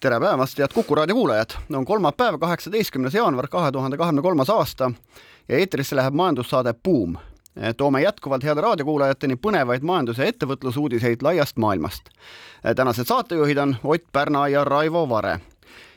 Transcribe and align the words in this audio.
tere 0.00 0.20
päevast, 0.20 0.58
head 0.58 0.72
Kuku 0.74 0.94
raadio 0.94 1.14
kuulajad! 1.14 1.50
on 1.76 1.84
kolmapäev, 1.84 2.38
kaheksateistkümnes 2.38 3.14
jaanuar 3.14 3.48
kahe 3.48 3.72
tuhande 3.72 3.96
kahekümne 3.96 4.22
kolmas 4.22 4.50
aasta 4.50 4.92
ja 5.48 5.58
eetrisse 5.58 5.96
läheb 5.96 6.14
majandussaade 6.14 6.74
Buum. 6.84 7.16
toome 7.76 8.02
jätkuvalt 8.02 8.44
heade 8.44 8.60
raadiokuulajateni 8.60 9.34
põnevaid 9.34 9.82
majandus- 9.82 10.18
ja 10.18 10.24
ettevõtlusuudiseid 10.24 11.22
laiast 11.22 11.56
maailmast. 11.56 12.04
tänased 12.76 13.04
saatejuhid 13.04 13.58
on 13.58 13.76
Ott 13.84 14.04
Pärna 14.12 14.48
ja 14.48 14.64
Raivo 14.64 15.08
Vare 15.08 15.40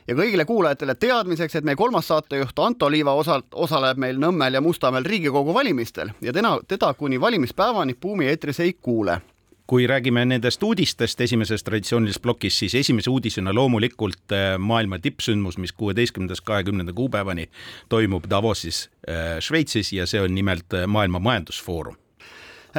ja 0.08 0.14
kõigile 0.14 0.44
kuulajatele 0.44 0.94
teadmiseks, 0.94 1.54
et 1.54 1.64
meie 1.64 1.76
kolmas 1.76 2.08
saatejuht 2.08 2.58
Anto 2.58 2.90
Liiva 2.90 3.14
osalt 3.14 3.46
osaleb 3.54 3.98
meil 3.98 4.16
Nõmmel 4.16 4.54
ja 4.54 4.60
Mustamäel 4.60 5.04
Riigikogu 5.04 5.54
valimistel 5.54 6.10
ja 6.20 6.32
teda, 6.32 6.58
teda 6.68 6.94
kuni 6.94 7.20
valimispäevani 7.20 7.94
Buumi 7.94 8.26
eetris 8.26 8.60
ei 8.60 8.72
kuule 8.72 9.20
kui 9.66 9.86
räägime 9.86 10.24
nendest 10.24 10.62
uudistest 10.62 11.20
esimeses 11.20 11.64
traditsioonilises 11.64 12.20
plokis, 12.20 12.58
siis 12.58 12.74
esimese 12.74 13.10
uudisena 13.10 13.54
loomulikult 13.54 14.32
äh, 14.32 14.58
maailma 14.58 14.98
tippsündmus, 14.98 15.58
mis 15.58 15.72
kuueteistkümnendast 15.72 16.44
kahekümnenda 16.44 16.92
kuupäevani 16.92 17.48
toimub 17.88 18.28
Davosis 18.30 18.90
äh, 19.08 19.40
Šveitsis 19.40 19.92
ja 19.92 20.06
see 20.06 20.20
on 20.20 20.34
nimelt 20.34 20.74
äh, 20.74 20.86
Maailma 20.86 21.18
Majandusfoorum. 21.18 21.96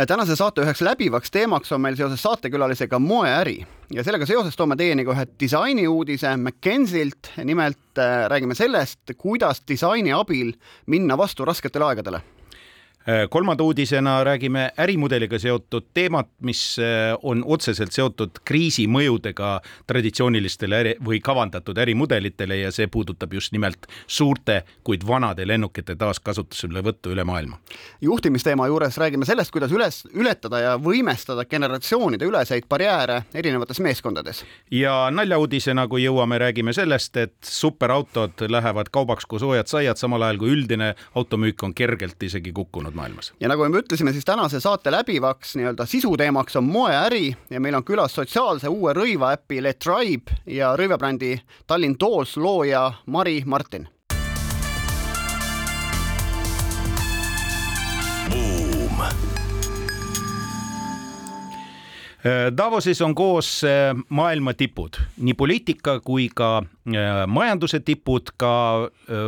Tänase 0.07 0.35
saate 0.35 0.59
üheks 0.59 0.81
läbivaks 0.83 1.31
teemaks 1.31 1.71
on 1.71 1.79
meil 1.81 1.95
seoses 1.95 2.19
saatekülalisega 2.21 2.99
moeäri. 2.99 3.61
Ja 3.95 4.03
sellega 4.03 4.25
seoses 4.27 4.57
toome 4.59 4.75
teieni 4.75 5.05
ka 5.07 5.15
ühe 5.15 5.23
disainiuudise 5.39 6.33
McKenzie'lt. 6.35 7.31
nimelt 7.43 8.03
räägime 8.27 8.55
sellest, 8.55 9.15
kuidas 9.17 9.63
disaini 9.67 10.11
abil 10.13 10.51
minna 10.85 11.17
vastu 11.17 11.45
rasketele 11.45 11.85
aegadele 11.85 12.21
kolmanda 13.29 13.63
uudisena 13.63 14.23
räägime 14.23 14.71
ärimudeliga 14.77 15.39
seotud 15.39 15.83
teemat, 15.93 16.27
mis 16.41 16.79
äh, 16.79 17.17
on 17.23 17.43
otseselt 17.45 17.91
seotud 17.93 18.39
kriisi 18.45 18.87
mõjudega 18.89 19.59
traditsioonilistele 19.87 20.79
äri 20.79 20.93
või 21.05 21.19
kavandatud 21.21 21.77
ärimudelitele 21.77 22.57
ja 22.63 22.71
see 22.73 22.87
puudutab 22.87 23.33
just 23.33 23.53
nimelt 23.53 23.85
suurte, 24.07 24.63
kuid 24.83 25.05
vanade 25.07 25.45
lennukite 25.47 25.95
taaskasutuselevõttu 25.95 27.13
üle 27.13 27.23
maailma. 27.23 27.59
juhtimisteema 28.01 28.67
juures 28.67 28.97
räägime 28.97 29.25
sellest, 29.25 29.51
kuidas 29.51 29.71
üles, 29.71 30.01
ületada 30.13 30.59
ja 30.59 30.73
võimestada 30.81 31.45
generatsioonide 31.45 32.25
üleseid 32.25 32.65
barjääre 32.69 33.21
erinevates 33.33 33.79
meeskondades. 33.79 34.45
ja 34.71 35.11
naljauudisena, 35.11 35.87
kui 35.87 36.07
jõuame, 36.07 36.41
räägime 36.41 36.73
sellest, 36.73 37.17
et 37.17 37.37
superautod 37.43 38.49
lähevad 38.49 38.89
kaubaks 38.91 39.25
kui 39.25 39.39
soojad 39.39 39.69
saiad, 39.69 40.01
samal 40.01 40.25
ajal 40.25 40.41
kui 40.41 40.57
üldine 40.57 40.95
automüük 41.15 41.63
on 41.63 41.73
kergelt 41.73 42.23
isegi 42.23 42.51
kukkunud 42.51 42.94
toimunud 42.95 43.05
maailmas. 43.05 43.33
ja 43.39 43.49
nagu 43.49 43.69
me 43.69 43.79
ütlesime, 43.79 44.13
siis 44.13 44.25
tänase 44.25 44.59
saate 44.59 44.91
läbivaks 44.91 45.55
nii-öelda 45.55 45.85
sisuteemaks 45.85 46.55
on 46.55 46.63
moeäri 46.63 47.35
ja 47.49 47.59
meil 47.59 47.75
on 47.75 47.83
külas 47.83 48.15
sotsiaalse 48.15 48.67
uue 48.67 48.93
rõivaäpi 48.93 49.61
Le 49.61 49.73
Tribe 49.73 50.31
ja 50.45 50.75
rõivabrändi 50.75 51.39
Tallinn 51.67 51.97
Tools 51.97 52.37
looja 52.37 52.91
Mari 53.05 53.43
Martin 53.45 53.87
Davosis 62.57 63.01
on 63.05 63.13
koos 63.15 63.63
äh, 63.63 63.91
maailma 64.09 64.55
tipud, 64.57 64.97
nii 65.21 65.35
poliitika 65.37 65.99
kui 66.01 66.23
ka 66.33 66.63
äh, 66.63 67.19
majanduse 67.29 67.79
tipud, 67.85 68.31
ka 68.41 68.53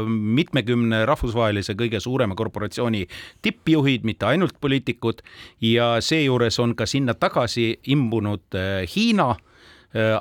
mitmekümne 0.09 1.03
rahvusvahelise 1.05 1.75
kõige 1.77 1.99
suurema 2.01 2.33
korporatsiooni 2.35 3.03
tippjuhid, 3.45 4.07
mitte 4.07 4.25
ainult 4.25 4.57
poliitikud. 4.61 5.21
Ja 5.61 5.97
seejuures 6.01 6.57
on 6.59 6.73
ka 6.75 6.87
sinna 6.89 7.13
tagasi 7.13 7.75
imbunud 7.93 8.57
Hiina, 8.95 9.35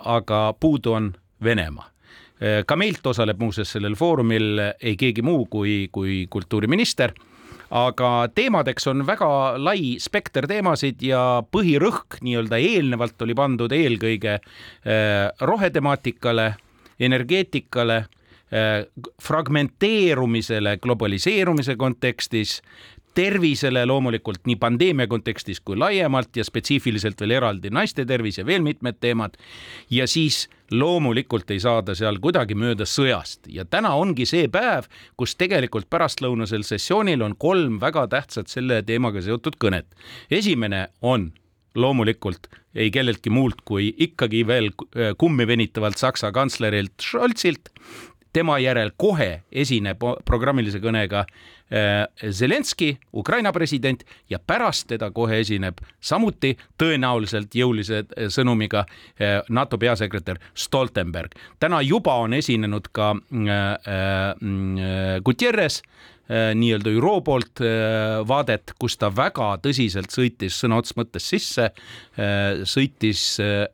aga 0.04 0.40
puudu 0.60 0.92
on 0.92 1.08
Venemaa. 1.44 1.88
Ka 2.66 2.76
meilt 2.76 3.06
osaleb 3.08 3.40
muuseas 3.40 3.72
sellel 3.72 3.96
foorumil 3.96 4.60
ei 4.60 4.96
keegi 5.00 5.24
muu 5.24 5.46
kui, 5.48 5.88
kui 5.92 6.26
kultuuriminister 6.30 7.14
aga 7.70 8.10
teemadeks 8.34 8.86
on 8.86 9.06
väga 9.06 9.28
lai 9.58 9.96
spekter 10.02 10.46
teemasid 10.50 11.02
ja 11.02 11.42
põhirõhk 11.52 12.20
nii-öelda 12.22 12.60
eelnevalt 12.62 13.22
oli 13.26 13.34
pandud 13.34 13.72
eelkõige 13.72 14.36
äh, 14.38 14.42
rohetemaatikale, 15.40 16.52
energeetikale, 17.00 17.96
äh, 18.52 18.86
fragmenteerumisele 19.22 20.76
globaliseerumise 20.82 21.76
kontekstis, 21.76 22.60
tervisele 23.16 23.86
loomulikult 23.88 24.44
nii 24.46 24.58
pandeemia 24.60 25.08
kontekstis 25.08 25.62
kui 25.64 25.78
laiemalt 25.80 26.36
ja 26.36 26.44
spetsiifiliselt 26.44 27.20
veel 27.20 27.36
eraldi 27.38 27.72
naiste 27.72 28.04
tervis 28.08 28.38
ja 28.38 28.44
veel 28.46 28.64
mitmed 28.66 29.00
teemad. 29.00 29.36
ja 29.90 30.06
siis 30.06 30.48
loomulikult 30.70 31.50
ei 31.50 31.60
saada 31.60 31.94
seal 31.94 32.18
kuidagi 32.20 32.54
mööda 32.54 32.84
sõjast 32.84 33.48
ja 33.48 33.64
täna 33.64 33.94
ongi 33.94 34.26
see 34.26 34.48
päev, 34.52 34.90
kus 35.16 35.36
tegelikult 35.36 35.88
pärastlõunasel 35.90 36.66
sessioonil 36.66 37.22
on 37.22 37.36
kolm 37.38 37.80
väga 37.80 38.06
tähtsat 38.12 38.52
selle 38.52 38.82
teemaga 38.82 39.22
seotud 39.22 39.56
kõnet. 39.64 39.86
esimene 40.30 40.88
on 41.02 41.32
loomulikult 41.74 42.48
ei 42.76 42.90
kelleltki 42.92 43.32
muult 43.32 43.62
kui 43.64 43.88
ikkagi 44.08 44.44
veel 44.46 44.70
kummi 45.18 45.46
venitavalt 45.48 45.98
Saksa 45.98 46.32
kantslerilt 46.32 47.00
Scholzilt. 47.00 47.72
Tema 48.36 48.58
järel 48.60 48.90
kohe 49.00 49.30
esineb 49.64 50.02
programmilise 50.28 50.80
kõnega 50.84 51.24
Äh, 51.72 52.30
Zelenski, 52.32 52.98
Ukraina 53.12 53.52
president 53.52 54.04
ja 54.30 54.38
pärast 54.38 54.86
teda 54.86 55.08
kohe 55.10 55.40
esineb 55.42 55.80
samuti 56.00 56.52
tõenäoliselt 56.78 57.56
jõulise 57.58 58.04
äh, 58.04 58.28
sõnumiga 58.30 58.84
äh, 58.86 59.40
NATO 59.48 59.78
peasekretär 59.78 60.38
Stoltenberg. 60.54 61.34
täna 61.58 61.80
juba 61.82 62.14
on 62.22 62.38
esinenud 62.38 62.86
ka 62.92 63.16
Guterres 65.24 65.82
Äh, 65.82 66.15
nii-öelda 66.28 66.90
ÜRO 66.90 67.20
poolt 67.24 67.60
äh, 67.62 68.20
vaadet, 68.26 68.72
kus 68.80 68.96
ta 68.98 69.12
väga 69.14 69.52
tõsiselt 69.62 70.10
sõitis 70.10 70.58
sõna 70.58 70.80
otseses 70.80 70.98
mõttes 70.98 71.28
sisse, 71.30 71.68
äh, 72.18 72.62
sõitis 72.66 73.22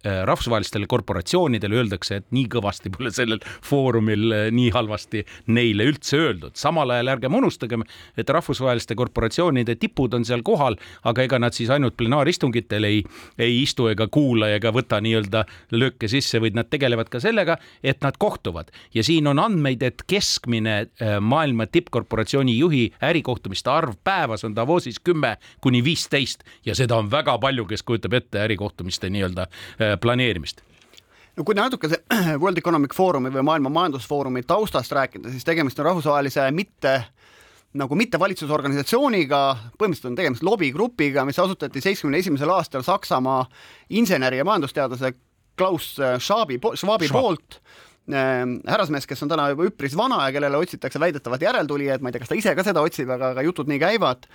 rahvusvahelistele 0.03 0.87
korporatsioonidele, 0.91 1.79
öeldakse, 1.81 2.21
et 2.21 2.27
nii 2.35 2.49
kõvasti 2.53 2.93
pole 2.93 3.13
sellel 3.15 3.41
foorumil 3.65 4.53
nii 4.53 4.71
halvasti 4.75 5.23
neile 5.55 5.87
üldse 5.89 6.19
öeldud. 6.19 6.57
samal 6.59 6.91
ajal 6.91 7.15
ärgem 7.15 7.35
unustagem, 7.35 7.85
et 8.17 8.29
rahvusvaheliste 8.29 8.95
korporatsioonide 8.99 9.77
tipud 9.81 10.15
on 10.15 10.25
seal 10.25 10.43
kohal, 10.43 10.77
aga 11.09 11.23
ega 11.23 11.39
nad 11.39 11.57
siis 11.57 11.71
ainult 11.71 11.97
plenaaristungitel 11.97 12.85
ei, 12.85 13.03
ei 13.39 13.63
istu 13.63 13.89
ega 13.89 14.09
kuula 14.13 14.51
ega 14.57 14.73
võta 14.75 15.01
nii-öelda 15.01 15.45
lööke 15.73 16.09
sisse, 16.09 16.41
vaid 16.43 16.59
nad 16.59 16.69
tegelevad 16.73 17.09
ka 17.13 17.21
sellega, 17.23 17.57
et 17.83 18.03
nad 18.05 18.19
kohtuvad 18.19 18.73
ja 18.95 19.05
siin 19.07 19.27
on 19.31 19.41
andmeid, 19.43 19.83
et 19.83 20.05
keskmine 20.09 20.77
maailma 21.21 21.67
tippkorporatsioon 21.67 22.42
organisatsiooni 22.43 22.59
juhi 22.59 22.93
ärikohtumiste 23.03 23.71
arv 23.71 23.95
päevas 24.05 24.45
on 24.45 24.57
Davosis 24.57 25.01
kümme 25.01 25.37
kuni 25.61 25.85
viisteist 25.85 26.43
ja 26.67 26.75
seda 26.75 26.97
on 26.97 27.11
väga 27.11 27.39
palju, 27.39 27.67
kes 27.67 27.83
kujutab 27.83 28.13
ette 28.13 28.43
ärikohtumiste 28.43 29.11
nii-öelda 29.11 29.43
äh, 29.43 29.99
planeerimist 30.01 30.63
no 31.37 31.45
kui 31.45 31.55
natuke 31.55 31.89
see 31.89 32.03
World 32.43 32.59
Economic 32.59 32.95
Forumi 32.95 33.31
või 33.31 33.43
Maailma 33.43 33.71
Majandusfoorumi 33.71 34.43
taustast 34.43 34.93
rääkida, 34.93 35.31
siis 35.31 35.45
tegemist 35.45 35.79
on 35.79 35.87
rahvusvahelise 35.87 36.51
mitte 36.53 37.05
nagu 37.73 37.97
mittevalitsusorganisatsiooniga, 37.97 39.39
põhimõtteliselt 39.79 40.11
on 40.11 40.17
tegemist 40.17 40.43
lobigrupiga, 40.45 41.25
mis 41.25 41.39
asutati 41.41 41.81
seitsmekümne 41.81 42.19
esimesel 42.21 42.51
aastal 42.53 42.83
Saksamaa 42.85 43.47
inseneri 43.97 44.43
ja 44.43 44.45
majandusteadlase 44.45 45.15
Klaus 45.57 45.95
Schwabi, 46.19 46.59
Schwabi 46.77 47.09
Schwab. 47.09 47.23
poolt 47.23 47.63
härrasmees, 48.11 49.07
kes 49.07 49.23
on 49.23 49.31
täna 49.31 49.49
juba 49.53 49.69
üpris 49.69 49.95
vana 49.99 50.25
ja 50.27 50.33
kellele 50.35 50.59
otsitakse 50.59 51.01
väidetavat 51.01 51.43
järeltulijat, 51.43 52.03
ma 52.03 52.11
ei 52.11 52.17
tea, 52.17 52.25
kas 52.25 52.33
ta 52.33 52.39
ise 52.39 52.55
ka 52.59 52.65
seda 52.67 52.83
otsib, 52.83 53.11
aga, 53.15 53.33
aga 53.37 53.45
jutud 53.47 53.71
nii 53.71 53.79
käivad. 53.83 54.27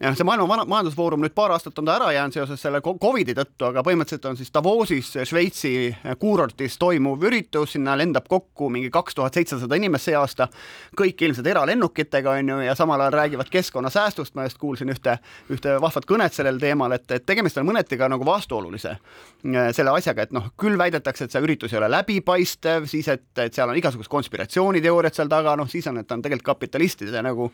Ja 0.00 0.08
noh, 0.08 0.16
see 0.16 0.24
maailma 0.24 0.64
majandusfoorum 0.64 1.20
nüüd 1.20 1.34
paar 1.36 1.52
aastat 1.52 1.78
on 1.78 1.88
ta 1.88 1.96
ära 1.98 2.08
jäänud 2.14 2.32
seoses 2.32 2.62
selle 2.62 2.80
Covidi 2.80 3.34
tõttu, 3.36 3.66
aga 3.68 3.82
põhimõtteliselt 3.84 4.28
on 4.30 4.38
siis 4.38 4.52
Davosis, 4.54 5.10
Šveitsi 5.28 5.72
kuurortis 6.18 6.78
toimuv 6.80 7.26
üritus, 7.28 7.74
sinna 7.74 7.96
lendab 8.00 8.28
kokku 8.28 8.70
mingi 8.72 8.88
kaks 8.92 9.18
tuhat 9.18 9.36
seitsesada 9.36 9.76
inimest 9.76 10.08
see 10.08 10.16
aasta, 10.16 10.48
kõik 10.96 11.20
ilmselt 11.26 11.50
eralennukitega, 11.52 12.36
on 12.40 12.52
ju, 12.54 12.58
ja 12.64 12.76
samal 12.78 13.04
ajal 13.04 13.18
räägivad 13.18 13.52
keskkonnasäästust, 13.52 14.34
ma 14.38 14.46
just 14.48 14.58
kuulsin 14.62 14.92
ühte, 14.94 15.18
ühte 15.52 15.76
vahvat 15.84 16.08
kõnet 16.08 16.36
sellel 16.36 16.60
teemal, 16.62 16.96
et, 16.96 17.04
et 17.12 17.26
tegemist 17.28 17.60
on 17.60 17.68
mõneti 17.68 18.00
ka 18.00 18.08
nagu 18.08 18.24
vastuolulise 18.24 18.94
äh, 18.96 19.68
selle 19.76 19.92
asjaga, 19.92 20.24
et 20.24 20.34
noh, 20.36 20.48
küll 20.60 20.80
väidetakse, 20.80 21.28
et 21.28 21.36
see 21.36 21.44
üritus 21.44 21.76
ei 21.76 21.82
ole 21.82 21.92
läbipaistev, 21.92 22.88
siis 22.88 23.12
et, 23.12 23.28
et 23.36 23.52
seal 23.52 23.68
on 23.68 23.76
igasugused 23.76 24.10
konspiratsiooniteooriad 24.16 25.20
seal 25.20 25.28
taga, 25.28 25.58
noh 25.60 25.68
siis 25.68 25.86
on, 25.92 26.00
et 26.00 26.16
on 26.16 26.24
tegelikult 26.24 26.54
kapitalistide 26.54 27.20
nagu 27.22 27.50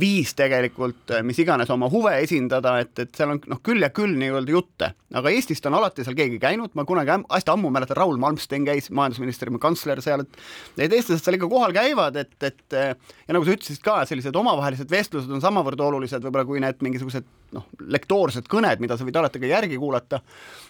viis 0.00 0.34
tegelikult 0.34 1.14
mis 1.22 1.38
iganes 1.38 1.70
oma 1.70 1.83
oma 1.84 1.92
huve 1.92 2.14
esindada, 2.22 2.78
et, 2.82 2.92
et 3.02 3.12
seal 3.16 3.34
on 3.34 3.40
noh, 3.50 3.60
küll 3.64 3.84
ja 3.84 3.90
küll 3.94 4.16
nii-öelda 4.18 4.54
jutte, 4.54 4.90
aga 5.14 5.32
Eestist 5.34 5.66
on 5.68 5.76
alati 5.78 6.04
seal 6.06 6.16
keegi 6.18 6.40
käinud, 6.42 6.72
ma 6.78 6.86
kunagi 6.88 7.12
hästi 7.28 7.52
ammu 7.54 7.70
mäletan, 7.74 7.98
Raul 8.00 8.18
Malmsten 8.20 8.66
käis, 8.66 8.90
majandusministeeriumi 8.94 9.60
kantsler 9.62 10.02
seal, 10.04 10.24
et 10.24 10.40
need 10.80 10.96
eestlased 10.96 11.24
seal 11.24 11.38
ikka 11.38 11.50
kohal 11.52 11.74
käivad, 11.76 12.16
et, 12.20 12.34
et 12.42 12.78
ja 12.78 13.36
nagu 13.36 13.46
sa 13.46 13.56
ütlesid 13.56 13.84
ka, 13.84 14.00
sellised 14.08 14.36
omavahelised 14.40 14.90
vestlused 14.90 15.32
on 15.34 15.44
samavõrd 15.44 15.84
olulised 15.84 16.24
võib-olla 16.24 16.48
kui 16.48 16.64
need 16.64 16.80
mingisugused 16.84 17.28
noh, 17.54 17.66
lektoorsed 17.94 18.48
kõned, 18.50 18.82
mida 18.82 18.98
sa 18.98 19.06
võid 19.06 19.18
alati 19.18 19.42
ka 19.42 19.50
järgi 19.50 19.78
kuulata. 19.80 20.20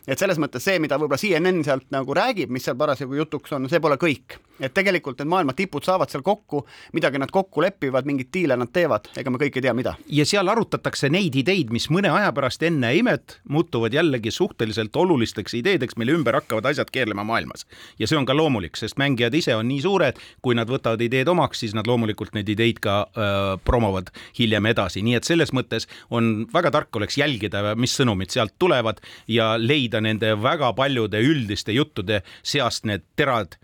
et 0.06 0.20
selles 0.20 0.38
mõttes 0.38 0.64
see, 0.64 0.78
mida 0.82 0.98
võib-olla 1.00 1.18
CNN 1.20 1.64
sealt 1.64 1.86
nagu 1.94 2.14
räägib, 2.14 2.50
mis 2.52 2.64
seal 2.66 2.76
parasjagu 2.76 3.16
jutuks 3.16 3.54
on, 3.56 3.68
see 3.68 3.80
pole 3.80 3.96
kõik. 4.00 4.38
et 4.60 4.74
tegelikult 4.74 5.18
need 5.18 5.28
maailma 5.28 5.52
tipud 5.52 5.82
saavad 5.84 6.10
seal 6.10 6.22
kokku, 6.22 6.64
midagi 6.94 7.18
nad 7.18 7.30
kokku 7.34 7.62
lepivad, 7.64 8.06
mingeid 8.06 8.30
diile 8.32 8.56
nad 8.56 8.70
teevad, 8.70 9.08
ega 9.18 9.30
me 9.30 9.40
kõik 9.40 9.56
ei 9.58 9.64
tea, 9.64 9.74
mida. 9.74 9.96
ja 10.08 10.26
seal 10.28 10.48
arutatakse 10.48 11.10
neid 11.10 11.34
ideid, 11.34 11.72
mis 11.74 11.88
mõne 11.90 12.12
aja 12.12 12.32
pärast 12.32 12.62
enne 12.62 12.92
imet 12.94 13.38
muutuvad 13.48 13.94
jällegi 13.94 14.30
suhteliselt 14.30 14.96
olulisteks 14.96 15.54
ideedeks, 15.54 15.96
mille 15.96 16.14
ümber 16.14 16.38
hakkavad 16.38 16.70
asjad 16.70 16.90
keerlema 16.94 17.24
maailmas. 17.24 17.66
ja 17.98 18.06
see 18.06 18.18
on 18.18 18.26
ka 18.26 18.36
loomulik, 18.36 18.76
sest 18.76 18.98
mängijad 19.00 19.34
ise 19.34 19.56
on 19.56 19.68
nii 19.68 19.80
suured, 19.82 20.20
kui 20.42 20.54
nad 20.54 20.70
võtavad 20.70 21.02
ideed 21.02 21.28
omaks, 21.28 21.64
siis 21.64 21.74
nad 21.74 21.88
loomulikult 21.88 22.34
neid 22.36 22.48
ideid 22.48 22.80
ka 22.84 23.00
äh, 23.08 23.42
promovad 23.64 24.12
hiljem 24.38 24.66
edasi, 24.70 25.02
nii 25.04 25.18
et 25.18 25.28
selles 25.28 25.52
mõttes 25.56 25.88
on 26.14 26.44
väga 26.52 26.73
tark 26.74 26.96
oleks 26.98 27.18
jälgida, 27.20 27.74
mis 27.78 27.94
sõnumid 27.98 28.34
sealt 28.34 28.56
tulevad 28.58 29.00
ja 29.30 29.54
leida 29.60 30.02
nende 30.04 30.34
väga 30.42 30.72
paljude 30.76 31.22
üldiste 31.22 31.74
juttude 31.76 32.22
seast 32.42 32.88
need 32.88 33.06
terad 33.16 33.58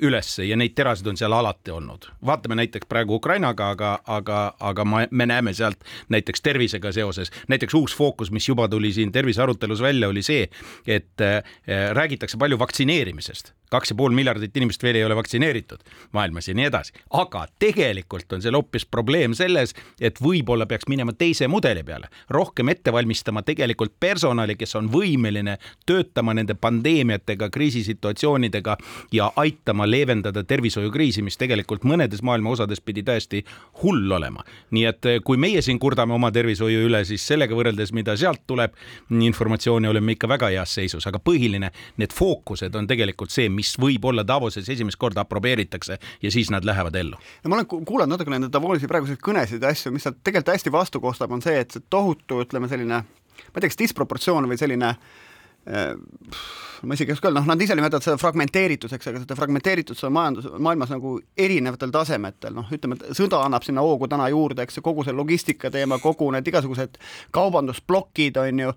ülesse 0.00 0.44
ja 0.44 0.56
neid 0.56 0.74
terasid 0.76 1.06
on 1.08 1.16
seal 1.16 1.32
alati 1.32 1.70
olnud. 1.70 2.08
vaatame 2.26 2.54
näiteks 2.60 2.86
praegu 2.88 3.14
Ukrainaga, 3.14 3.70
aga, 3.70 3.98
aga, 4.06 4.54
aga 4.60 4.84
ma, 4.84 5.06
me 5.10 5.26
näeme 5.26 5.54
sealt 5.54 5.80
näiteks 6.12 6.42
tervisega 6.42 6.92
seoses, 6.92 7.32
näiteks 7.48 7.74
uus 7.74 7.96
fookus, 7.96 8.30
mis 8.30 8.48
juba 8.48 8.68
tuli 8.68 8.92
siin 8.92 9.12
tervisearutelus 9.12 9.82
välja, 9.82 10.08
oli 10.08 10.22
see, 10.22 10.48
et 10.86 11.20
äh, 11.20 11.42
räägitakse 11.92 12.38
palju 12.38 12.58
vaktsineerimisest 12.58 13.54
kaks 13.72 13.90
ja 13.90 13.96
pool 13.96 14.12
miljardit 14.12 14.56
inimest 14.56 14.82
veel 14.82 14.98
ei 15.00 15.04
ole 15.06 15.16
vaktsineeritud 15.16 15.80
maailmas 16.12 16.48
ja 16.48 16.54
nii 16.54 16.66
edasi. 16.68 16.92
aga 17.10 17.46
tegelikult 17.58 18.32
on 18.32 18.42
seal 18.44 18.56
hoopis 18.58 18.84
probleem 18.86 19.32
selles, 19.34 19.72
et 20.00 20.20
võib-olla 20.20 20.66
peaks 20.68 20.88
minema 20.92 21.14
teise 21.16 21.48
mudeli 21.48 21.84
peale, 21.84 22.10
rohkem 22.30 22.68
ette 22.68 22.92
valmistama 22.92 23.42
tegelikult 23.42 23.94
personali, 24.00 24.56
kes 24.60 24.76
on 24.76 24.90
võimeline 24.92 25.56
töötama 25.86 26.34
nende 26.36 26.54
pandeemiatega, 26.54 27.48
kriisisituatsioonidega 27.50 28.76
ja 29.12 29.32
aitama 29.36 29.61
leevendada 29.86 30.44
tervishoiukriisi, 30.44 31.22
mis 31.22 31.38
tegelikult 31.38 31.84
mõnedes 31.84 32.22
maailma 32.22 32.50
osades 32.50 32.80
pidi 32.80 33.02
täiesti 33.02 33.44
hull 33.82 34.10
olema. 34.12 34.44
nii 34.70 34.84
et 34.84 35.06
eh, 35.06 35.20
kui 35.24 35.36
meie 35.36 35.62
siin 35.62 35.78
kurdame 35.78 36.14
oma 36.14 36.30
tervishoiu 36.32 36.86
üle, 36.88 37.04
siis 37.04 37.26
sellega 37.26 37.54
võrreldes, 37.54 37.92
mida 37.92 38.16
sealt 38.16 38.42
tuleb, 38.46 38.74
informatsiooni 39.10 39.88
oleme 39.88 40.12
ikka 40.12 40.28
väga 40.28 40.50
heas 40.50 40.74
seisus, 40.74 41.06
aga 41.06 41.18
põhiline, 41.18 41.70
need 41.96 42.12
fookused 42.12 42.74
on 42.74 42.86
tegelikult 42.86 43.30
see, 43.30 43.48
mis 43.48 43.74
võib-olla 43.78 44.26
Davoses 44.26 44.68
esimest 44.68 44.98
korda 44.98 45.22
aprobeeritakse 45.22 45.98
ja 46.22 46.30
siis 46.30 46.50
nad 46.50 46.64
lähevad 46.64 46.96
ellu. 46.96 47.16
no 47.44 47.50
ma 47.50 47.60
olen 47.60 47.66
kuulanud 47.66 48.16
natuke 48.16 48.30
nende 48.30 48.50
Davosi 48.52 48.88
praeguseid 48.88 49.20
kõnesid 49.22 49.62
ja 49.62 49.72
asju, 49.72 49.92
mis 49.92 50.02
sealt 50.02 50.22
tegelikult 50.24 50.56
hästi 50.56 50.72
vastu 50.72 51.00
kostab, 51.00 51.32
on 51.32 51.42
see, 51.42 51.58
et 51.58 51.70
see 51.70 51.84
tohutu, 51.90 52.42
ütleme 52.42 52.68
selline, 52.68 53.02
ma 53.02 53.54
ei 53.54 53.60
tea, 53.60 53.70
kas 53.70 53.78
disproportsioon 53.80 54.48
või 54.50 54.58
selline 54.60 54.94
äh, 54.94 55.30
ma 55.66 56.96
isegi 56.96 57.12
ei 57.12 57.14
oska 57.14 57.28
öelda, 57.28 57.40
noh, 57.40 57.46
nad 57.52 57.60
ise 57.62 57.76
nimetavad 57.78 58.02
seda 58.02 58.18
fragmenteerituseks, 58.18 59.08
aga 59.10 59.22
seda 59.22 59.36
fragmenteeritust 59.38 60.04
on 60.08 60.14
majandus, 60.16 60.48
maailmas 60.58 60.90
nagu 60.90 61.14
erinevatel 61.38 61.92
tasemetel, 61.94 62.56
noh, 62.56 62.70
ütleme, 62.74 62.98
et 62.98 63.18
sõda 63.18 63.44
annab 63.46 63.62
sinna 63.66 63.84
hoogu 63.86 64.08
täna 64.10 64.26
juurde, 64.32 64.66
eks 64.66 64.80
ju, 64.80 64.84
kogu 64.86 65.06
see 65.06 65.14
logistika 65.14 65.70
teema, 65.70 66.00
kogu 66.02 66.30
need 66.34 66.50
igasugused 66.50 66.98
kaubandusplokid, 67.36 68.40
on 68.42 68.64
ju, 68.66 68.72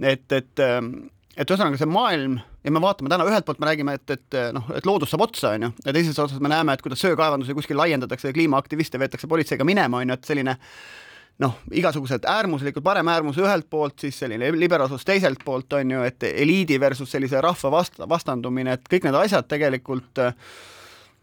et, 0.00 0.24
et 0.32 0.64
ähm, 0.64 0.94
et 1.40 1.48
ühesõnaga 1.48 1.78
see 1.78 1.88
maailm 1.88 2.38
ja 2.64 2.72
me 2.74 2.80
vaatame 2.82 3.12
täna, 3.12 3.26
ühelt 3.28 3.46
poolt 3.46 3.60
me 3.62 3.68
räägime, 3.68 3.94
et, 3.96 4.16
et 4.16 4.38
noh, 4.56 4.66
et 4.76 4.88
loodus 4.88 5.12
saab 5.12 5.24
otsa, 5.28 5.54
on 5.56 5.68
ju, 5.68 5.70
ja 5.86 5.94
teises 5.96 6.18
otsas 6.18 6.40
me 6.42 6.50
näeme, 6.52 6.74
et 6.74 6.82
kuidas 6.84 7.00
söekaevandusi 7.04 7.56
kuskil 7.56 7.78
laiendatakse 7.80 8.28
ja 8.28 8.36
kliimaaktiviste 8.36 9.00
veetakse 9.00 9.30
politseiga 9.30 9.64
minema, 9.64 10.02
on 10.02 10.12
ju, 10.12 10.18
et 10.18 10.28
selline 10.28 10.56
noh, 11.40 11.56
igasugused 11.72 12.26
äärmuslikud, 12.28 12.84
paremäärmus 12.84 13.38
ühelt 13.40 13.68
poolt, 13.70 13.98
siis 14.00 14.18
selline 14.18 14.50
liberaalsus 14.52 15.06
teiselt 15.08 15.40
poolt, 15.44 15.72
on 15.78 15.94
ju, 15.96 16.02
et 16.04 16.28
eliidi 16.28 16.80
versus 16.80 17.10
sellise 17.10 17.40
rahva 17.40 17.72
vast-, 17.78 18.02
vastandumine, 18.08 18.76
et 18.76 18.92
kõik 18.92 19.08
need 19.08 19.18
asjad 19.22 19.48
tegelikult 19.48 20.20
äh, 20.20 20.34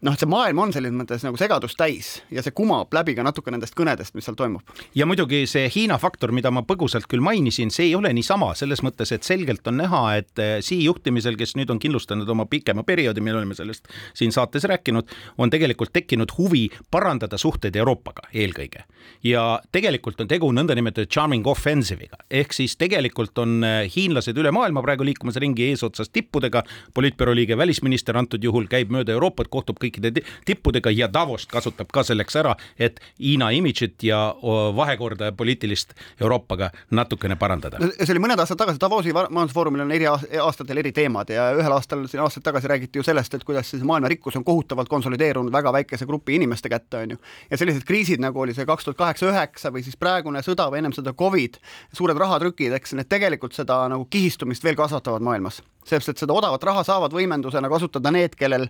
noh, 0.06 0.14
see 0.18 0.28
maailm 0.30 0.60
on 0.62 0.72
selles 0.74 0.92
mõttes 0.94 1.24
nagu 1.26 1.38
segadust 1.40 1.78
täis 1.78 2.10
ja 2.34 2.42
see 2.44 2.54
kumab 2.54 2.92
läbi 2.94 3.16
ka 3.18 3.24
natuke 3.26 3.50
nendest 3.50 3.74
kõnedest, 3.78 4.14
mis 4.14 4.28
seal 4.28 4.36
toimub. 4.38 4.62
ja 4.94 5.06
muidugi 5.10 5.42
see 5.50 5.66
Hiina 5.74 5.98
faktor, 5.98 6.30
mida 6.34 6.52
ma 6.54 6.62
põgusalt 6.66 7.08
küll 7.10 7.24
mainisin, 7.24 7.72
see 7.74 7.88
ei 7.88 7.96
ole 7.98 8.12
niisama, 8.14 8.52
selles 8.58 8.82
mõttes, 8.86 9.10
et 9.14 9.26
selgelt 9.26 9.66
on 9.66 9.80
näha, 9.82 10.02
et 10.20 10.42
eh, 10.42 10.58
Xi 10.62 10.78
juhtimisel, 10.84 11.38
kes 11.38 11.56
nüüd 11.58 11.72
on 11.74 11.80
kindlustanud 11.82 12.28
oma 12.30 12.46
pikema 12.50 12.84
perioodi, 12.86 13.24
me 13.24 13.34
oleme 13.34 13.56
sellest 13.58 13.90
siin 14.14 14.34
saates 14.34 14.68
rääkinud, 14.70 15.10
on 15.38 15.50
tegelikult 15.50 15.92
tekkinud 15.96 16.36
huvi 16.38 16.68
parandada 16.90 17.38
suhteid 17.38 17.76
Euroopaga 17.76 18.28
eelkõige. 18.32 18.84
ja 19.24 19.60
tegelikult 19.72 20.20
on 20.20 20.30
tegu 20.30 20.52
nõndanimetatud 20.54 21.10
charming 21.10 21.46
offensive'iga, 21.46 22.22
ehk 22.30 22.54
siis 22.54 22.76
tegelikult 22.78 23.38
on 23.42 23.58
eh, 23.66 23.90
hiinlased 23.90 24.38
üle 24.38 24.54
maailma 24.54 24.82
praegu 24.84 25.06
liikumas 25.06 25.42
ringi 25.42 25.72
eesotsas 25.72 26.14
tippudega, 26.14 26.62
poliitbüroo 26.94 27.34
liige, 27.34 27.58
välisminister 27.58 28.16
antud 28.16 28.44
juhul 28.44 28.70
käib 28.70 28.94
mööda 28.94 29.16
Euroopat, 29.16 29.50
kohtub 29.50 29.80
kõik 29.82 29.87
kõikide 29.88 30.24
tippudega 30.46 30.92
ja 30.94 31.08
Davost 31.12 31.50
kasutab 31.50 31.90
ka 31.92 32.04
selleks 32.06 32.36
ära, 32.36 32.54
et 32.78 33.00
Hiina 33.18 33.50
imidžit 33.54 34.02
ja 34.06 34.34
vahekorda 34.76 35.32
poliitilist 35.32 35.94
Euroopaga 36.20 36.70
natukene 36.90 37.36
parandada. 37.36 37.78
see 37.80 38.12
oli 38.12 38.22
mõned 38.22 38.40
aastad 38.40 38.58
tagasi, 38.58 38.80
Davosi 38.80 39.12
majandusfoorumil 39.12 39.84
on 39.84 39.92
eri 39.92 40.06
aastatel 40.08 40.78
eri 40.78 40.92
teemad 40.92 41.30
ja 41.30 41.50
ühel 41.56 41.72
aastal, 41.72 42.06
siin 42.08 42.22
aastaid 42.22 42.44
tagasi 42.44 42.68
räägiti 42.68 42.98
ju 42.98 43.06
sellest, 43.06 43.34
et 43.34 43.44
kuidas 43.44 43.70
siis 43.70 43.82
maailma 43.82 44.08
rikkus 44.08 44.36
on 44.36 44.44
kohutavalt 44.44 44.88
konsolideerunud 44.88 45.52
väga 45.52 45.72
väikese 45.72 46.06
grupi 46.06 46.36
inimeste 46.36 46.68
kätte, 46.68 47.02
on 47.02 47.16
ju. 47.16 47.22
ja 47.50 47.58
sellised 47.58 47.86
kriisid, 47.88 48.20
nagu 48.20 48.40
oli 48.40 48.54
see 48.54 48.66
kaks 48.66 48.84
tuhat 48.84 48.98
kaheksa, 48.98 49.32
üheksa 49.32 49.72
või 49.74 49.84
siis 49.86 49.96
praegune 49.96 50.42
sõda 50.44 50.68
või 50.70 50.82
ennem 50.82 50.96
seda 50.96 51.12
Covid, 51.12 51.58
suured 51.92 52.18
rahatrükid, 52.18 52.72
eks 52.78 52.94
need 52.98 53.08
tegelikult 53.08 53.56
seda 53.56 53.80
nagu 53.88 54.06
kihistumist 54.10 54.64
veel 54.64 54.78
kasvatavad 54.78 55.24
maailmas 55.24 55.62
sellepärast, 55.88 56.08
et 56.12 56.22
seda 56.22 56.34
odavat 56.36 56.64
raha 56.68 56.84
saavad 56.86 57.14
võimendusena 57.16 57.70
kasutada 57.70 58.12
need, 58.14 58.36
kellel 58.38 58.68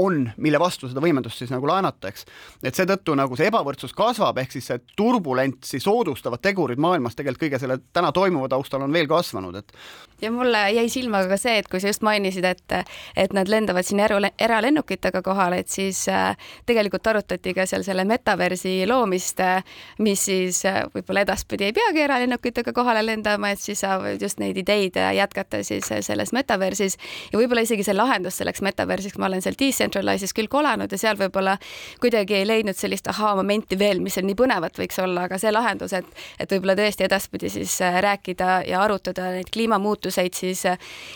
on, 0.00 0.30
mille 0.36 0.53
vastu 0.60 0.88
seda 0.90 1.02
võimendust 1.04 1.40
siis 1.40 1.52
nagu 1.52 1.68
laenata, 1.68 2.10
eks. 2.10 2.26
et 2.62 2.76
seetõttu 2.76 3.16
nagu 3.18 3.36
see 3.38 3.48
ebavõrdsus 3.50 3.94
kasvab, 3.96 4.38
ehk 4.42 4.56
siis 4.56 4.70
see 4.70 4.80
turbulentsi 4.96 5.80
soodustavad 5.82 6.42
tegurid 6.44 6.80
maailmas 6.82 7.16
tegelikult 7.18 7.44
kõige 7.44 7.60
selle 7.62 7.78
täna 7.92 8.12
toimuva 8.14 8.48
taustal 8.52 8.86
on 8.86 8.92
veel 8.92 9.10
kasvanud, 9.10 9.60
et. 9.60 9.72
Ja 10.24 10.32
mulle 10.32 10.60
jäi 10.74 10.88
silma 10.88 11.22
ka 11.28 11.36
see, 11.40 11.58
et 11.60 11.68
kui 11.70 11.80
sa 11.82 11.90
just 11.92 12.04
mainisid, 12.06 12.44
et, 12.48 12.74
et 13.16 13.34
nad 13.36 13.48
lendavad 13.50 13.86
siin 13.86 14.00
era, 14.04 14.18
eralennukitega 14.40 15.22
kohale, 15.24 15.60
et 15.62 15.72
siis 15.72 16.04
äh, 16.12 16.34
tegelikult 16.66 17.06
arutati 17.12 17.54
ka 17.56 17.66
seal 17.68 17.84
selle 17.86 18.06
metaversi 18.08 18.76
loomist, 18.88 19.40
äh, 19.44 19.62
mis 20.04 20.24
siis 20.28 20.62
äh, 20.68 20.82
võib-olla 20.94 21.24
edaspidi 21.26 21.68
ei 21.68 21.76
peagi 21.76 22.04
eralennukitega 22.04 22.72
kohale 22.76 23.04
lendama, 23.06 23.52
et 23.54 23.62
siis 23.62 23.84
saavad 23.84 24.22
just 24.22 24.40
neid 24.42 24.58
ideid 24.60 24.96
jätkata 25.14 25.62
siis 25.66 25.88
selles 26.06 26.32
metaversis. 26.32 26.98
Ja 27.32 27.38
võib-olla 27.38 27.64
isegi 27.66 27.84
see 27.86 27.96
lahendus 27.96 28.40
selleks 28.40 28.62
metaversiks, 28.64 29.18
ma 29.18 29.28
olen 29.28 29.42
seal 29.44 29.58
Decentralize'is 29.60 30.34
küll 30.36 30.50
kolanud 30.50 30.92
ja 30.92 31.00
seal 31.00 31.18
võib-olla 31.20 31.56
kuidagi 32.00 32.40
ei 32.40 32.48
leidnud 32.48 32.78
sellist 32.78 33.08
ahaa-momenti 33.12 33.78
veel, 33.78 34.00
mis 34.04 34.16
seal 34.16 34.26
nii 34.28 34.38
põnevat 34.38 34.78
võiks 34.80 34.98
olla, 35.02 35.28
aga 35.28 35.38
see 35.40 35.52
lahendus, 35.54 35.92
et 35.96 36.06
et 36.40 36.50
võib-olla 36.50 36.76
tõesti 36.78 37.06
edaspidi 37.06 37.50
siis 37.52 37.76
äh, 37.84 37.98
rääkida 38.04 38.62
ja 38.68 38.82
arutada 38.84 39.30
neid 39.34 39.50
kliimamuutusi 39.52 40.13
teenuseid 40.14 40.34
siis 40.34 40.64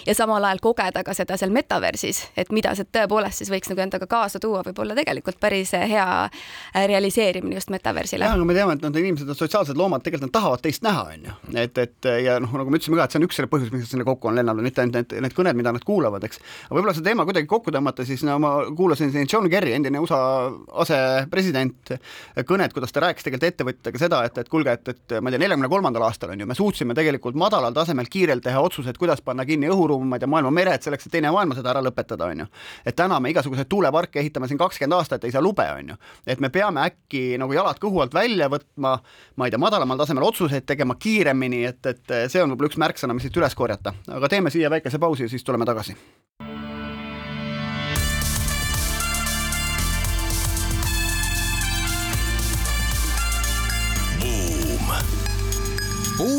ja 0.06 0.14
samal 0.14 0.44
ajal 0.44 0.58
kogeda 0.62 1.02
ka 1.04 1.14
seda 1.14 1.36
seal 1.38 1.52
metaversis, 1.54 2.24
et 2.36 2.50
mida 2.52 2.74
see 2.76 2.86
tõepoolest 2.92 3.42
siis 3.42 3.50
võiks 3.52 3.70
nagu 3.70 3.82
endaga 3.82 4.06
kaasa 4.10 4.40
tuua, 4.42 4.62
võib 4.66 4.78
olla 4.82 4.96
tegelikult 4.98 5.38
päris 5.40 5.72
hea 5.72 6.28
realiseerimine 6.74 7.58
just 7.58 7.70
metaversile. 7.70 8.24
jah, 8.24 8.34
aga 8.34 8.44
me 8.44 8.56
teame, 8.56 8.76
et 8.78 8.82
nad 8.82 8.96
inimesed 8.96 9.28
on 9.28 9.38
sotsiaalsed 9.38 9.78
loomad, 9.78 10.02
tegelikult 10.02 10.28
nad 10.28 10.36
tahavad 10.38 10.64
teist 10.64 10.82
näha, 10.86 11.04
on 11.14 11.28
ju. 11.28 11.36
et, 11.54 11.78
et 11.78 12.10
ja 12.24 12.38
noh, 12.42 12.52
nagu 12.60 12.70
me 12.70 12.80
ütlesime 12.80 12.98
ka, 12.98 13.06
et 13.06 13.14
see 13.14 13.22
on 13.22 13.28
üks 13.28 13.38
selle 13.40 13.50
põhjus, 13.52 13.72
miks 13.72 13.86
nad 13.86 13.92
sinna 13.94 14.08
kokku 14.08 14.30
on 14.30 14.38
lennanud, 14.38 14.64
mitte 14.64 14.82
ainult 14.82 14.98
need, 14.98 15.16
need 15.26 15.36
kõned, 15.36 15.58
mida 15.58 15.74
nad 15.74 15.84
kuulavad, 15.86 16.24
eks. 16.28 16.42
aga 16.66 16.78
võib-olla 16.78 16.96
see 16.96 17.06
teema 17.06 17.26
kuidagi 17.28 17.50
kokku 17.50 17.74
tõmmata, 17.74 18.06
siis 18.08 18.24
no 18.26 18.38
ma 18.42 18.54
kuulasin 18.76 19.12
siin 19.14 19.30
John 19.30 19.48
Kerry, 19.50 19.74
endine 19.76 20.02
USA 20.02 20.20
asepresident, 20.84 21.94
kõnet, 22.48 22.74
kuidas 22.74 22.94
ta 22.94 23.04
rääkis 23.06 23.26
tegelikult 23.26 23.48
ettevõtjatega 23.52 24.02
seda, 24.02 24.22
et, 24.28 24.38
et 24.42 24.50
kuulge, 24.50 24.74
et, 24.78 24.94
et 24.94 25.18
ma 25.22 25.30
ei 25.30 25.36
tea, 25.36 25.44
neljakümne 25.44 25.70
kolmandal 25.72 26.08
aastal 26.08 26.32
on 26.34 26.42
ju, 26.42 26.48
me 26.48 26.56
suutsime 26.58 26.96
tegelikult 26.96 27.38
madalal 27.38 27.74
tasemel 27.76 28.08
kiirelt 28.10 28.44
teha 28.44 28.60
otsuseid, 28.62 28.77
kuidas 28.98 29.22
panna 29.24 29.44
kinni 29.48 29.70
õhuruum, 29.72 30.06
ma 30.08 30.18
ei 30.18 30.22
tea, 30.22 30.30
maailma 30.30 30.52
mered 30.54 30.84
selleks, 30.84 31.06
et 31.06 31.14
teine 31.16 31.32
maailmasõda 31.34 31.72
ära 31.74 31.82
lõpetada, 31.84 32.28
on 32.30 32.44
ju. 32.44 32.48
et 32.86 32.96
täna 32.96 33.20
me 33.20 33.32
igasuguseid 33.32 33.68
tuuleparke 33.68 34.20
ehitame 34.22 34.48
siin 34.48 34.60
kakskümmend 34.60 34.98
aastat, 34.98 35.24
ei 35.24 35.34
saa 35.34 35.42
lube, 35.44 35.66
on 35.78 35.94
ju. 35.94 35.98
et 36.26 36.40
me 36.40 36.52
peame 36.54 36.84
äkki 36.86 37.24
nagu 37.40 37.52
jalad 37.56 37.80
kõhu 37.82 38.02
alt 38.04 38.14
välja 38.14 38.50
võtma, 38.52 38.98
ma 39.36 39.48
ei 39.48 39.54
tea, 39.54 39.62
madalamal 39.62 39.98
tasemel 39.98 40.28
otsuseid 40.28 40.66
tegema 40.66 40.98
kiiremini, 40.98 41.64
et, 41.72 41.82
et 41.86 42.14
see 42.28 42.42
on 42.42 42.54
võib-olla 42.54 42.72
üks 42.72 42.80
märksõna, 42.80 43.16
mis 43.16 43.28
siit 43.28 43.42
üles 43.42 43.58
korjata. 43.58 43.94
aga 44.18 44.28
teeme 44.28 44.54
siia 44.54 44.70
väikese 44.70 44.98
pausi 44.98 45.26
ja 45.26 45.32
siis 45.32 45.44
tuleme 45.44 45.68
tagasi 45.68 45.96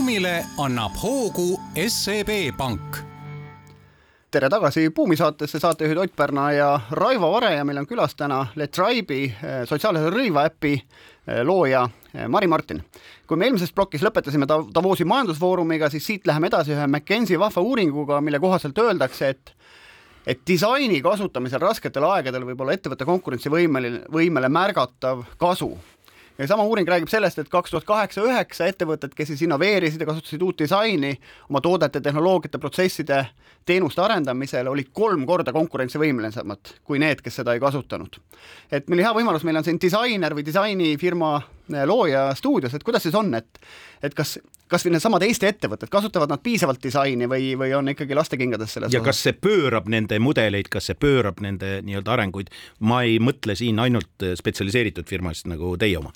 buumile 0.09 0.45
annab 0.57 0.95
hoogu 0.97 1.59
SEB 1.87 2.29
Pank 2.57 2.97
tere 4.33 4.47
tagasi 4.49 4.87
Buumi 4.89 5.13
saatesse, 5.13 5.59
saatejuhid 5.61 5.99
Ott 6.01 6.15
Pärna 6.15 6.47
ja 6.51 6.69
Raivo 6.91 7.29
Vare 7.31 7.51
ja 7.53 7.65
meil 7.65 7.77
on 7.77 7.85
külas 7.85 8.15
täna 8.17 8.39
Le 8.57 8.67
Tribe'i 8.73 9.27
eh, 9.29 9.59
sotsiaalse 9.69 10.09
rõiva 10.09 10.47
äpi 10.49 10.71
eh, 10.79 11.43
looja 11.45 11.83
eh, 12.15 12.25
Mari 12.25 12.49
Martin. 12.49 12.81
kui 13.27 13.37
me 13.37 13.45
eelmises 13.45 13.69
plokis 13.69 14.01
lõpetasime 14.01 14.49
Davosi 14.49 15.05
majandusfoorumiga, 15.05 15.91
siis 15.93 16.09
siit 16.09 16.25
läheme 16.25 16.49
edasi 16.49 16.73
ühe 16.73 16.87
McKenzie 16.87 17.37
vahva 17.37 17.61
uuringuga, 17.61 18.17
mille 18.21 18.41
kohaselt 18.41 18.81
öeldakse, 18.81 19.29
et 19.29 19.53
et 20.25 20.41
disaini 20.47 21.03
kasutamisel 21.05 21.61
rasketel 21.61 22.09
aegadel 22.09 22.49
võib 22.49 22.65
olla 22.65 22.73
ettevõtte 22.73 23.05
konkurentsivõimeline, 23.05 24.07
võimele 24.09 24.49
märgatav 24.49 25.21
kasu 25.37 25.75
ja 26.39 26.47
sama 26.47 26.63
uuring 26.63 26.87
räägib 26.87 27.09
sellest, 27.11 27.39
et 27.39 27.49
kaks 27.51 27.73
tuhat 27.73 27.85
kaheksa, 27.87 28.23
üheksa 28.23 28.67
ettevõtted, 28.71 29.13
kes 29.15 29.33
siis 29.33 29.43
innoveerisid 29.43 30.01
ja 30.01 30.07
kasutasid 30.07 30.43
uut 30.45 30.59
disaini 30.61 31.11
oma 31.49 31.61
toodete, 31.61 32.01
tehnoloogiate, 32.01 32.61
protsesside, 32.63 33.25
teenuste 33.67 34.01
arendamisel, 34.01 34.69
olid 34.71 34.93
kolm 34.95 35.25
korda 35.27 35.53
konkurentsivõimelisemad 35.55 36.75
kui 36.87 37.01
need, 37.03 37.23
kes 37.25 37.41
seda 37.41 37.53
ei 37.53 37.63
kasutanud. 37.63 38.21
et 38.71 38.87
meil 38.87 39.03
hea 39.03 39.11
võimalus, 39.15 39.43
meil 39.43 39.59
on 39.59 39.67
siin 39.67 39.81
disainer 39.81 40.35
või 40.35 40.45
disainifirma 40.47 41.33
eh, 41.39 41.83
looja 41.85 42.29
stuudios, 42.35 42.73
et 42.73 42.87
kuidas 42.87 43.03
siis 43.03 43.15
on, 43.15 43.33
et 43.35 43.59
et 44.03 44.15
kas, 44.15 44.37
kas 44.71 44.85
või 44.85 44.93
needsamad 44.95 45.23
Eesti 45.27 45.49
ettevõtted, 45.49 45.91
kasutavad 45.91 46.31
nad 46.31 46.39
piisavalt 46.43 46.79
disaini 46.83 47.27
või, 47.27 47.51
või 47.59 47.73
on 47.75 47.91
ikkagi 47.91 48.15
lastekingades 48.15 48.77
selles 48.77 48.93
ja 48.93 49.01
osas? 49.01 49.09
kas 49.09 49.23
see 49.27 49.35
pöörab 49.35 49.91
nende 49.91 50.19
mudeleid, 50.23 50.71
kas 50.71 50.87
see 50.87 50.95
pöörab 50.95 51.43
nende 51.43 51.81
nii-öelda 51.83 52.15
arenguid, 52.15 52.53
ma 52.79 53.03
ei 53.03 53.19
mõtle 53.19 53.59
siin 53.59 53.79
ainult 53.83 54.29
spetsialiseeritud 54.39 55.09
firmasid 55.09 55.51
nagu 55.51 55.75
teie 55.77 55.99
oma 55.99 56.15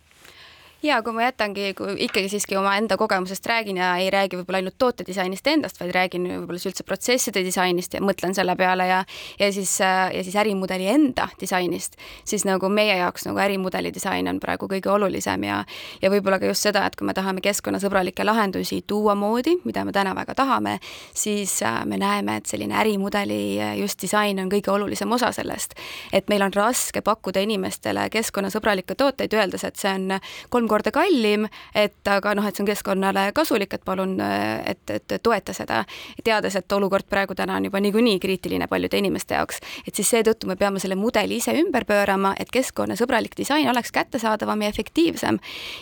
ja 0.83 0.99
kui 1.03 1.13
ma 1.15 1.23
jätangi, 1.27 1.71
kui 1.77 1.95
ikkagi 2.05 2.29
siiski 2.31 2.57
omaenda 2.59 2.97
kogemusest 2.99 3.45
räägin 3.47 3.77
ja 3.79 3.93
ei 3.97 4.09
räägi 4.11 4.37
võib-olla 4.37 4.59
ainult 4.59 4.75
tootedisainist 4.77 5.47
endast, 5.47 5.79
vaid 5.79 5.93
räägin 5.95 6.25
võib-olla 6.27 6.59
üldse 6.59 6.83
protsesside 6.83 7.43
disainist 7.45 7.93
ja 7.95 8.01
mõtlen 8.03 8.35
selle 8.35 8.55
peale 8.59 8.87
ja 8.89 9.03
ja 9.39 9.51
siis, 9.53 9.77
ja 9.79 10.23
siis 10.23 10.35
ärimudeli 10.35 10.87
enda 10.91 11.27
disainist, 11.39 11.95
siis 12.25 12.43
nagu 12.45 12.69
meie 12.69 12.97
jaoks 12.99 13.27
nagu 13.29 13.39
ärimudeli 13.39 13.93
disain 13.95 14.27
on 14.27 14.41
praegu 14.43 14.67
kõige 14.71 14.91
olulisem 14.91 15.43
ja 15.47 15.61
ja 16.01 16.11
võib-olla 16.11 16.39
ka 16.39 16.51
just 16.51 16.67
seda, 16.67 16.85
et 16.85 16.97
kui 16.99 17.07
me 17.07 17.15
tahame 17.15 17.41
keskkonnasõbralikke 17.41 18.25
lahendusi 18.25 18.83
tuua 18.87 19.15
moodi, 19.15 19.55
mida 19.63 19.85
me 19.85 19.95
täna 19.95 20.15
väga 20.15 20.35
tahame, 20.35 20.79
siis 21.15 21.61
äh, 21.63 21.85
me 21.85 21.97
näeme, 21.97 22.37
et 22.41 22.51
selline 22.51 22.75
ärimudeli 22.81 23.41
äh, 23.61 23.77
just 23.79 24.01
disain 24.01 24.39
on 24.39 24.51
kõige 24.51 24.71
olulisem 24.71 25.11
osa 25.11 25.31
sellest. 25.31 25.79
et 26.13 26.27
meil 26.29 26.41
on 26.41 26.53
raske 26.53 27.01
pakkuda 27.01 27.39
inimestele 27.39 28.09
keskkonnasõbralikke 28.09 28.95
tooteid, 28.95 29.33
öeldes, 29.33 29.63
et 29.63 29.79
see 29.79 29.93
on 29.93 30.19
kolm 30.49 30.67
korda 30.73 30.93
kallim, 30.95 31.47
et 31.75 32.09
aga 32.09 32.33
noh, 32.37 32.47
et 32.47 32.57
see 32.57 32.65
on 32.65 32.69
keskkonnale 32.71 33.27
kasulik, 33.35 33.77
et 33.77 33.85
palun, 33.85 34.17
et, 34.19 34.83
et 34.89 35.15
toeta 35.23 35.53
seda. 35.53 35.83
teades, 36.23 36.55
et 36.55 36.75
olukord 36.75 37.05
praegu 37.09 37.35
täna 37.35 37.57
on 37.59 37.67
juba 37.67 37.79
niikuinii 37.83 38.19
kriitiline 38.23 38.67
paljude 38.71 38.97
inimeste 38.97 39.37
jaoks, 39.37 39.59
et 39.87 39.95
siis 39.95 40.09
seetõttu 40.15 40.47
me 40.49 40.55
peame 40.59 40.79
selle 40.79 40.95
mudeli 40.99 41.37
ise 41.41 41.53
ümber 41.59 41.85
pöörama, 41.85 42.33
et 42.39 42.51
keskkonnasõbralik 42.53 43.37
disain 43.37 43.69
oleks 43.69 43.91
kättesaadavam 43.91 44.61
ja 44.63 44.71
efektiivsem 44.73 45.39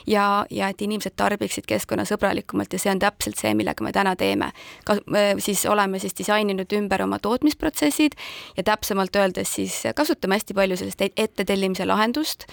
ja, 0.08 0.46
ja 0.50 0.72
et 0.72 0.82
inimesed 0.82 1.16
tarbiksid 1.20 1.68
keskkonnasõbralikumalt 1.70 2.74
ja 2.74 2.82
see 2.82 2.94
on 2.94 3.02
täpselt 3.02 3.40
see, 3.40 3.54
millega 3.58 3.86
me 3.86 3.94
täna 3.96 4.16
teeme. 4.20 4.52
ka 4.86 4.98
siis 5.40 5.66
oleme 5.70 6.00
siis 6.00 6.18
disaininud 6.18 6.74
ümber 6.78 7.04
oma 7.06 7.20
tootmisprotsessid 7.20 8.18
ja 8.58 8.64
täpsemalt 8.72 9.16
öeldes 9.16 9.54
siis 9.56 9.78
kasutame 9.96 10.40
hästi 10.40 10.58
palju 10.58 10.80
sellist 10.80 11.02
ettetellimise 11.10 11.86
lahendust, 11.86 12.48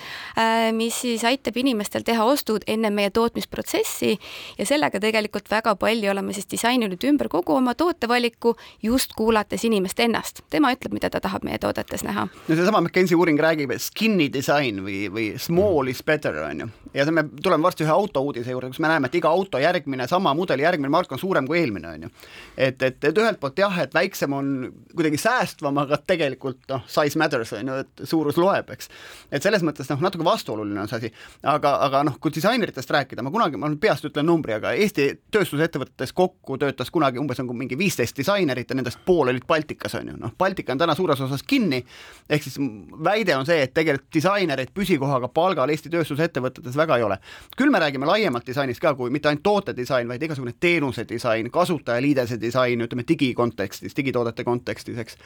mis 0.77 1.01
siis 1.01 1.25
aitab 1.29 1.57
inimestel 1.57 2.05
teha 2.07 2.28
ostud 2.29 2.65
enne 2.67 2.91
meie 2.95 3.11
tootmisprotsessi 3.11 4.15
ja 4.59 4.67
sellega 4.67 5.01
tegelikult 5.01 5.51
väga 5.51 5.75
palju 5.77 6.11
oleme 6.11 6.33
siis 6.37 6.49
disaininud 6.51 7.05
ümber 7.09 7.29
kogu 7.33 7.57
oma 7.57 7.75
tootevaliku, 7.79 8.55
just 8.83 9.15
kuulates 9.17 9.65
inimest 9.65 10.01
ennast. 10.01 10.43
tema 10.51 10.73
ütleb, 10.75 10.95
mida 10.97 11.11
ta 11.11 11.21
tahab 11.21 11.45
meie 11.45 11.59
toodetes 11.59 12.05
näha. 12.05 12.29
no 12.49 12.57
seesama 12.57 12.81
McKenzie 12.81 13.17
uuring 13.17 13.41
räägib 13.41 13.73
skinny 13.79 14.29
disain 14.33 14.83
või, 14.85 15.07
või 15.13 15.29
small 15.39 15.89
is 15.89 16.03
better, 16.03 16.37
on 16.45 16.61
ju. 16.65 16.69
ja 16.95 17.07
me 17.13 17.25
tuleme 17.43 17.63
varsti 17.63 17.87
ühe 17.87 17.93
autouudise 17.93 18.51
juurde, 18.51 18.71
kus 18.73 18.81
me 18.85 18.91
näeme, 18.93 19.11
et 19.11 19.19
iga 19.19 19.31
auto 19.31 19.59
järgmine, 19.59 20.09
sama 20.09 20.35
mudeli 20.35 20.63
järgmine 20.67 20.93
mark 20.93 21.13
on 21.13 21.21
suurem 21.21 21.47
kui 21.47 21.61
eelmine, 21.61 21.89
on 21.89 22.07
ju. 22.07 22.13
et, 22.57 22.83
et, 22.83 23.05
et 23.05 23.19
ühelt 23.25 23.41
poolt 23.41 23.59
jah, 23.59 23.79
et 23.83 23.95
väiksem 23.95 24.33
on 24.37 24.55
kuidagi 24.95 25.21
säästvam, 25.21 25.79
aga 25.85 26.01
tegelikult 26.07 26.65
noh, 26.73 26.85
size 26.91 27.19
matters 27.21 27.53
on 27.59 27.73
ju, 27.73 27.81
et 27.85 28.05
suurus 28.09 28.39
loeb, 28.41 28.73
eks. 28.75 28.91
et 29.33 29.45
selles 29.45 29.65
mõttes 29.67 29.91
noh, 29.93 30.03
natuke 30.05 30.27
vastuoluline 30.27 30.83
on 30.83 30.91
see 30.91 31.03
asi, 31.03 31.13
aga, 31.43 31.77
aga 31.87 32.05
noh, 32.09 32.17
kui 32.21 32.33
disaineritest 32.35 32.91
rääkida, 32.91 33.23
ma 33.25 33.33
kunagi, 33.33 33.59
ma 33.61 33.69
nüüd 33.71 33.81
peast 33.83 34.07
ütlen 34.09 34.27
numbri, 34.29 34.55
aga 34.57 34.73
Eesti 34.79 35.09
tööstusettevõtetes 35.35 36.15
kokku 36.17 36.59
töötas 36.61 36.91
kunagi 36.95 37.21
umbes 37.21 37.41
nagu 37.43 37.55
mingi 37.57 37.79
viisteist 37.79 38.17
disainerit 38.17 38.71
ja 38.71 38.77
nendest 38.79 39.01
pool 39.07 39.29
olid 39.33 39.45
Baltikas, 39.49 39.97
on 39.99 40.13
ju, 40.13 40.17
noh, 40.21 40.33
Baltika 40.39 40.75
on 40.75 40.81
täna 40.81 40.97
suures 40.99 41.21
osas 41.25 41.45
kinni, 41.47 41.83
ehk 42.31 42.47
siis 42.47 42.59
väide 43.05 43.37
on 43.37 43.47
see, 43.49 43.61
et 43.67 43.75
tegelikult 43.77 44.11
disainereid 44.19 44.73
püsikohaga 44.75 45.31
palgal 45.35 45.73
Eesti 45.75 45.93
tööstusettevõtetes 45.93 46.79
väga 46.79 46.99
ei 46.99 47.07
ole. 47.07 47.19
küll 47.57 47.73
me 47.75 47.83
räägime 47.83 48.09
laiemalt 48.09 48.47
disainist 48.47 48.81
ka, 48.81 48.95
kui 48.95 49.11
mitte 49.15 49.29
ainult 49.29 49.45
tootedisain, 49.45 50.09
vaid 50.09 50.23
igasugune 50.23 50.55
teenuse 50.61 51.05
disain, 51.09 51.51
kasutajaliidese 51.51 52.41
disain, 52.41 52.81
ütleme 52.81 53.05
digikontekstis, 53.09 53.97
digitoodete 53.97 54.45
kontekstis, 54.45 54.99
eks. 54.99 55.19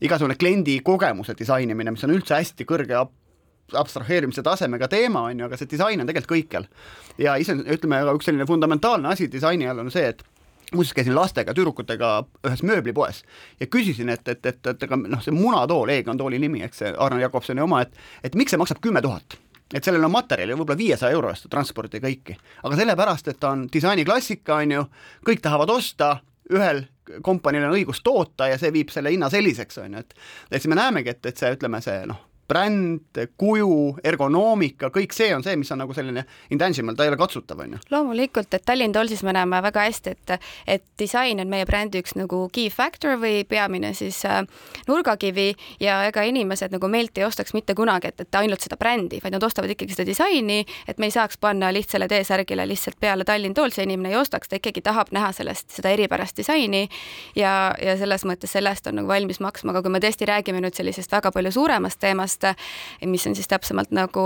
igasugune 0.00 0.38
kliendi 0.40 0.80
kogemuse 0.84 1.34
disainimine, 1.38 1.90
mis 1.90 2.04
on 2.04 2.14
üldse 2.16 2.38
hästi 2.38 2.68
kõrge 2.68 2.96
abstraheerimise 3.78 4.42
tasemega 4.46 4.88
teema, 4.88 5.26
on 5.28 5.40
ju, 5.40 5.46
aga 5.46 5.58
see 5.60 5.70
disain 5.70 6.00
on 6.00 6.08
tegelikult 6.08 6.36
kõikjal. 6.36 6.68
ja 7.18 7.36
ise, 7.36 7.54
ütleme, 7.54 8.02
üks 8.14 8.30
selline 8.30 8.46
fundamentaalne 8.48 9.08
asi 9.08 9.30
disaini 9.32 9.68
all 9.68 9.84
on 9.84 9.90
see, 9.90 10.08
et 10.08 10.24
muuseas 10.74 10.94
käisin 10.94 11.14
lastega, 11.14 11.54
tüdrukutega 11.54 12.12
ühes 12.46 12.62
mööblipoes 12.62 13.22
ja 13.60 13.66
küsisin, 13.66 14.08
et, 14.08 14.26
et, 14.28 14.46
et, 14.46 14.66
et 14.66 14.82
ega 14.86 14.96
noh, 14.96 15.22
see 15.22 15.34
munatool, 15.34 15.90
Egon 15.90 16.18
tooli 16.18 16.38
nimi, 16.38 16.62
eks 16.66 16.84
see 16.84 16.92
Arno 16.96 17.20
Jakobsoni 17.20 17.62
oma, 17.62 17.82
et 17.82 17.96
et 18.24 18.38
miks 18.38 18.54
see 18.54 18.60
maksab 18.60 18.82
kümme 18.82 19.02
tuhat 19.02 19.38
et 19.74 19.86
sellel 19.86 20.04
on 20.04 20.12
materjali 20.12 20.54
võib-olla 20.58 20.78
viiesaja 20.78 21.14
euro 21.14 21.30
eest 21.30 21.46
transporti 21.50 22.00
kõiki, 22.02 22.34
aga 22.64 22.78
sellepärast, 22.78 23.28
et 23.30 23.38
ta 23.40 23.52
on 23.54 23.68
disainiklassika, 23.72 24.56
on 24.64 24.74
ju, 24.74 24.86
kõik 25.26 25.42
tahavad 25.44 25.70
osta, 25.70 26.16
ühel 26.50 26.84
kompaniil 27.22 27.66
on 27.66 27.76
õigus 27.76 28.02
toota 28.06 28.48
ja 28.50 28.58
see 28.58 28.72
viib 28.74 28.90
selle 28.94 29.12
hinna 29.14 29.30
selliseks, 29.30 29.78
on 29.82 29.94
ju, 29.94 30.02
et 30.02 30.16
et 30.50 30.58
siis 30.58 30.70
me 30.70 30.78
näemegi, 30.78 31.14
et, 31.14 31.22
et 31.26 31.38
see, 31.38 31.52
ütleme, 31.54 31.82
see 31.84 32.02
noh, 32.10 32.18
bränd, 32.50 33.20
kuju, 33.38 34.00
ergonoomika, 34.04 34.90
kõik 34.94 35.14
see 35.14 35.30
on 35.34 35.44
see, 35.46 35.56
mis 35.60 35.70
on 35.70 35.82
nagu 35.84 35.94
selline 35.96 36.24
intangible, 36.50 36.94
ta 36.98 37.06
ei 37.06 37.12
ole 37.12 37.18
katsutav, 37.20 37.62
on 37.62 37.76
ju. 37.76 37.80
loomulikult, 37.94 38.50
et 38.56 38.64
Tallinn 38.66 38.94
Tollsis 38.94 39.22
me 39.26 39.34
näeme 39.36 39.60
väga 39.62 39.84
hästi, 39.86 40.14
et, 40.16 40.48
et 40.76 40.84
disain 40.98 41.40
on 41.42 41.50
meie 41.50 41.66
brändi 41.68 42.02
üks 42.02 42.16
nagu 42.18 42.42
key 42.54 42.70
factor 42.74 43.18
või 43.20 43.44
peamine 43.48 43.92
siis 43.98 44.18
äh, 44.28 44.42
nurgakivi 44.88 45.52
ja 45.80 46.00
ega 46.08 46.24
inimesed 46.26 46.74
nagu 46.74 46.90
meilt 46.90 47.18
ei 47.18 47.26
ostaks 47.28 47.54
mitte 47.54 47.76
kunagi, 47.78 48.10
et, 48.10 48.24
et 48.26 48.40
ainult 48.40 48.64
seda 48.64 48.78
brändi, 48.80 49.20
vaid 49.22 49.36
nad 49.36 49.46
ostavad 49.46 49.70
ikkagi 49.70 49.94
seda 49.94 50.08
disaini, 50.08 50.64
et 50.88 50.98
me 50.98 51.10
ei 51.10 51.14
saaks 51.14 51.38
panna 51.40 51.70
lihtsale 51.74 52.08
T-särgile 52.10 52.66
lihtsalt 52.68 52.98
peale 53.00 53.24
Tallinn 53.28 53.54
Toll, 53.54 53.74
see 53.74 53.86
inimene 53.86 54.14
ei 54.14 54.20
ostaks, 54.20 54.50
ta 54.50 54.58
ikkagi 54.58 54.82
tahab 54.86 55.12
näha 55.14 55.30
sellest, 55.36 55.70
seda 55.76 55.92
eripärast 55.94 56.38
disaini 56.40 56.86
ja, 57.38 57.72
ja 57.78 57.96
selles 58.00 58.26
mõttes 58.28 58.52
sellest 58.56 58.90
on 58.90 59.00
nagu 59.00 59.10
valmis 59.10 59.40
maksma, 59.40 59.74
aga 59.74 59.84
kui 59.84 59.94
me 59.94 60.02
tõesti 60.02 60.28
räägime 60.28 60.62
nüüd 60.64 60.76
sellisest 60.76 61.12
väga 61.12 61.32
palju 61.34 61.54
suuremast 61.54 62.00
teemast, 62.02 62.39
kogemust, 62.40 63.10
mis 63.10 63.26
on 63.26 63.34
siis 63.34 63.48
täpsemalt 63.48 63.90
nagu 63.90 64.22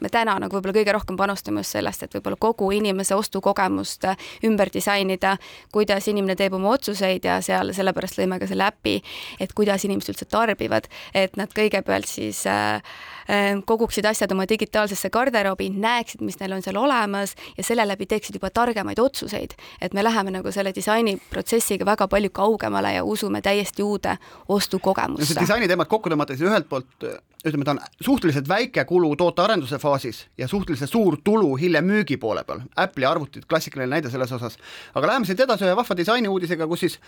me 0.00 0.08
täna 0.08 0.36
nagu 0.40 0.56
võib-olla 0.56 0.74
kõige 0.76 0.92
rohkem 0.94 1.16
panustame 1.16 1.62
just 1.62 1.76
sellest, 1.76 2.02
et 2.02 2.14
võib-olla 2.14 2.38
kogu 2.40 2.70
inimese 2.72 3.14
ostukogemust 3.14 4.06
ümber 4.44 4.70
disainida, 4.72 5.36
kuidas 5.72 6.08
inimene 6.08 6.36
teeb 6.36 6.54
oma 6.54 6.74
otsuseid 6.74 7.24
ja 7.24 7.40
seal 7.44 7.72
sellepärast 7.74 8.18
lõime 8.18 8.38
ka 8.40 8.48
selle 8.50 8.68
äpi, 8.68 9.00
et 9.40 9.52
kuidas 9.52 9.84
inimesed 9.84 10.14
üldse 10.14 10.28
tarbivad, 10.30 10.88
et 11.14 11.36
nad 11.36 11.52
kõigepealt 11.54 12.08
siis 12.08 12.44
äh, 12.46 12.80
äh 13.28 13.60
koguksid 13.64 14.04
asjad 14.06 14.32
oma 14.32 14.46
digitaalsesse 14.48 15.10
garderoobi, 15.10 15.70
näeksid, 15.70 16.20
mis 16.20 16.38
neil 16.40 16.56
on 16.56 16.62
seal 16.62 16.76
olemas 16.76 17.34
ja 17.56 17.64
selle 17.64 17.86
läbi 17.86 18.06
teeksid 18.06 18.36
juba 18.36 18.50
targemaid 18.50 18.98
otsuseid. 18.98 19.54
et 19.80 19.94
me 19.94 20.04
läheme 20.04 20.30
nagu 20.30 20.52
selle 20.52 20.72
disainiprotsessiga 20.74 21.84
väga 21.84 22.08
palju 22.08 22.30
kaugemale 22.30 22.94
ja 22.94 23.04
usume 23.04 23.40
täiesti 23.42 23.82
uude 23.82 24.16
ostukogemusse. 24.48 25.40
disaini 25.40 25.68
teemat 25.68 25.88
kokku 25.88 26.10
tõmmata, 26.10 26.36
siis 26.36 26.48
ühelt 26.50 26.68
poolt 26.68 27.04
ütleme, 27.44 27.64
ta 27.64 27.74
on 27.74 27.80
suhteliselt 28.00 28.48
väike 28.48 28.84
kulu 28.88 29.10
tootearenduse 29.20 29.78
faasis 29.78 30.24
ja 30.38 30.48
suhteliselt 30.48 30.90
suur 30.90 31.18
tulu 31.24 31.54
hiljem 31.60 31.84
müügi 31.84 32.16
poole 32.20 32.44
peal. 32.44 32.62
Apple'i 32.76 33.08
arvutid, 33.08 33.44
klassikaline 33.48 33.90
näide 33.92 34.10
selles 34.10 34.32
osas. 34.32 34.56
aga 34.94 35.06
läheme 35.06 35.28
siit 35.28 35.40
edasi 35.40 35.66
ühe 35.66 35.76
vahva 35.76 35.96
disainiuudisega, 35.96 36.66
kus 36.66 36.86
siis 36.86 36.98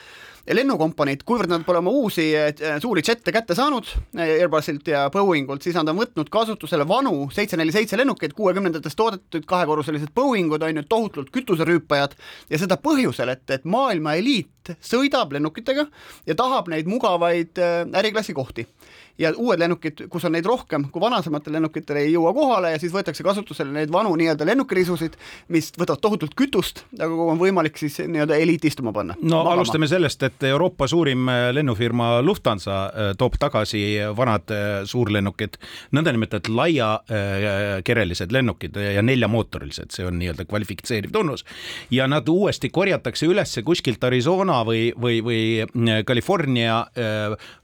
lennukompaniid, 0.54 1.24
kuivõrd 1.26 1.50
nad 1.50 1.64
pole 1.66 1.80
oma 1.80 1.92
uusi 1.94 2.26
eh, 2.36 2.52
suuri 2.82 3.02
jette 3.06 3.32
kätte 3.34 3.56
saanud 3.58 3.88
eh, 4.16 4.36
Airbusilt 4.40 4.88
ja 4.90 5.06
Boeingult, 5.12 5.64
siis 5.66 5.76
nad 5.78 5.88
on 5.90 5.98
võtnud 5.98 6.30
kasutusele 6.32 6.86
vanu 6.88 7.28
seitse 7.34 7.58
neli 7.58 7.74
seitse 7.74 7.98
lennukeid, 7.98 8.34
kuuekümnendatest 8.36 8.98
toodetud 8.98 9.46
kahekorruselised 9.48 10.12
Boeingud 10.14 10.62
on 10.62 10.82
ju 10.82 10.86
tohutult 10.88 11.32
kütuserüüpajad 11.34 12.14
ja 12.50 12.60
seda 12.62 12.78
põhjusel, 12.82 13.34
et, 13.34 13.44
et 13.50 13.66
maailma 13.66 14.14
eliit 14.20 14.76
sõidab 14.82 15.34
lennukitega 15.34 15.86
ja 16.26 16.38
tahab 16.38 16.70
neid 16.70 16.88
mugavaid 16.90 17.58
eh, 17.58 17.82
äriklassi 18.02 18.36
kohti 18.36 18.68
ja 19.18 19.32
uued 19.36 19.60
lennukid, 19.60 20.06
kus 20.12 20.24
on 20.28 20.34
neid 20.36 20.46
rohkem 20.46 20.86
kui 20.92 21.00
vanasematel 21.00 21.56
lennukitel, 21.56 22.00
ei 22.00 22.12
jõua 22.12 22.32
kohale 22.36 22.74
ja 22.74 22.80
siis 22.80 22.92
võetakse 22.92 23.24
kasutusele 23.24 23.72
neid 23.72 23.92
vanu 23.92 24.12
nii-öelda 24.18 24.46
lennukirisusid, 24.48 25.16
mis 25.54 25.70
võtavad 25.78 26.02
tohutult 26.04 26.36
kütust, 26.36 26.84
aga 26.98 27.28
on 27.32 27.40
võimalik 27.40 27.80
siis 27.80 27.98
nii-öelda 28.04 28.36
eliit 28.42 28.64
istuma 28.68 28.92
panna. 28.96 29.16
no 29.20 29.40
magama. 29.40 29.56
alustame 29.56 29.88
sellest, 29.88 30.22
et 30.28 30.36
Euroopa 30.43 30.88
suurim 30.88 31.28
äh, 31.28 31.52
lennufirma 31.52 32.23
Lufthansa 32.23 32.76
äh, 32.87 33.12
toob 33.19 33.38
tagasi 33.40 33.83
vanad 34.16 34.50
äh, 34.50 34.85
suurlennukid, 34.85 35.57
nõndanimetatud 35.97 36.55
laiakerelised 36.57 38.33
lennukid 38.33 38.76
ja 38.76 39.02
neljamootorilised, 39.02 39.95
see 39.95 40.07
on 40.07 40.19
nii-öelda 40.21 40.47
kvalifitseeriv 40.49 41.12
tunnus. 41.12 41.45
ja 41.90 42.07
nad 42.07 42.28
uuesti 42.28 42.71
korjatakse 42.71 43.26
üles 43.26 43.59
kuskilt 43.64 44.05
Arizona 44.05 44.62
või, 44.64 44.90
või, 45.00 45.21
või 45.25 46.02
California 46.07 46.85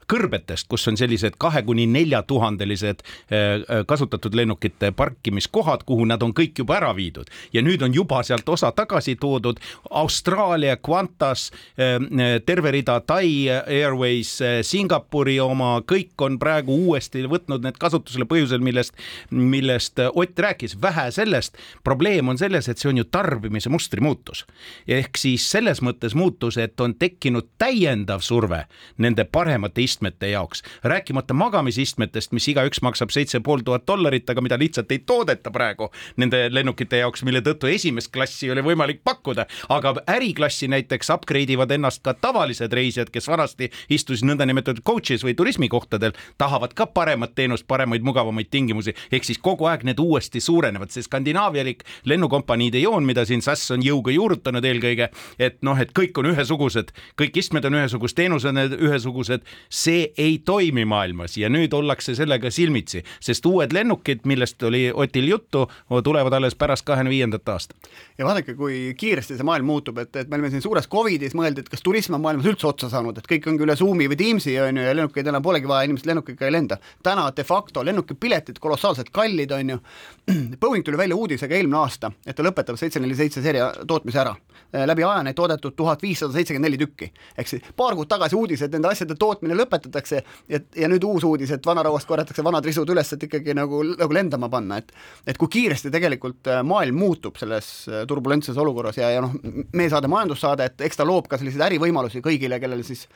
kõrbetest, 0.09 0.67
kus 0.71 0.87
on 0.87 0.97
sellised 0.99 1.37
kahe 1.41 1.63
kuni 1.65 1.85
neljatuhandelised 1.91 3.03
äh, 3.03 3.37
äh, 3.37 3.83
kasutatud 3.87 4.35
lennukite 4.35 4.91
parkimiskohad, 4.91 5.85
kuhu 5.85 6.05
nad 6.09 6.23
on 6.23 6.33
kõik 6.35 6.63
juba 6.63 6.77
ära 6.79 6.93
viidud 6.95 7.29
ja 7.53 7.63
nüüd 7.65 7.83
on 7.85 7.93
juba 7.93 8.23
sealt 8.23 8.49
osa 8.49 8.71
tagasi 8.71 9.15
toodud. 9.15 9.59
Austraalia, 9.89 10.77
Qantas, 10.77 11.49
äh, 11.77 11.97
terve 12.45 12.71
rida 12.71 12.99
Tai 12.99 13.27
Airways, 13.49 14.37
Singapuri 14.61 15.39
oma, 15.43 15.75
kõik 15.87 16.19
on 16.25 16.39
praegu 16.39 16.75
uuesti 16.87 17.25
võtnud 17.29 17.63
need 17.65 17.77
kasutusele 17.81 18.27
põhjusel, 18.29 18.63
millest, 18.63 18.95
millest 19.31 20.01
Ott 20.13 20.39
rääkis, 20.39 20.75
vähe 20.81 21.11
sellest. 21.11 21.57
probleem 21.83 22.29
on 22.29 22.37
selles, 22.37 22.67
et 22.69 22.77
see 22.77 22.89
on 22.89 22.97
ju 22.97 23.03
tarbimise 23.03 23.69
mustri 23.69 24.01
muutus 24.01 24.43
ehk 24.87 25.17
siis 25.17 25.45
selles 25.51 25.81
mõttes 25.83 26.15
muutus, 26.17 26.57
et 26.57 26.79
on 26.81 26.95
tekkinud 26.99 27.49
täiendav 27.61 28.23
surve 28.25 28.63
nende 28.97 29.25
paremate 29.25 29.83
istmete 29.83 30.02
istmete 30.03 30.29
jaoks, 30.29 30.63
rääkimata 30.83 31.33
magamisistmetest, 31.33 32.31
mis 32.31 32.47
igaüks 32.51 32.81
maksab 32.81 33.09
seitse 33.09 33.39
pool 33.39 33.61
tuhat 33.63 33.85
dollarit, 33.87 34.29
aga 34.29 34.41
mida 34.41 34.57
lihtsalt 34.59 34.91
ei 34.91 34.99
toodeta 34.99 35.51
praegu 35.51 35.89
nende 36.17 36.49
lennukite 36.51 36.99
jaoks, 36.99 37.23
mille 37.23 37.39
tõttu 37.41 37.69
esimest 37.71 38.11
klassi 38.11 38.47
ei 38.47 38.51
ole 38.51 38.63
võimalik 38.65 38.99
pakkuda, 39.03 39.45
aga 39.69 39.93
äriklassi 40.11 40.67
näiteks 40.67 41.09
upgrade 41.13 41.55
ivad 41.55 41.71
ennast 41.71 42.03
ka 42.03 42.13
tavalised 42.13 42.73
reisijad, 42.73 43.11
kes 43.13 43.27
vanasti 43.31 43.69
istusid 43.89 44.27
nõndanimetatud 44.27 44.83
coach'is 44.83 45.23
või 45.23 45.37
turismikohtadel, 45.39 46.11
tahavad 46.37 46.75
ka 46.75 46.85
paremat 46.91 47.35
teenust, 47.35 47.67
paremaid, 47.67 48.03
mugavamaid 48.03 48.51
tingimusi, 48.51 48.95
ehk 49.11 49.23
siis 49.23 49.39
kogu 49.39 49.69
aeg 49.71 49.85
need 49.87 50.03
uuesti 50.03 50.43
suurenevad, 50.43 50.91
see 50.91 51.05
skandinaavialik 51.07 51.85
lennukompaniide 52.11 52.83
joon, 52.83 53.07
mida 53.07 53.23
siin 53.25 53.41
SAS 53.41 53.71
on 53.71 53.85
jõuga 53.85 54.11
juurutanud 54.11 54.65
eelkõige, 54.67 55.09
et 55.39 55.61
noh, 55.63 55.79
et 55.79 55.95
kõik 55.95 56.19
on 56.19 56.33
ühesugused, 56.33 56.91
kõik 57.19 57.39
istmed 57.39 57.65
on 57.71 57.79
ühesugused, 57.79 58.19
teenused 58.19 58.51
on 58.51 58.63
ühesugused, 58.89 59.47
see 59.83 60.07
ei 60.17 60.39
toimi 60.45 60.85
maailmas 60.85 61.37
ja 61.37 61.49
nüüd 61.51 61.73
ollakse 61.75 62.15
sellega 62.15 62.51
silmitsi, 62.53 63.03
sest 63.23 63.45
uued 63.49 63.73
lennukid, 63.75 64.23
millest 64.29 64.63
oli 64.63 64.85
Otil 64.93 65.27
juttu, 65.27 65.65
tulevad 66.03 66.33
alles 66.33 66.55
pärast 66.55 66.85
kahekümne 66.85 67.09
viiendat 67.09 67.49
aastat. 67.49 67.77
ja 68.17 68.25
vaadake, 68.25 68.55
kui 68.55 68.93
kiiresti 68.97 69.37
see 69.37 69.47
maailm 69.47 69.67
muutub, 69.67 69.97
et, 70.03 70.15
et 70.15 70.29
me 70.29 70.37
olime 70.37 70.51
siin 70.53 70.63
suures 70.63 70.87
Covidis, 70.89 71.35
mõeldi, 71.37 71.63
et 71.63 71.71
kas 71.71 71.83
turism 71.83 72.17
on 72.17 72.23
maailmas 72.23 72.47
üldse 72.49 72.67
otsa 72.69 72.89
saanud, 72.91 73.17
et 73.17 73.29
kõik 73.29 73.47
ongi 73.51 73.65
üle 73.65 73.75
Zoomi 73.79 74.07
või 74.11 74.19
Teamsi 74.19 74.55
on 74.61 74.79
ju 74.79 74.85
ja 74.85 74.95
lennukeid 74.95 75.27
enam 75.31 75.43
polegi 75.43 75.69
vaja, 75.69 75.87
inimesed 75.89 76.09
lennukiga 76.09 76.47
ei 76.47 76.55
lenda. 76.55 76.77
täna 77.03 77.29
de 77.35 77.43
facto 77.43 77.83
lennukipiletid 77.85 78.59
kolossaalselt 78.59 79.09
kallid 79.11 79.51
on 79.51 79.75
ju. 79.75 79.79
Boeing 80.61 80.85
tuli 80.85 80.97
välja 80.97 81.15
uudisega 81.15 81.55
eelmine 81.55 81.77
aasta, 81.81 82.11
et 82.25 82.35
ta 82.35 82.43
lõpetab 82.45 82.79
seitse 82.79 83.01
neli 83.03 83.15
seitse 83.15 83.41
seeria 83.41 83.71
tootmise 83.87 84.19
ära. 84.19 84.35
läbi 84.73 85.03
aja 85.03 85.23
neid 85.23 85.35
toodetud 85.37 85.75
tuhat 85.75 86.01
viissada 86.01 86.33
seitsekümmend 86.33 86.65
neli 86.65 86.77
tükki, 86.81 87.11
ehk 87.37 87.47
siis 87.47 87.65
paar 87.75 87.95
kuud 87.95 88.09
tagasi 88.09 88.35
uudis, 88.35 88.61
et 88.61 88.71
nende 88.73 88.89
asjade 88.89 89.15
tootmine 89.19 89.53
lõpetatakse 89.57 89.72
lõpetatakse 89.73 90.21
ja, 90.49 90.59
ja 90.77 90.89
nüüd 90.91 91.03
uus 91.07 91.25
uudis, 91.27 91.51
et 91.53 91.65
vanarauast 91.65 92.07
korjatakse 92.09 92.45
vanad 92.45 92.65
risud 92.65 92.89
üles, 92.93 93.13
et 93.15 93.27
ikkagi 93.27 93.55
nagu, 93.57 93.81
nagu 93.97 94.15
lendama 94.15 94.49
panna, 94.53 94.79
et 94.81 94.93
et 95.27 95.39
kui 95.39 95.51
kiiresti 95.51 95.91
tegelikult 95.93 96.49
äh, 96.51 96.61
maailm 96.67 96.99
muutub 96.99 97.37
selles 97.39 97.69
äh, 97.89 98.03
turbulentses 98.09 98.57
olukorras 98.59 98.99
ja, 98.99 99.09
ja 99.13 99.23
noh, 99.23 99.33
meie 99.73 99.91
saade 99.91 100.11
Majandussaade, 100.11 100.69
et 100.69 100.85
eks 100.87 100.99
ta 100.99 101.07
loob 101.07 101.29
ka 101.31 101.39
selliseid 101.41 101.65
ärivõimalusi 101.69 102.23
kõigile, 102.23 102.59
kellel 102.61 102.83
siis 102.85 103.07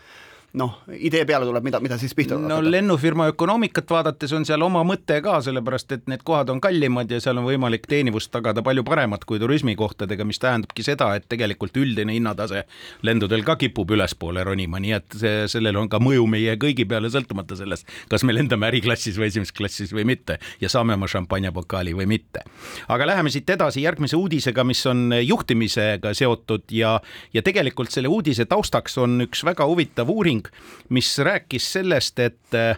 noh, 0.53 0.77
idee 0.95 1.25
peale 1.27 1.45
tuleb, 1.45 1.65
mida, 1.65 1.79
mida 1.83 1.97
siis 1.99 2.13
pihta 2.15 2.37
no 2.37 2.47
hakata? 2.47 2.71
lennufirma 2.71 3.27
ökonoomikat 3.33 3.89
vaadates 3.91 4.31
on 4.33 4.45
seal 4.47 4.63
oma 4.63 4.83
mõte 4.87 5.19
ka, 5.23 5.37
sellepärast 5.43 5.91
et 5.91 6.05
need 6.07 6.23
kohad 6.27 6.49
on 6.53 6.61
kallimad 6.63 7.11
ja 7.11 7.19
seal 7.23 7.41
on 7.41 7.47
võimalik 7.49 7.87
teenivust 7.89 8.31
tagada 8.31 8.63
palju 8.65 8.85
paremat 8.87 9.25
kui 9.27 9.41
turismikohtadega, 9.41 10.25
mis 10.27 10.39
tähendabki 10.39 10.85
seda, 10.87 11.09
et 11.17 11.27
tegelikult 11.29 11.75
üldine 11.77 12.15
hinnatase 12.15 12.63
lendudel 13.07 13.43
ka 13.47 13.57
kipub 13.59 13.91
ülespoole 13.97 14.45
ronima, 14.47 14.79
nii 14.83 14.95
et 14.97 15.17
see, 15.19 15.33
sellel 15.51 15.81
on 15.83 15.91
ka 15.91 15.99
mõju 16.03 16.25
meie 16.31 16.55
kõigi 16.61 16.87
peale, 16.87 17.11
sõltumata 17.13 17.59
sellest, 17.59 17.87
kas 18.09 18.23
me 18.23 18.35
lendame 18.35 18.69
äriklassis 18.71 19.19
või 19.19 19.29
esimeses 19.31 19.55
klassis 19.57 19.93
või 19.93 20.07
mitte 20.07 20.39
ja 20.63 20.71
saame 20.71 20.95
oma 20.97 21.09
šampanjapokaali 21.11 21.95
või 21.97 22.07
mitte. 22.15 22.45
aga 22.87 23.11
läheme 23.11 23.33
siit 23.33 23.49
edasi 23.49 23.83
järgmise 23.83 24.15
uudisega, 24.17 24.63
mis 24.63 24.85
on 24.87 25.11
juhtimisega 25.21 26.13
seotud 26.17 26.71
ja, 26.71 26.97
ja 27.33 27.43
tegelikult 27.43 27.91
selle 27.91 28.07
uudise 28.07 28.47
taustaks 28.47 28.97
on 28.97 29.21
üks 29.27 29.43
väga 29.45 29.67
huvitav 29.67 30.09
uuring, 30.09 30.36
uuring, 30.37 30.47
mis 30.89 31.17
rääkis 31.19 31.73
sellest, 31.73 32.19
et 32.19 32.55
äh, 32.55 32.77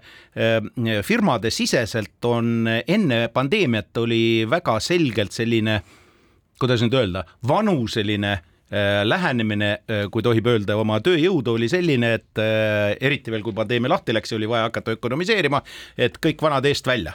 firmade 1.04 1.50
siseselt 1.52 2.26
on 2.26 2.68
enne 2.88 3.30
pandeemiat 3.34 3.98
oli 3.98 4.48
väga 4.50 4.80
selgelt 4.80 5.32
selline, 5.32 5.82
kuidas 6.60 6.82
nüüd 6.82 6.94
öelda, 6.94 7.24
vanuseline 7.48 8.32
äh, 8.32 9.04
lähenemine, 9.04 9.72
äh, 9.90 10.10
kui 10.12 10.24
tohib 10.24 10.48
öelda, 10.48 10.78
oma 10.78 11.00
tööjõudu 11.00 11.56
oli 11.58 11.70
selline, 11.70 12.14
et 12.14 12.44
eriti 13.00 13.32
veel, 13.32 13.44
kui 13.44 13.54
pandeemia 13.54 13.90
lahti 13.90 14.14
läks 14.14 14.32
ja 14.32 14.38
oli 14.38 14.50
vaja 14.50 14.70
hakata 14.70 14.98
ökonomiseerima, 14.98 15.62
et 15.98 16.18
kõik 16.18 16.42
vanad 16.42 16.66
eest 16.66 16.88
välja 16.88 17.14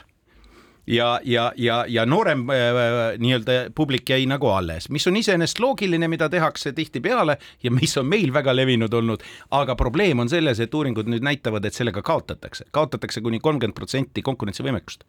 ja, 0.87 1.19
ja, 1.23 1.51
ja, 1.55 1.85
ja 1.87 2.05
noorem 2.05 2.49
äh, 2.49 2.55
äh, 2.55 3.17
nii-öelda 3.17 3.51
publik 3.75 4.09
jäi 4.09 4.25
nagu 4.29 4.49
alles, 4.53 4.89
mis 4.89 5.07
on 5.07 5.17
iseenesest 5.17 5.59
loogiline, 5.59 6.07
mida 6.07 6.29
tehakse 6.29 6.73
tihtipeale 6.73 7.37
ja 7.63 7.71
mis 7.71 7.97
on 7.97 8.07
meil 8.09 8.33
väga 8.33 8.55
levinud 8.55 8.93
olnud, 8.93 9.23
aga 9.51 9.75
probleem 9.75 10.19
on 10.19 10.29
selles, 10.29 10.59
et 10.59 10.73
uuringud 10.73 11.09
nüüd 11.09 11.25
näitavad, 11.25 11.65
et 11.65 11.73
sellega 11.73 12.01
kaotatakse, 12.05 12.67
kaotatakse 12.71 13.21
kuni 13.25 13.39
kolmkümmend 13.39 13.75
protsenti 13.77 14.21
konkurentsivõimekust. 14.21 15.03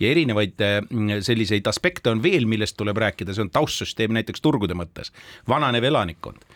ja 0.00 0.10
erinevaid 0.10 0.60
äh, 0.60 0.80
selliseid 1.20 1.66
aspekte 1.66 2.10
on 2.10 2.22
veel, 2.22 2.46
millest 2.46 2.76
tuleb 2.76 2.96
rääkida, 2.96 3.34
see 3.34 3.44
on 3.44 3.52
taustsüsteem 3.52 4.14
näiteks 4.16 4.40
turgude 4.40 4.74
mõttes, 4.74 5.12
vananev 5.48 5.84
elanikkond. 5.84 6.46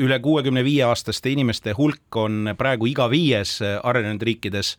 Üle 0.00 0.16
kuuekümne 0.24 0.62
viie 0.64 0.86
aastaste 0.88 1.28
inimeste 1.30 1.74
hulk 1.76 2.16
on 2.16 2.48
praegu 2.58 2.86
iga 2.88 3.10
viies 3.12 3.58
arenenud 3.60 4.22
riikides 4.24 4.70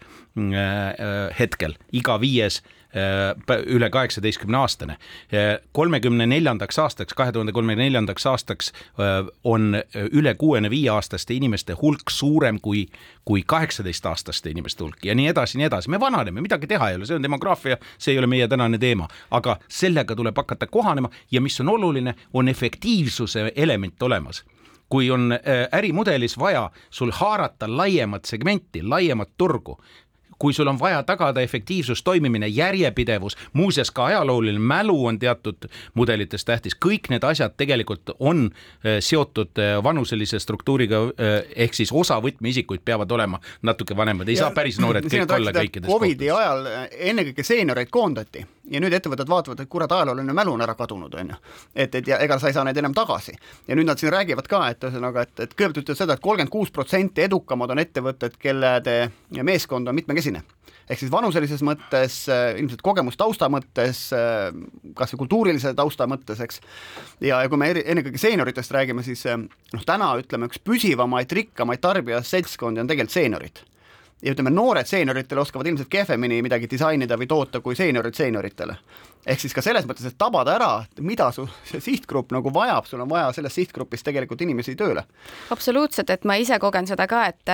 hetkel, 1.37 1.75
iga 1.93 2.15
viies 2.19 2.57
Äh, 2.63 2.80
üle 3.65 3.89
kaheksateistkümne 3.89 4.57
aastane. 4.57 4.97
kolmekümne 5.71 6.25
neljandaks 6.27 6.79
aastaks, 6.79 7.13
kahe 7.13 7.31
tuhande 7.31 7.51
kolmekümne 7.51 7.83
neljandaks 7.83 8.25
aastaks 8.25 8.71
äh, 8.71 9.27
on 9.43 9.75
äh, 9.75 10.05
üle 10.11 10.33
kuuekümne 10.35 10.69
viie 10.69 10.89
aastaste 10.89 11.33
inimeste 11.33 11.73
hulk 11.81 12.09
suurem 12.09 12.59
kui, 12.59 12.87
kui 13.25 13.43
kaheksateistaastaste 13.45 14.49
inimeste 14.49 14.83
hulk 14.83 15.05
ja 15.05 15.15
nii 15.15 15.27
edasi, 15.27 15.57
nii 15.57 15.65
edasi. 15.65 15.89
me 15.89 15.99
vananeme, 15.99 16.41
midagi 16.41 16.67
teha 16.67 16.89
ei 16.89 16.95
ole, 16.95 17.05
see 17.05 17.15
on 17.15 17.23
demograafia, 17.23 17.77
see 17.97 18.15
ei 18.15 18.19
ole 18.19 18.27
meie 18.27 18.47
tänane 18.47 18.77
teema, 18.77 19.07
aga 19.31 19.57
sellega 19.67 20.15
tuleb 20.15 20.37
hakata 20.37 20.67
kohanema 20.67 21.09
ja 21.31 21.41
mis 21.41 21.59
on 21.61 21.69
oluline, 21.69 22.15
on 22.33 22.47
efektiivsuse 22.47 23.51
element 23.55 24.03
olemas 24.03 24.43
kui 24.91 25.11
on 25.11 25.31
ärimudelis 25.71 26.33
vaja 26.39 26.65
sul 26.89 27.11
haarata 27.15 27.69
laiemat 27.77 28.25
segmenti, 28.25 28.83
laiemat 28.83 29.29
turgu, 29.37 29.77
kui 30.41 30.55
sul 30.57 30.67
on 30.67 30.79
vaja 30.79 31.03
tagada 31.05 31.41
efektiivsus, 31.45 32.03
toimimine, 32.03 32.47
järjepidevus, 32.47 33.37
muuseas 33.53 33.91
ka 33.91 34.05
ajalooline 34.09 34.59
mälu 34.59 34.97
on 35.05 35.19
teatud 35.19 35.69
mudelites 35.93 36.45
tähtis, 36.45 36.75
kõik 36.85 37.11
need 37.13 37.25
asjad 37.27 37.53
tegelikult 37.57 38.15
on 38.19 38.47
äh, 38.49 38.97
seotud 38.99 39.61
äh, 39.61 39.77
vanuselise 39.83 40.39
struktuuriga, 40.41 41.01
ehk 41.55 41.75
siis 41.77 41.91
osa 41.93 42.17
võtmeisikuid 42.23 42.81
peavad 42.85 43.11
olema 43.11 43.39
natuke 43.61 43.97
vanemad, 43.97 44.29
ei 44.29 44.39
ja, 44.39 44.47
saa 44.47 44.55
päris 44.55 44.79
noored 44.81 45.05
kõik 45.05 45.35
olla 45.35 45.53
kõikides 45.55 45.89
Covidi 45.91 46.31
ajal 46.33 46.65
ennekõike 47.11 47.45
seenioreid 47.45 47.91
koondati 47.93 48.45
ja 48.71 48.79
nüüd 48.81 48.93
ettevõtted 48.95 49.29
vaatavad, 49.29 49.59
et 49.59 49.69
kurat, 49.69 49.91
ajalooline 49.91 50.33
mälu 50.33 50.53
on 50.55 50.63
ära 50.63 50.75
kadunud, 50.79 51.13
on 51.19 51.33
ju. 51.33 51.39
et, 51.75 51.95
et 51.95 52.07
ja 52.07 52.19
ega 52.23 52.37
sa 52.39 52.49
ei 52.49 52.55
saa 52.55 52.63
neid 52.67 52.77
enam 52.77 52.93
tagasi. 52.95 53.33
ja 53.67 53.75
nüüd 53.75 53.87
nad 53.89 53.99
siin 53.99 54.13
räägivad 54.13 54.47
ka, 54.47 54.61
et 54.71 54.83
ühesõnaga, 54.87 55.25
et, 55.27 55.33
et 55.39 55.55
kõigepealt 55.55 55.81
ütlevad 55.83 56.01
seda 56.01 56.13
et, 56.13 56.19
et 56.19 56.23
kolmkümmend 56.23 56.53
kuus 56.53 56.71
protsenti 56.71 57.25
edukamad 57.27 57.73
on 57.75 57.83
ettevõtted, 57.83 58.37
kelle 58.39 58.75
meeskond 59.43 59.87
on 59.87 59.95
mitmekesine 59.95 60.30
ehk 60.39 60.99
siis 60.99 61.11
vanuselises 61.11 61.61
mõttes, 61.63 62.21
ilmselt 62.59 62.81
kogemustausta 62.83 63.47
mõttes, 63.51 64.03
kas 64.97 65.13
või 65.13 65.21
kultuurilise 65.23 65.73
tausta 65.77 66.07
mõttes, 66.09 66.41
eks. 66.43 66.61
ja, 67.23 67.41
ja 67.43 67.49
kui 67.49 67.59
me 67.61 67.71
eri, 67.71 67.83
ennekõike 67.93 68.19
seenioritest 68.21 68.75
räägime, 68.75 69.03
siis 69.07 69.23
noh, 69.31 69.85
täna 69.87 70.13
ütleme, 70.19 70.51
üks 70.51 70.59
püsivamaid, 70.63 71.31
rikkamaid 71.31 71.83
tarbijasseltskondi 71.83 72.83
on 72.83 72.91
tegelikult 72.91 73.15
seeniorid 73.15 73.63
ja 74.21 74.35
ütleme, 74.35 74.53
noored 74.53 74.89
seenioritel 74.89 75.39
oskavad 75.41 75.69
ilmselt 75.71 75.89
kehvemini 75.89 76.41
midagi 76.45 76.69
disainida 76.69 77.17
või 77.17 77.29
toota 77.29 77.61
kui 77.63 77.77
seeniorid 77.77 78.17
seenioritele 78.17 78.75
ehk 79.25 79.41
siis 79.41 79.53
ka 79.53 79.61
selles 79.63 79.85
mõttes, 79.89 80.05
et 80.07 80.17
tabada 80.17 80.55
ära, 80.55 80.69
mida 81.03 81.29
su 81.35 81.45
see 81.69 81.81
sihtgrupp 81.83 82.33
nagu 82.33 82.51
vajab, 82.53 82.87
sul 82.89 83.03
on 83.03 83.09
vaja 83.11 83.29
selles 83.35 83.55
sihtgrupis 83.57 84.05
tegelikult 84.05 84.41
inimesi 84.41 84.75
tööle. 84.79 85.03
absoluutselt, 85.53 86.09
et 86.09 86.25
ma 86.25 86.37
ise 86.41 86.57
kogen 86.61 86.87
seda 86.89 87.07
ka, 87.09 87.23
et, 87.29 87.53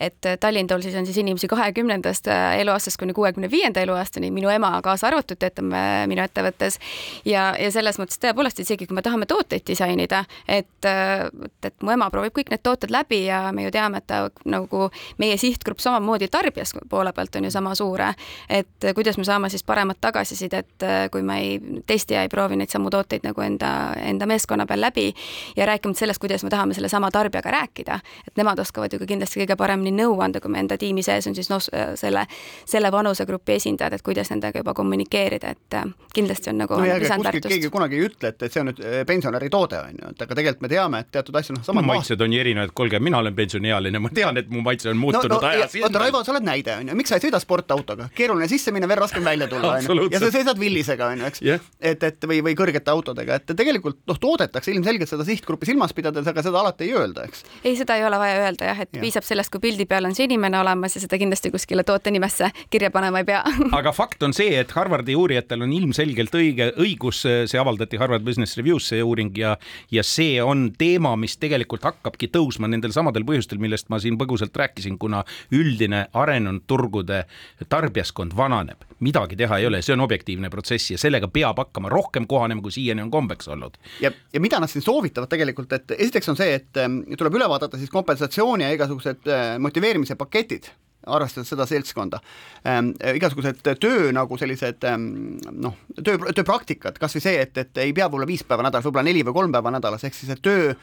et 0.00 0.30
Tallintool 0.40 0.82
siis 0.84 0.96
on 0.98 1.06
siis 1.06 1.20
inimesi 1.22 1.48
kahekümnendast 1.50 2.30
eluaastast 2.30 2.98
kuni 3.00 3.14
kuuekümne 3.16 3.50
viienda 3.50 3.82
eluaastani, 3.84 4.30
minu 4.34 4.50
ema 4.52 4.74
kaasa 4.82 5.10
arvatud 5.10 5.38
töötab 5.38 5.70
minu 6.10 6.24
ettevõttes 6.24 6.80
ja, 7.24 7.48
ja 7.60 7.70
selles 7.74 8.00
mõttes 8.02 8.20
tõepoolest, 8.22 8.60
isegi 8.64 8.88
kui 8.88 8.96
me 8.96 9.04
tahame 9.06 9.28
tooteid 9.30 9.66
disainida, 9.66 10.24
et, 10.48 10.68
et, 10.86 11.70
et 11.70 11.86
mu 11.86 11.94
ema 11.94 12.10
proovib 12.12 12.34
kõik 12.36 12.50
need 12.52 12.64
tooted 12.66 12.92
läbi 12.94 13.22
ja 13.26 13.46
me 13.54 13.66
ju 13.66 13.74
teame, 13.74 14.02
et 14.02 14.08
ta 14.10 14.26
nagu 14.48 14.88
meie 15.22 15.38
sihtgrupp 15.40 15.82
samamoodi 15.82 16.28
tarbijas 16.32 16.74
poole 16.90 17.12
pealt 17.16 17.38
on 17.38 17.48
ju 17.48 17.54
sama 17.54 17.74
suur, 17.78 18.02
et 18.48 18.90
kuidas 18.94 19.18
me 19.18 19.24
saame 19.24 19.50
siis 19.52 19.64
paremat 19.66 20.00
tagasisidet 20.00 20.86
kui 21.12 21.22
ma 21.26 21.38
ei 21.42 21.58
testi 21.86 22.16
ja 22.16 22.24
ei 22.26 22.32
proovi 22.32 22.56
neid 22.56 22.72
samu 22.72 22.90
tooteid 22.92 23.26
nagu 23.26 23.44
enda, 23.44 23.70
enda 24.00 24.26
meeskonna 24.26 24.66
peal 24.66 24.80
läbi 24.80 25.08
ja 25.56 25.66
rääkimata 25.66 26.04
sellest, 26.04 26.20
kuidas 26.22 26.44
me 26.44 26.50
tahame 26.50 26.74
sellesama 26.74 27.10
tarbijaga 27.10 27.50
rääkida, 27.50 27.98
et 28.28 28.36
nemad 28.36 28.58
oskavad 28.58 28.92
ju 28.92 29.00
ka 29.02 29.08
kindlasti 29.08 29.42
kõige 29.42 29.56
paremini 29.58 29.92
nõu 29.96 30.18
anda, 30.24 30.40
kui 30.40 30.52
me 30.52 30.60
enda 30.62 30.78
tiimi 30.80 31.02
sees 31.06 31.26
on 31.26 31.34
siis 31.36 31.50
noh, 31.52 31.62
selle, 31.94 32.26
selle 32.64 32.92
vanusegrupi 32.92 33.56
esindajad, 33.56 33.96
et 33.96 34.04
kuidas 34.06 34.30
nendega 34.32 34.62
juba 34.62 34.74
kommunikeerida, 34.76 35.52
et 35.56 35.78
äh, 35.78 35.86
kindlasti 36.14 36.50
on 36.52 36.60
nagu 36.62 36.78
no 36.80 36.86
ja, 36.88 36.98
kuskilt 37.00 37.48
keegi 37.50 37.70
kunagi 37.72 37.98
ei 37.98 38.06
ütle, 38.08 38.32
et, 38.32 38.42
et 38.42 38.52
see 38.52 38.62
on 38.62 38.70
nüüd 38.70 38.82
äh, 38.82 38.98
pensionäri 39.08 39.50
toode, 39.52 39.80
on 39.88 40.00
ju, 40.00 40.12
et 40.14 40.24
aga 40.26 40.38
tegelikult 40.40 40.66
me 40.66 40.72
teame, 40.72 41.02
et 41.04 41.12
teatud 41.16 41.40
asju, 41.40 41.58
noh, 41.58 41.66
samad 41.66 41.88
maitsed 41.88 42.24
on 42.24 42.36
ju 42.36 42.42
erinevad, 42.42 42.74
kuulge, 42.76 43.00
mina 43.02 43.20
olen 43.22 43.36
pensioniealine, 43.36 44.02
ma 44.02 44.12
tean, 44.14 44.40
et 44.40 44.50
mu 44.52 44.62
maitse 44.66 44.90
on 44.92 45.00
muutunud 45.00 45.36
no, 45.36 45.40
no, 45.42 45.52
ajas. 45.52 45.76
oota, 45.82 46.02
Raivo, 46.02 46.22
sa 46.26 46.34
oled 46.34 46.46
näide, 46.46 46.76
on 46.80 46.92
ju, 46.92 46.98
miks 46.98 47.12
sa 47.12 47.20
ei 47.20 47.26
sõida 47.26 47.40
sportautoga, 47.42 48.08
keeruline 48.16 48.48
sisse 48.50 48.74
minna, 48.74 48.88
veel 48.90 49.02
raskem 49.04 49.24
välja 49.26 49.48
tulla, 49.50 49.76
on 49.80 49.90
ju, 49.90 50.08
ja 50.14 50.22
sa 50.22 50.32
sõidad 50.34 50.60
Willis 50.60 50.85
sellisega, 50.86 51.06
on 51.12 51.20
ju, 51.20 51.26
eks? 51.26 51.42
Yeah.. 51.42 51.60
et, 51.80 52.02
et 52.02 52.26
või, 52.28 52.40
või 52.44 52.54
kõrgete 52.58 52.90
autodega, 52.92 53.38
et 53.40 53.52
tegelikult 53.56 53.98
noh, 54.08 54.18
toodetakse 54.20 54.72
ilmselgelt 54.72 55.10
seda 55.10 55.26
sihtgruppi 55.26 55.68
silmas 55.68 55.94
pidades, 55.96 56.26
aga 56.26 56.44
seda 56.44 56.60
alati 56.60 56.86
ei 56.86 56.94
öelda, 56.96 57.26
eks. 57.26 57.44
ei, 57.64 57.74
seda 57.78 57.96
ei 57.98 58.06
ole 58.06 58.18
vaja 58.20 58.38
öelda 58.44 58.70
jah, 58.70 58.82
et 58.86 58.92
ja. 58.94 59.02
piisab 59.02 59.26
sellest, 59.26 59.52
kui 59.52 59.62
pildi 59.66 59.86
peal 59.88 60.06
on 60.08 60.14
see 60.16 60.28
inimene 60.28 60.60
olemas 60.60 60.96
ja 60.96 61.02
seda 61.02 61.18
kindlasti 61.20 61.52
kuskile 61.54 61.84
toote 61.86 62.12
nimesse 62.14 62.50
kirja 62.70 62.90
panema 62.94 63.22
ei 63.22 63.28
pea. 63.28 63.42
Aga 63.78 63.92
fakt 63.96 64.22
on 64.26 64.34
see, 64.36 64.54
et 64.60 64.72
Harvardi 64.76 65.16
uurijatel 65.18 65.66
on 65.66 65.74
ilmselgelt 65.76 66.34
õige, 66.38 66.70
õigus, 66.82 67.24
see 67.24 67.60
avaldati 67.60 68.00
Harvard 68.00 68.24
Business 68.26 68.58
Reviews, 68.58 68.88
see 68.92 69.02
uuring 69.02 69.34
ja, 69.38 69.56
ja 69.92 70.04
see 70.06 70.38
on 70.42 70.68
teema, 70.78 71.14
mis 71.20 71.36
tegelikult 71.42 71.86
hakkabki 71.86 72.30
tõusma 72.34 72.70
nendel 72.70 72.94
samadel 72.94 73.26
põhjustel, 73.26 73.60
millest 73.62 73.90
ma 73.92 74.00
siin 74.02 74.18
põgusalt 74.20 74.56
rääkisin, 74.56 74.98
kuna 75.00 75.24
üldine 75.54 76.06
arenenud 76.16 76.66
turgude 76.70 77.24
tarbijaskond 77.70 78.34
vananeb, 78.36 78.84
midagi 79.04 79.38
teha 79.38 79.60
ei 79.60 79.68
ole, 79.68 79.82
see 79.84 79.94
on 79.96 80.04
objektiivne 80.04 80.50
protsess 80.52 80.75
protsessi 80.76 80.94
ja 80.94 81.00
sellega 81.00 81.28
peab 81.28 81.58
hakkama 81.58 81.90
rohkem 81.90 82.26
kohanema, 82.26 82.62
kui 82.62 82.72
siiani 82.72 83.02
on 83.02 83.10
kombeks 83.10 83.48
olnud. 83.48 83.76
ja, 84.00 84.10
ja 84.32 84.40
mida 84.40 84.60
nad 84.60 84.70
siin 84.70 84.82
soovitavad 84.82 85.28
tegelikult, 85.28 85.72
et 85.72 85.96
esiteks 85.98 86.28
on 86.28 86.36
see, 86.36 86.54
et 86.54 86.76
ähm, 86.76 87.02
tuleb 87.16 87.34
üle 87.34 87.48
vaadata 87.48 87.78
siis 87.78 87.90
kompensatsiooni 87.90 88.64
ja 88.64 88.72
igasugused 88.74 89.26
äh, 89.28 89.58
motiveerimise 89.58 90.16
paketid, 90.16 90.70
arvestades 91.06 91.48
seda 91.48 91.66
seltskonda 91.66 92.20
ähm,. 92.66 92.92
igasugused 93.14 93.62
töö 93.80 94.12
nagu 94.12 94.38
sellised 94.38 94.84
ähm, 94.84 95.38
noh, 95.52 95.76
töö, 96.02 96.18
tööpraktikad, 96.34 96.98
kas 96.98 97.16
või 97.16 97.26
see, 97.28 97.42
et, 97.42 97.56
et 97.56 97.84
ei 97.84 97.92
pea 97.94 98.08
võib-olla 98.08 98.28
viis 98.28 98.44
päeva 98.44 98.66
nädalas, 98.66 98.86
võib-olla 98.88 99.06
neli 99.06 99.22
või 99.26 99.36
kolm 99.40 99.54
päeva 99.54 99.74
nädalas, 99.74 100.04
ehk 100.04 100.18
siis, 100.18 100.34
et 100.34 100.42
töö 100.42 100.74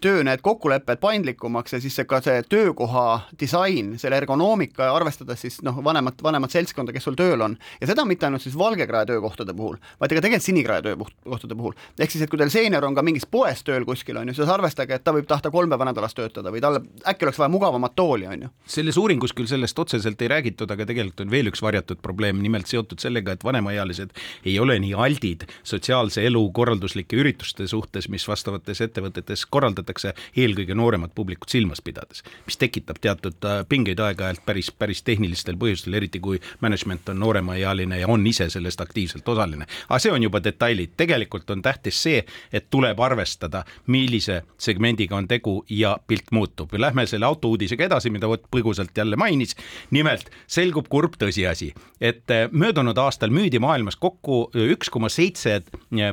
töö 0.00 0.22
need 0.24 0.40
kokkulepped 0.42 1.00
paindlikumaks 1.00 1.72
ja 1.72 1.80
siis 1.80 1.96
see 1.98 2.06
ka 2.08 2.20
see 2.24 2.42
töökoha 2.48 3.04
disain, 3.40 3.92
selle 4.00 4.18
ergonoomika 4.20 4.90
arvestades 4.94 5.44
siis 5.44 5.60
noh, 5.66 5.78
vanemat, 5.84 6.22
vanemat 6.22 6.54
seltskonda, 6.54 6.94
kes 6.96 7.06
sul 7.08 7.18
tööl 7.18 7.44
on. 7.44 7.56
ja 7.80 7.90
seda 7.90 8.04
mitte 8.08 8.26
ainult 8.26 8.44
siis 8.44 8.56
valgekrae 8.58 9.06
töökohtade 9.06 9.54
puhul, 9.56 9.76
vaid 10.00 10.14
ka 10.14 10.20
tegelikult 10.20 10.46
sinikrae 10.46 10.82
töökohtade 10.82 11.56
puhul. 11.56 11.76
ehk 11.98 12.14
siis, 12.14 12.24
et 12.24 12.32
kui 12.32 12.40
teil 12.40 12.52
seenior 12.52 12.84
on 12.88 12.96
ka 12.96 13.04
mingis 13.06 13.26
poes 13.30 13.62
tööl 13.66 13.86
kuskil, 13.88 14.18
on 14.20 14.32
ju, 14.32 14.36
siis 14.40 14.52
arvestage, 14.52 14.96
et 14.96 15.04
ta 15.04 15.14
võib 15.16 15.28
tahta 15.30 15.52
kolm 15.54 15.70
päeva 15.70 15.88
nädalas 15.90 16.16
töötada 16.16 16.52
või 16.52 16.64
talle 16.64 16.82
äkki 17.08 17.28
oleks 17.28 17.40
vaja 17.40 17.52
mugavamat 17.52 17.96
tooli, 17.96 18.26
on 18.26 18.46
ju. 18.46 18.52
selles 18.78 18.98
uuringus 19.00 19.36
küll 19.36 19.50
sellest 19.50 19.78
otseselt 19.78 20.22
ei 20.22 20.32
räägitud, 20.32 20.70
aga 20.70 20.88
tegelikult 20.88 21.24
on 21.26 21.30
veel 21.30 21.52
üks 21.52 21.62
varjatud 21.62 22.02
probleem, 22.02 22.42
nimelt 22.42 22.70
seotud 22.70 23.00
sellega, 23.02 23.36
et 23.36 23.44
vanemaealised 23.44 24.16
ei 24.44 24.58
ole 24.58 24.78
nii 24.82 24.94
aldid 24.96 25.46
sotsiaalse 25.62 26.24
elu 26.26 26.44
korralduslike 26.56 27.16
ürituste 27.16 27.66
suhtes, 27.70 28.08
mis 28.08 28.26
vastavates 28.28 28.80
ettevõtetes 28.80 29.46
korraldatakse 29.46 29.89
korraldatakse 29.90 30.14
eelkõige 30.36 30.74
nooremat 30.74 31.14
publikut 31.14 31.48
silmas 31.50 31.80
pidades, 31.82 32.22
mis 32.46 32.56
tekitab 32.56 33.00
teatud 33.00 33.44
äh, 33.44 33.62
pingeid 33.68 34.00
aeg-ajalt 34.00 34.44
päris, 34.46 34.70
päris 34.70 35.02
tehnilistel 35.02 35.56
põhjustel, 35.56 35.94
eriti 35.94 36.20
kui 36.20 36.40
management 36.60 37.08
on 37.08 37.20
nooremaealine 37.20 38.00
ja 38.00 38.08
on 38.08 38.26
ise 38.26 38.48
sellest 38.50 38.80
aktiivselt 38.80 39.28
osaline. 39.28 39.66
aga 39.88 39.98
see 39.98 40.12
on 40.12 40.22
juba 40.22 40.42
detailid, 40.42 40.94
tegelikult 40.96 41.50
on 41.50 41.62
tähtis 41.62 42.02
see, 42.02 42.24
et 42.52 42.70
tuleb 42.70 43.00
arvestada, 43.00 43.64
millise 43.86 44.42
segmendiga 44.58 45.16
on 45.16 45.28
tegu 45.28 45.64
ja 45.68 45.96
pilt 46.06 46.30
muutub. 46.32 46.72
Lähme 46.72 47.06
selle 47.06 47.26
autouudisega 47.26 47.84
edasi, 47.84 48.10
mida 48.10 48.28
Ott 48.30 48.44
põgusalt 48.50 48.94
jälle 48.96 49.16
mainis. 49.16 49.56
nimelt 49.90 50.30
selgub 50.46 50.86
kurb 50.88 51.16
tõsiasi, 51.18 51.72
et 52.00 52.30
äh, 52.30 52.48
möödunud 52.52 52.98
aastal 52.98 53.30
müüdi 53.30 53.58
maailmas 53.58 53.96
kokku 53.96 54.50
üks 54.54 54.90
koma 54.90 55.08
seitse 55.08 55.62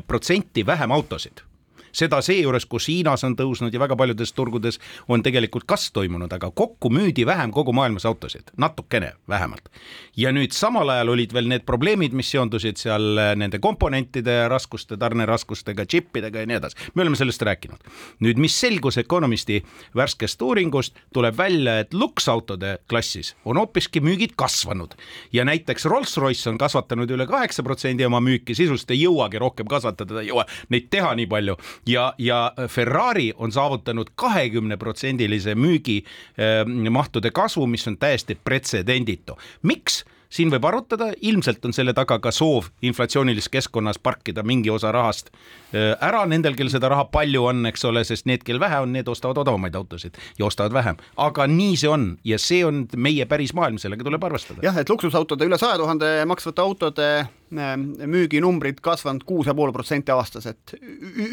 protsenti 0.07 0.65
vähem 0.65 0.91
autosid 0.91 1.47
seda 1.91 2.21
seejuures, 2.21 2.65
kus 2.65 2.87
Hiinas 2.91 3.23
on 3.27 3.35
tõusnud 3.37 3.73
ja 3.73 3.81
väga 3.81 3.97
paljudes 3.99 4.33
turgudes 4.33 4.79
on 5.07 5.23
tegelikult 5.23 5.67
kasv 5.69 5.93
toimunud, 5.97 6.31
aga 6.33 6.51
kokku 6.51 6.91
müüdi 6.93 7.25
vähem 7.27 7.51
kogu 7.51 7.73
maailmas 7.75 8.05
autosid, 8.05 8.51
natukene 8.57 9.13
vähemalt. 9.29 9.69
ja 10.17 10.31
nüüd 10.31 10.51
samal 10.51 10.89
ajal 10.89 11.09
olid 11.13 11.33
veel 11.33 11.47
need 11.47 11.65
probleemid, 11.65 12.13
mis 12.13 12.31
seondusid 12.31 12.77
seal 12.77 13.19
nende 13.35 13.59
komponentide 13.59 14.47
raskuste, 14.49 14.97
tarneraskustega, 14.97 15.85
džippidega 15.85 16.39
ja 16.39 16.49
nii 16.49 16.59
edasi. 16.59 16.75
me 16.95 17.01
oleme 17.01 17.15
sellest 17.15 17.41
rääkinud. 17.41 17.79
nüüd, 18.19 18.37
mis 18.37 18.59
selgus 18.59 18.97
Economisti 18.97 19.63
värskest 19.95 20.41
uuringust, 20.41 20.95
tuleb 21.13 21.37
välja, 21.37 21.79
et 21.79 21.93
luksautode 21.93 22.77
klassis 22.89 23.35
on 23.45 23.57
hoopiski 23.57 24.01
müügid 24.01 24.35
kasvanud 24.35 24.95
ja 25.33 25.45
näiteks 25.45 25.85
Rolls-Royce 25.85 26.49
on 26.49 26.57
kasvatanud 26.57 27.11
üle 27.11 27.27
kaheksa 27.27 27.63
protsendi 27.63 28.05
oma 28.05 28.19
müüki, 28.23 28.55
sisuliselt 28.55 28.91
ei 28.91 29.03
jõuagi 29.03 29.39
rohkem 29.41 29.67
kasvatada, 29.69 30.21
ei 30.21 30.31
jõua 30.31 30.45
neid 30.73 30.89
teha 30.93 31.13
nii 31.17 31.27
palju 31.29 31.57
ja, 31.87 32.13
ja 32.17 32.53
Ferrari 32.67 33.33
on 33.37 33.51
saavutanud 33.51 34.07
kahekümneprotsendilise 34.15 35.55
müügimahtude 35.55 37.27
eh, 37.27 37.33
kasvu, 37.33 37.67
mis 37.67 37.87
on 37.87 37.97
täiesti 37.97 38.37
pretsedenditu. 38.43 39.37
miks? 39.63 40.05
Siin 40.29 40.51
võib 40.51 40.65
arutada, 40.67 41.11
ilmselt 41.21 41.65
on 41.65 41.75
selle 41.75 41.93
taga 41.97 42.19
ka 42.23 42.31
soov 42.35 42.69
inflatsioonilises 42.85 43.49
keskkonnas 43.51 43.99
parkida 44.03 44.43
mingi 44.43 44.71
osa 44.73 44.91
rahast 44.91 45.31
äh, 45.31 45.93
ära 46.03 46.25
nendel, 46.29 46.55
kel 46.57 46.71
seda 46.73 46.91
raha 46.91 47.07
palju 47.11 47.45
on, 47.51 47.65
eks 47.69 47.85
ole, 47.87 48.03
sest 48.07 48.27
need, 48.29 48.43
kel 48.47 48.59
vähe 48.59 48.81
on, 48.83 48.93
need 48.95 49.07
ostavad 49.07 49.39
odavamaid 49.43 49.75
autosid 49.79 50.17
ja 50.39 50.47
ostavad 50.47 50.75
vähem. 50.75 50.99
aga 51.17 51.47
nii 51.47 51.77
see 51.77 51.91
on 51.91 52.07
ja 52.27 52.39
see 52.41 52.63
on 52.65 52.85
meie 52.95 53.25
päris 53.25 53.53
maailm, 53.57 53.79
sellega 53.81 54.07
tuleb 54.07 54.23
arvestada. 54.29 54.63
jah, 54.65 54.77
et 54.77 54.89
luksusautode 54.89 55.47
üle 55.47 55.59
saja 55.61 55.79
tuhande 55.79 56.11
maksvate 56.29 56.61
autode 56.61 57.07
äh, 57.21 57.77
müüginumbrid 58.05 58.81
kasvanud 58.83 59.23
kuus 59.27 59.47
ja 59.47 59.55
pool 59.55 59.71
protsenti 59.75 60.11
aastas, 60.11 60.49
et 60.51 60.75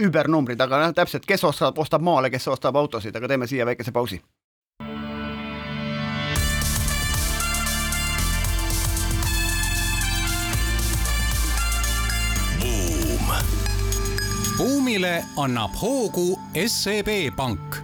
übernumbrid, 0.07 0.61
aga 0.61 0.87
noh, 0.87 0.95
täpselt, 0.97 1.27
kes 1.27 1.45
ostab, 1.45 1.79
ostab 1.79 2.05
maale, 2.05 2.31
kes 2.31 2.49
ostab 2.53 2.77
autosid, 2.77 3.17
aga 3.17 3.31
teeme 3.31 3.51
siia 3.51 3.67
väikese 3.67 3.93
pausi. 3.93 4.23
Buumile 14.95 15.25
annab 15.37 15.75
hoogu 15.75 16.39
SEB 16.67 17.09
Pank. 17.37 17.77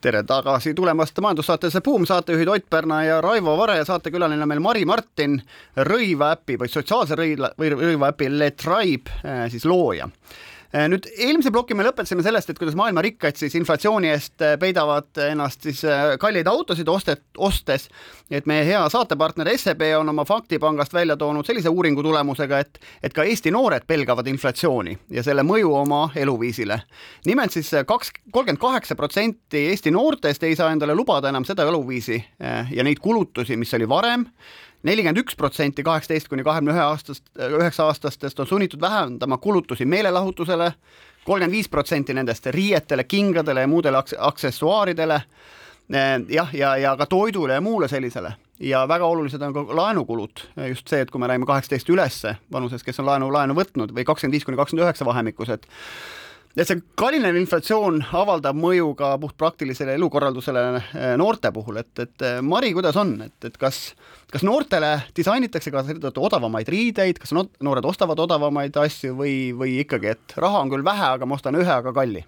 Tere 0.00 0.22
tagasi 0.26 0.74
tulemast 0.74 1.20
majandussaatesse 1.20 1.80
Buum, 1.80 2.06
saatejuhid 2.06 2.48
Ott 2.48 2.64
Pärna 2.70 3.04
ja 3.04 3.20
Raivo 3.20 3.56
Vare, 3.56 3.84
saatekülaline 3.84 4.42
on 4.42 4.48
meil 4.48 4.60
Mari 4.60 4.84
Martin, 4.84 5.36
Rõiva 5.76 6.32
äpi 6.34 6.56
või 6.58 6.72
sotsiaalse 6.72 7.14
rõiva, 7.14 7.52
või 7.58 7.70
Rõiva 7.70 8.10
äpi 8.10 8.32
Le 8.34 8.50
Tribe 8.50 9.14
äh, 9.22 9.44
siis 9.50 9.62
looja 9.64 10.08
nüüd 10.72 11.06
eelmise 11.16 11.48
ploki 11.52 11.72
me 11.76 11.84
lõpetasime 11.86 12.22
sellest, 12.24 12.50
et 12.52 12.58
kuidas 12.60 12.76
maailma 12.76 13.00
rikkad 13.04 13.38
siis 13.40 13.54
inflatsiooni 13.56 14.10
eest 14.12 14.42
äh, 14.44 14.56
peidavad 14.60 15.16
ennast 15.24 15.64
siis 15.64 15.80
äh, 15.88 16.12
kalleid 16.20 16.48
autosid 16.50 16.88
ostet, 16.92 17.22
ostes. 17.38 17.88
et 18.30 18.46
meie 18.46 18.66
hea 18.68 18.82
saatepartner 18.92 19.48
SEB 19.56 19.86
on 19.96 20.12
oma 20.12 20.26
faktipangast 20.28 20.92
välja 20.92 21.16
toonud 21.16 21.46
sellise 21.48 21.72
uuringu 21.72 22.04
tulemusega, 22.04 22.58
et, 22.60 22.80
et 23.02 23.16
ka 23.16 23.24
Eesti 23.24 23.52
noored 23.54 23.88
pelgavad 23.88 24.28
inflatsiooni 24.28 24.98
ja 25.16 25.24
selle 25.24 25.42
mõju 25.42 25.72
oma 25.80 26.02
eluviisile. 26.16 26.80
nimelt 27.26 27.56
siis 27.56 27.72
kaks, 27.86 28.12
kolmkümmend 28.30 28.60
kaheksa 28.60 28.96
protsenti 28.96 29.68
Eesti 29.72 29.90
noortest 29.90 30.44
ei 30.44 30.56
saa 30.56 30.72
endale 30.72 30.94
lubada 30.94 31.32
enam 31.32 31.48
seda 31.48 31.64
eluviisi 31.64 32.20
ja 32.38 32.84
neid 32.84 33.00
kulutusi, 33.00 33.56
mis 33.56 33.72
oli 33.74 33.88
varem 33.88 34.26
nelikümmend 34.82 35.22
üks 35.22 35.36
protsenti 35.36 35.82
kaheksateist 35.82 36.28
kuni 36.28 36.44
kahekümne 36.46 36.74
ühe 36.74 36.82
aastast, 36.82 37.24
üheksa 37.38 37.88
aastastest 37.88 38.40
on 38.40 38.46
sunnitud 38.46 38.80
vähendama 38.80 39.38
kulutusi 39.38 39.86
meelelahutusele, 39.86 40.72
kolmkümmend 41.24 41.56
viis 41.56 41.68
protsenti 41.68 42.14
nendest 42.14 42.46
riietele, 42.46 43.04
kingadele 43.04 43.64
ja 43.64 43.70
muudele 43.70 43.98
aks-, 43.98 44.16
aksessuaaridele, 44.18 45.20
jah, 46.28 46.54
ja, 46.54 46.76
ja 46.76 46.96
ka 46.96 47.06
toidule 47.06 47.58
ja 47.58 47.60
muule 47.60 47.88
sellisele. 47.88 48.32
ja 48.60 48.88
väga 48.88 49.06
olulised 49.06 49.42
on 49.42 49.52
ka 49.54 49.62
laenukulud, 49.76 50.40
just 50.68 50.88
see, 50.90 51.00
et 51.00 51.10
kui 51.10 51.20
me 51.22 51.28
räägime 51.30 51.46
kaheksateist 51.46 51.90
ülesse 51.94 52.32
vanuses, 52.52 52.82
kes 52.82 52.98
on 52.98 53.06
laenu, 53.06 53.28
laenu 53.32 53.54
võtnud 53.54 53.92
või 53.94 54.02
kakskümmend 54.04 54.34
viis 54.34 54.44
kuni 54.44 54.58
kakskümmend 54.58 54.82
üheksa 54.82 55.06
vahemikus, 55.06 55.52
et 55.54 55.68
et 56.58 56.68
see 56.68 56.80
kallinev 56.98 57.36
inflatsioon 57.38 58.00
avaldab 58.18 58.56
mõju 58.58 58.90
ka 58.98 59.12
puhtpraktilisele 59.22 59.94
elukorraldusele 59.98 60.62
eh, 60.78 61.12
noorte 61.20 61.52
puhul, 61.54 61.80
et, 61.82 61.92
et 62.02 62.26
eh, 62.26 62.38
Mari, 62.42 62.72
kuidas 62.76 62.98
on, 62.98 63.14
et, 63.28 63.36
et 63.46 63.58
kas, 63.60 63.82
kas 64.32 64.46
noortele 64.46 64.94
disainitakse 65.16 65.72
ka 65.74 65.84
seetõttu 65.86 66.24
odavamaid 66.28 66.70
riideid, 66.72 67.20
kas 67.22 67.34
noored 67.34 67.86
ostavad 67.86 68.18
odavamaid 68.26 68.76
asju 68.82 69.14
või, 69.18 69.36
või 69.58 69.78
ikkagi, 69.84 70.16
et 70.16 70.36
raha 70.40 70.64
on 70.64 70.72
küll 70.72 70.86
vähe, 70.86 71.14
aga 71.18 71.28
ma 71.28 71.38
ostan 71.38 71.58
ühe, 71.58 71.70
aga 71.70 71.94
kalli? 71.94 72.24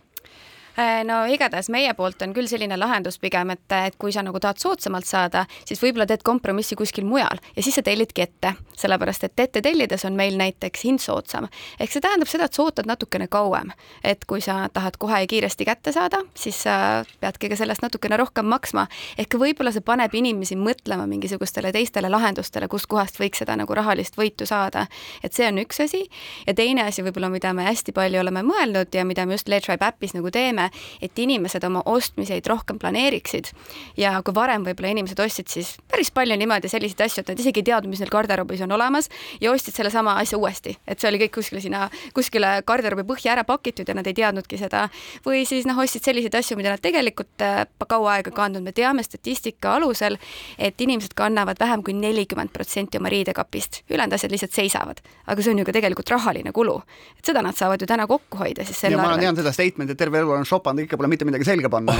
Äh, 0.78 1.04
no 1.04 1.24
igatahes 1.26 1.68
meie 1.72 1.92
poolt 1.98 2.22
on 2.22 2.34
küll 2.34 2.46
selline 2.50 2.76
lahendus 2.78 3.18
pigem, 3.18 3.50
et, 3.54 3.64
et 3.74 3.96
kui 3.98 4.12
sa 4.14 4.22
nagu 4.22 4.38
tahad 4.40 4.60
soodsamalt 4.62 5.08
saada, 5.08 5.44
siis 5.66 5.80
võib-olla 5.82 6.06
teed 6.06 6.22
kompromissi 6.26 6.76
kuskil 6.78 7.06
mujal 7.08 7.40
ja 7.56 7.62
siis 7.64 7.74
sa 7.74 7.82
tellidki 7.82 8.22
ette, 8.22 8.52
sellepärast 8.78 9.26
et 9.26 9.42
ette 9.42 9.62
tellides 9.64 10.04
on 10.06 10.14
meil 10.18 10.38
näiteks 10.38 10.84
hind 10.86 11.02
soodsam. 11.02 11.48
ehk 11.80 11.92
see 11.92 12.04
tähendab 12.04 12.30
seda, 12.30 12.46
et 12.46 12.54
sa 12.54 12.62
ootad 12.62 12.86
natukene 12.86 13.26
kauem, 13.28 13.72
et 14.04 14.24
kui 14.30 14.40
sa 14.44 14.68
tahad 14.72 14.98
kohe 15.02 15.20
ja 15.24 15.26
kiiresti 15.30 15.66
kätte 15.66 15.92
saada, 15.92 16.22
siis 16.34 16.62
sa 16.62 17.04
peadki 17.20 17.50
ka 17.50 17.58
sellest 17.58 17.82
natukene 17.82 18.16
rohkem 18.20 18.46
maksma. 18.46 18.86
ehk 19.18 19.34
võib-olla 19.42 19.74
see 19.74 19.84
paneb 19.84 20.14
inimesi 20.14 20.56
mõtlema 20.56 21.08
mingisugustele 21.10 21.72
teistele 21.72 22.08
lahendustele, 22.08 22.68
kustkohast 22.68 23.18
võiks 23.20 23.42
seda 23.42 23.56
nagu 23.56 23.74
rahalist 23.74 24.16
võitu 24.18 24.46
saada. 24.46 24.86
et 25.24 25.34
see 25.34 25.48
on 25.48 25.58
üks 25.58 25.82
asi 25.82 26.06
ja 26.46 26.54
teine 26.54 26.86
asi 26.86 27.02
võib-olla, 27.02 27.30
mida 27.30 27.52
me 27.52 27.66
hästi 27.66 27.92
palju 27.92 28.20
oleme 28.20 28.42
mõelnud 28.46 28.94
ja 28.94 29.04
mida 29.04 29.26
me 29.26 29.34
just 29.34 29.48
Letribe 29.48 29.84
äpis 29.86 30.14
nagu 30.14 30.30
teeme, 30.30 30.59
teeme, 30.60 30.70
et 31.02 31.18
inimesed 31.18 31.64
oma 31.64 31.82
ostmiseid 31.86 32.46
rohkem 32.46 32.78
planeeriksid. 32.78 33.50
ja 33.96 34.20
kui 34.24 34.34
varem 34.34 34.64
võib-olla 34.64 34.90
inimesed 34.90 35.18
ostsid 35.20 35.48
siis 35.48 35.76
päris 35.90 36.10
palju 36.10 36.36
niimoodi 36.36 36.68
selliseid 36.68 37.00
asju, 37.00 37.20
et 37.22 37.28
nad 37.32 37.40
isegi 37.40 37.60
ei 37.60 37.68
teadnud, 37.70 37.90
mis 37.90 38.00
neil 38.00 38.10
garderoobis 38.10 38.60
on 38.62 38.72
olemas 38.72 39.08
ja 39.40 39.50
ostsid 39.52 39.74
sellesama 39.74 40.16
asja 40.20 40.38
uuesti, 40.38 40.76
et 40.86 41.00
see 41.00 41.08
oli 41.08 41.20
kõik 41.24 41.34
kuskile 41.38 41.60
sinna, 41.60 41.88
kuskile 42.14 42.62
garderoobi 42.66 43.04
põhja 43.08 43.34
ära 43.34 43.44
pakitud 43.44 43.88
ja 43.88 43.94
nad 43.94 44.06
ei 44.06 44.14
teadnudki 44.14 44.58
seda. 44.58 44.88
või 45.26 45.44
siis 45.46 45.66
noh, 45.66 45.78
ostsid 45.78 46.04
selliseid 46.04 46.34
asju, 46.34 46.56
mida 46.56 46.74
nad 46.74 46.82
tegelikult 46.82 47.44
äh, 47.44 47.64
kaua 47.88 48.18
aega 48.18 48.30
kandnud, 48.30 48.62
me 48.62 48.72
teame 48.72 49.02
statistika 49.02 49.74
alusel, 49.78 50.18
et 50.58 50.80
inimesed 50.80 51.14
kannavad 51.16 51.60
vähem 51.60 51.82
kui 51.82 51.94
nelikümmend 51.94 52.52
protsenti 52.52 52.98
oma 52.98 53.10
riidekapist, 53.12 53.82
ülejäänud 53.90 54.14
asjad 54.14 54.32
lihtsalt 54.32 54.52
seisavad. 54.52 55.00
aga 55.26 55.42
see 55.42 55.52
on 55.52 55.58
ju 55.58 55.64
ka 55.64 55.72
tegelikult 55.72 56.10
rahaline 56.10 56.52
kulu, 56.52 56.80
et 57.18 57.24
seda 57.24 57.42
nad 57.42 57.56
saavad 57.56 57.80
ju 57.80 57.86
täna 57.86 58.06
kokku 58.06 58.38
hoida 58.38 58.64
siis 58.64 58.80
selle 58.80 58.96
arvel. 58.96 59.16
ma 59.16 59.22
tean 59.22 59.36
seda 59.36 59.52
statement'i, 59.52 59.94
terve 59.94 60.18
elu 60.18 60.32
on 60.34 60.46
šopanud, 60.50 60.84
ikka 60.84 60.98
pole 61.00 61.10
mitte 61.12 61.26
midagi 61.28 61.46
selga 61.48 61.70
panna 61.72 61.94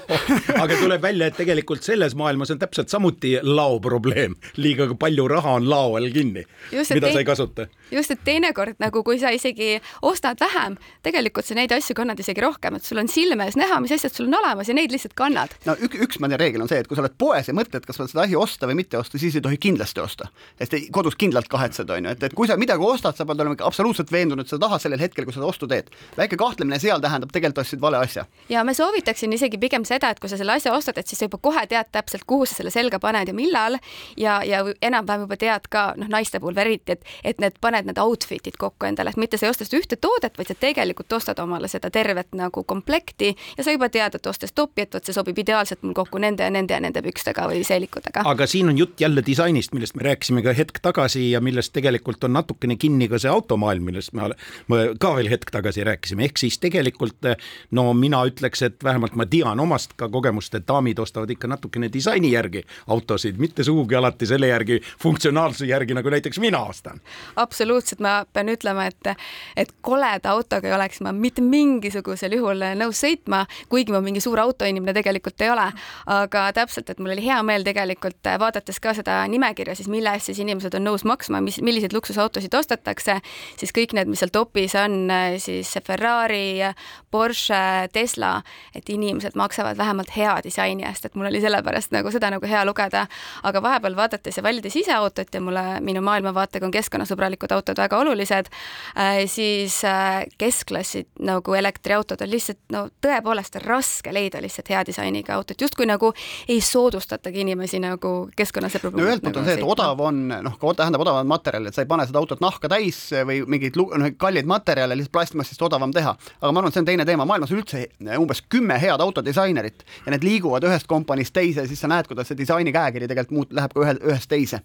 aga 0.62 0.78
tuleb 0.78 1.02
välja, 1.02 1.30
et 1.30 1.38
tegelikult 1.38 1.84
selles 1.86 2.16
maailmas 2.18 2.52
on 2.54 2.60
täpselt 2.60 2.92
samuti 2.92 3.36
lao 3.42 3.78
probleem, 3.82 4.36
liiga 4.60 4.88
palju 4.98 5.26
raha 5.30 5.56
on 5.60 5.68
lao 5.70 5.96
all 5.98 6.10
kinni, 6.14 6.44
mida 6.72 7.12
sa 7.12 7.22
ei 7.22 7.28
kasuta. 7.28 7.68
just, 7.90 8.12
et 8.12 8.22
teinekord 8.26 8.80
nagu, 8.82 9.02
kui 9.06 9.20
sa 9.22 9.32
isegi 9.34 9.76
ostad 10.06 10.40
vähem, 10.42 10.76
tegelikult 11.06 11.48
sa 11.48 11.56
neid 11.58 11.72
asju 11.76 11.96
kannad 11.98 12.20
isegi 12.22 12.44
rohkem, 12.44 12.78
et 12.78 12.86
sul 12.86 13.00
on 13.02 13.10
silme 13.10 13.48
ees 13.48 13.58
näha, 13.58 13.80
mis 13.84 13.94
asjad 13.96 14.14
sul 14.14 14.28
on 14.30 14.38
olemas 14.40 14.70
ja 14.70 14.76
neid 14.76 14.94
lihtsalt 14.94 15.16
kannad. 15.18 15.54
no 15.68 15.76
üks, 15.76 16.00
üks 16.06 16.20
ma 16.22 16.30
tean 16.32 16.42
reegel 16.42 16.64
on 16.64 16.70
see, 16.70 16.80
et 16.82 16.90
kui 16.90 16.98
sa 16.98 17.04
oled 17.04 17.16
poes 17.18 17.50
ja 17.50 17.56
mõtled, 17.56 17.86
kas 17.86 18.00
sa 18.00 18.08
seda 18.10 18.24
asja 18.26 18.40
osta 18.40 18.70
või 18.70 18.80
mitte 18.82 19.00
osta, 19.00 19.20
siis 19.20 19.38
ei 19.38 19.44
tohi 19.44 19.60
kindlasti 19.60 20.02
osta. 20.02 20.30
sest 20.60 20.76
kodus 20.94 21.18
kindlalt 21.18 21.50
kahetsed, 21.52 21.90
on 21.90 22.10
ju, 22.10 22.16
et, 22.16 22.28
et 22.28 22.36
kui 22.36 22.48
sa 22.48 22.58
midagi 22.60 22.84
ostad, 22.84 23.16
sa 23.16 23.26
pead 23.28 23.42
olema 23.42 23.58
absoluutselt 23.66 24.12
veendunud, 24.12 24.46
et 24.46 24.52
sa 24.52 24.60
tahad 24.60 24.82
sellel 24.82 25.02
hetkel, 25.02 25.26
kui 25.26 25.36
seda 25.36 25.48
ostu 25.48 25.68
teed. 25.70 25.90
väike 26.18 26.38
kahtlemine 26.40 26.78
seal 26.82 27.02
tähendab 27.02 27.32
tegelikult 27.34 27.64
ostsid 27.64 27.82
vale 27.86 28.02
asja. 28.02 28.26
Ja 28.52 28.64
ma 28.66 28.74
soovitaksin 28.76 29.32
isegi 29.32 29.58
pigem 29.58 29.86
seda, 29.88 30.10
et 30.10 30.20
kui 30.22 30.30
sa 30.30 30.38
selle 30.38 30.54
asja 30.58 30.74
ostad, 30.74 30.98
et 30.98 31.08
siis 31.08 31.22
sa 31.22 31.28
juba 31.30 31.40
kohe 31.42 31.66
tead 31.70 31.90
täpselt, 31.94 32.26
kuhu 32.26 32.46
sa 32.46 32.58
selle 32.58 32.70
selga 32.74 33.00
paned 33.02 33.30
ja 33.30 33.34
millal. 33.34 33.78
Ja, 34.16 34.40
ja 34.46 34.62
enam-vähem 34.82 35.26
juba 35.26 35.38
tead 35.40 35.70
ka 35.70 35.88
noh, 35.98 36.10
naiste 36.12 36.40
puhul 36.42 36.58
eriti, 36.62 36.96
et, 36.96 37.06
et 37.24 37.42
need 37.42 37.58
paned 37.60 37.88
need 37.88 37.98
outfit'id 38.02 38.58
kokku 38.60 38.88
endale, 38.88 39.12
et 39.12 39.20
mitte 39.20 39.38
sa 39.38 39.48
ei 39.48 39.54
osta 39.54 39.66
seda 39.66 39.80
ühte 39.80 39.98
toodet, 40.00 40.36
vaid 40.38 40.50
sa 40.50 40.58
tegelikult 40.66 41.12
ostad 41.18 41.40
omale 41.42 41.70
seda 41.70 41.90
tervet 41.94 42.34
nagu 42.38 42.64
komplekti 42.64 43.32
ja 43.56 43.64
sa 43.64 43.74
juba 43.74 43.88
tead, 43.92 44.18
et 44.18 44.30
ostes 44.30 44.54
topi, 44.56 44.86
et 44.86 44.94
vot 44.94 45.04
see 45.04 45.16
sobib 45.16 45.38
ideaalselt 45.42 45.82
mul 45.86 45.96
kokku 45.96 46.20
nende 46.22 46.46
ja 46.46 46.52
nende 46.52 46.76
ja 46.76 46.80
nende 46.82 47.02
pükstega 47.04 47.46
või 47.50 47.62
seelikutega. 47.66 48.24
aga 48.26 48.46
siin 48.50 48.72
on 48.72 48.78
jutt 48.78 49.00
jälle 49.00 49.22
disainist, 49.26 49.74
millest 49.76 49.96
me 49.98 50.06
rääkisime 50.06 50.44
ka 50.46 50.54
hetk 50.56 50.80
tagasi 50.82 51.30
ja 51.30 51.42
millest 51.44 51.74
tegelikult 51.76 52.24
on 52.28 52.36
natukene 52.36 52.76
kinni 52.80 53.08
ka 53.12 53.20
see 53.22 53.32
automaailm, 53.32 53.86
millest 53.90 54.14
me, 54.16 54.30
me 54.72 54.82
ka 55.00 55.14
veel 55.18 55.30
hetk 55.32 55.52
tagasi 55.54 55.84
rääkisime, 55.86 56.26
ehk 56.28 56.40
siis 56.42 56.58
tegelikult 56.62 57.30
no 57.76 57.92
mina 57.94 58.22
ütleks, 58.28 58.62
et 58.66 58.84
vähemalt 58.84 59.16
ma 59.18 59.26
tean 59.30 59.60
omast 59.60 59.94
ka 60.00 60.08
kogemust, 60.12 60.54
et 60.56 60.66
daamid 60.68 60.98
ostavad 61.02 61.30
ikka 61.32 61.50
natukene 61.50 61.90
disaini 61.92 62.32
järgi 62.32 62.62
autosid, 62.92 63.38
mitte 63.42 63.64
sugugi 63.66 63.96
alati 63.98 64.28
selle 64.28 64.50
järgi, 64.50 64.80
funktsionaalsuse 65.02 65.68
järgi, 65.70 65.96
nagu 65.96 66.10
näiteks 66.12 66.40
mina 66.42 66.62
ostan. 66.64 67.00
absoluutselt, 67.36 68.00
ma 68.00 68.18
pean 68.32 68.50
ütlema, 68.52 68.86
et, 68.90 69.12
et 69.56 69.72
koleda 69.80 70.32
autoga 70.32 70.68
ei 70.68 70.74
oleks 70.76 71.02
ma 71.04 71.12
mitte 71.12 71.44
mingisugusel 71.44 72.36
juhul 72.38 72.64
nõus 72.78 73.02
sõitma, 73.04 73.44
kuigi 73.72 73.94
ma 73.94 74.00
mingi 74.04 74.22
suur 74.24 74.40
autoinimene 74.40 74.94
tegelikult 74.96 75.40
ei 75.44 75.52
ole. 75.52 75.68
aga 76.06 76.46
täpselt, 76.56 76.90
et 76.90 77.00
mul 77.02 77.14
oli 77.14 77.24
hea 77.24 77.38
meel 77.46 77.64
tegelikult 77.66 78.30
vaadates 78.40 78.80
ka 78.80 78.94
seda 78.96 79.18
nimekirja 79.30 79.74
siis, 79.76 79.88
mille 79.92 80.12
eest 80.16 80.30
siis 80.30 80.40
inimesed 80.42 80.74
on 80.78 80.86
nõus 80.86 81.04
maksma, 81.08 81.40
mis, 81.44 81.60
milliseid 81.64 81.94
luksusautosid 81.96 82.54
ostetakse, 82.54 83.18
siis 83.60 83.74
kõik 83.76 83.94
need, 83.96 84.10
mis 84.10 84.22
seal 84.22 84.32
topis 84.34 84.74
on, 84.78 85.10
siis 85.42 85.74
Ferrari, 85.86 86.62
Porsche, 87.10 87.65
Tesla, 87.92 88.42
et 88.74 88.88
inimesed 88.88 89.36
maksavad 89.38 89.78
vähemalt 89.78 90.10
hea 90.16 90.34
disaini 90.44 90.86
eest, 90.86 91.04
et 91.04 91.14
mul 91.14 91.30
oli 91.30 91.40
sellepärast 91.40 91.94
nagu 91.94 92.10
seda 92.14 92.30
nagu 92.30 92.46
hea 92.46 92.64
lugeda. 92.64 93.06
aga 93.42 93.62
vahepeal 93.62 93.96
vaadates 93.96 94.36
ja 94.36 94.42
valides 94.42 94.76
ise 94.76 94.92
autot 94.92 95.34
ja 95.34 95.40
mulle 95.40 95.80
minu 95.80 96.00
maailmavaatega 96.02 96.66
on 96.66 96.72
keskkonnasõbralikud 96.74 97.52
autod 97.52 97.78
väga 97.78 97.98
olulised 97.98 98.50
äh,, 98.98 99.24
siis 99.26 99.84
äh, 99.84 100.24
keskklassi 100.38 101.06
nagu 101.20 101.54
elektriautod 101.54 102.22
on 102.22 102.30
lihtsalt 102.30 102.58
no 102.72 102.86
tõepoolest 103.04 103.60
raske 103.64 104.12
leida 104.14 104.40
lihtsalt 104.42 104.70
hea 104.70 104.82
disainiga 104.86 105.34
autot, 105.36 105.60
justkui 105.60 105.86
nagu 105.86 106.12
ei 106.48 106.60
soodustatagi 106.60 107.40
inimesi 107.44 107.80
nagu 107.82 108.14
keskkonnasõbralikult. 108.36 109.02
no 109.02 109.08
ühelt 109.08 109.24
poolt 109.24 109.36
on 109.36 109.42
nagu 109.42 109.50
see, 109.50 109.60
et 109.60 109.72
odav 109.76 110.02
on 110.08 110.22
noh, 110.48 110.58
tähendab 110.76 111.04
odavad 111.06 111.28
materjalid, 111.28 111.74
sa 111.74 111.84
ei 111.84 111.90
pane 111.90 112.06
seda 112.08 112.20
autot 112.22 112.42
nahka 112.44 112.70
täis 112.72 113.00
või 113.28 113.42
mingeid 113.46 113.78
noh, 113.78 114.10
kalleid 114.18 114.48
materjale 114.48 114.96
lihtsalt 114.98 115.14
plastmassist 115.16 115.62
odavam 115.62 115.94
teha, 115.94 116.14
aga 116.40 116.52
ma 116.52 116.62
arvan, 116.62 116.72
et 116.72 116.76
see 116.76 116.84
on 116.84 116.90
teine 116.90 117.06
teema, 117.08 117.26
maailmas 117.28 117.52
üldse 117.56 117.82
umbes 118.18 118.42
kümme 118.52 118.78
head 118.80 119.02
autodisainerit 119.02 119.84
ja 120.04 120.14
need 120.14 120.26
liiguvad 120.26 120.66
ühest 120.68 120.88
kompaniist 120.90 121.34
teise, 121.36 121.66
siis 121.66 121.80
sa 121.82 121.90
näed, 121.90 122.08
kuidas 122.10 122.30
see 122.30 122.38
disaini 122.38 122.74
käekiri 122.74 123.08
tegelikult 123.10 123.38
muut-, 123.38 123.56
läheb 123.56 123.74
ka 123.74 123.84
ühe, 123.84 123.96
ühest 124.12 124.30
teise. 124.30 124.62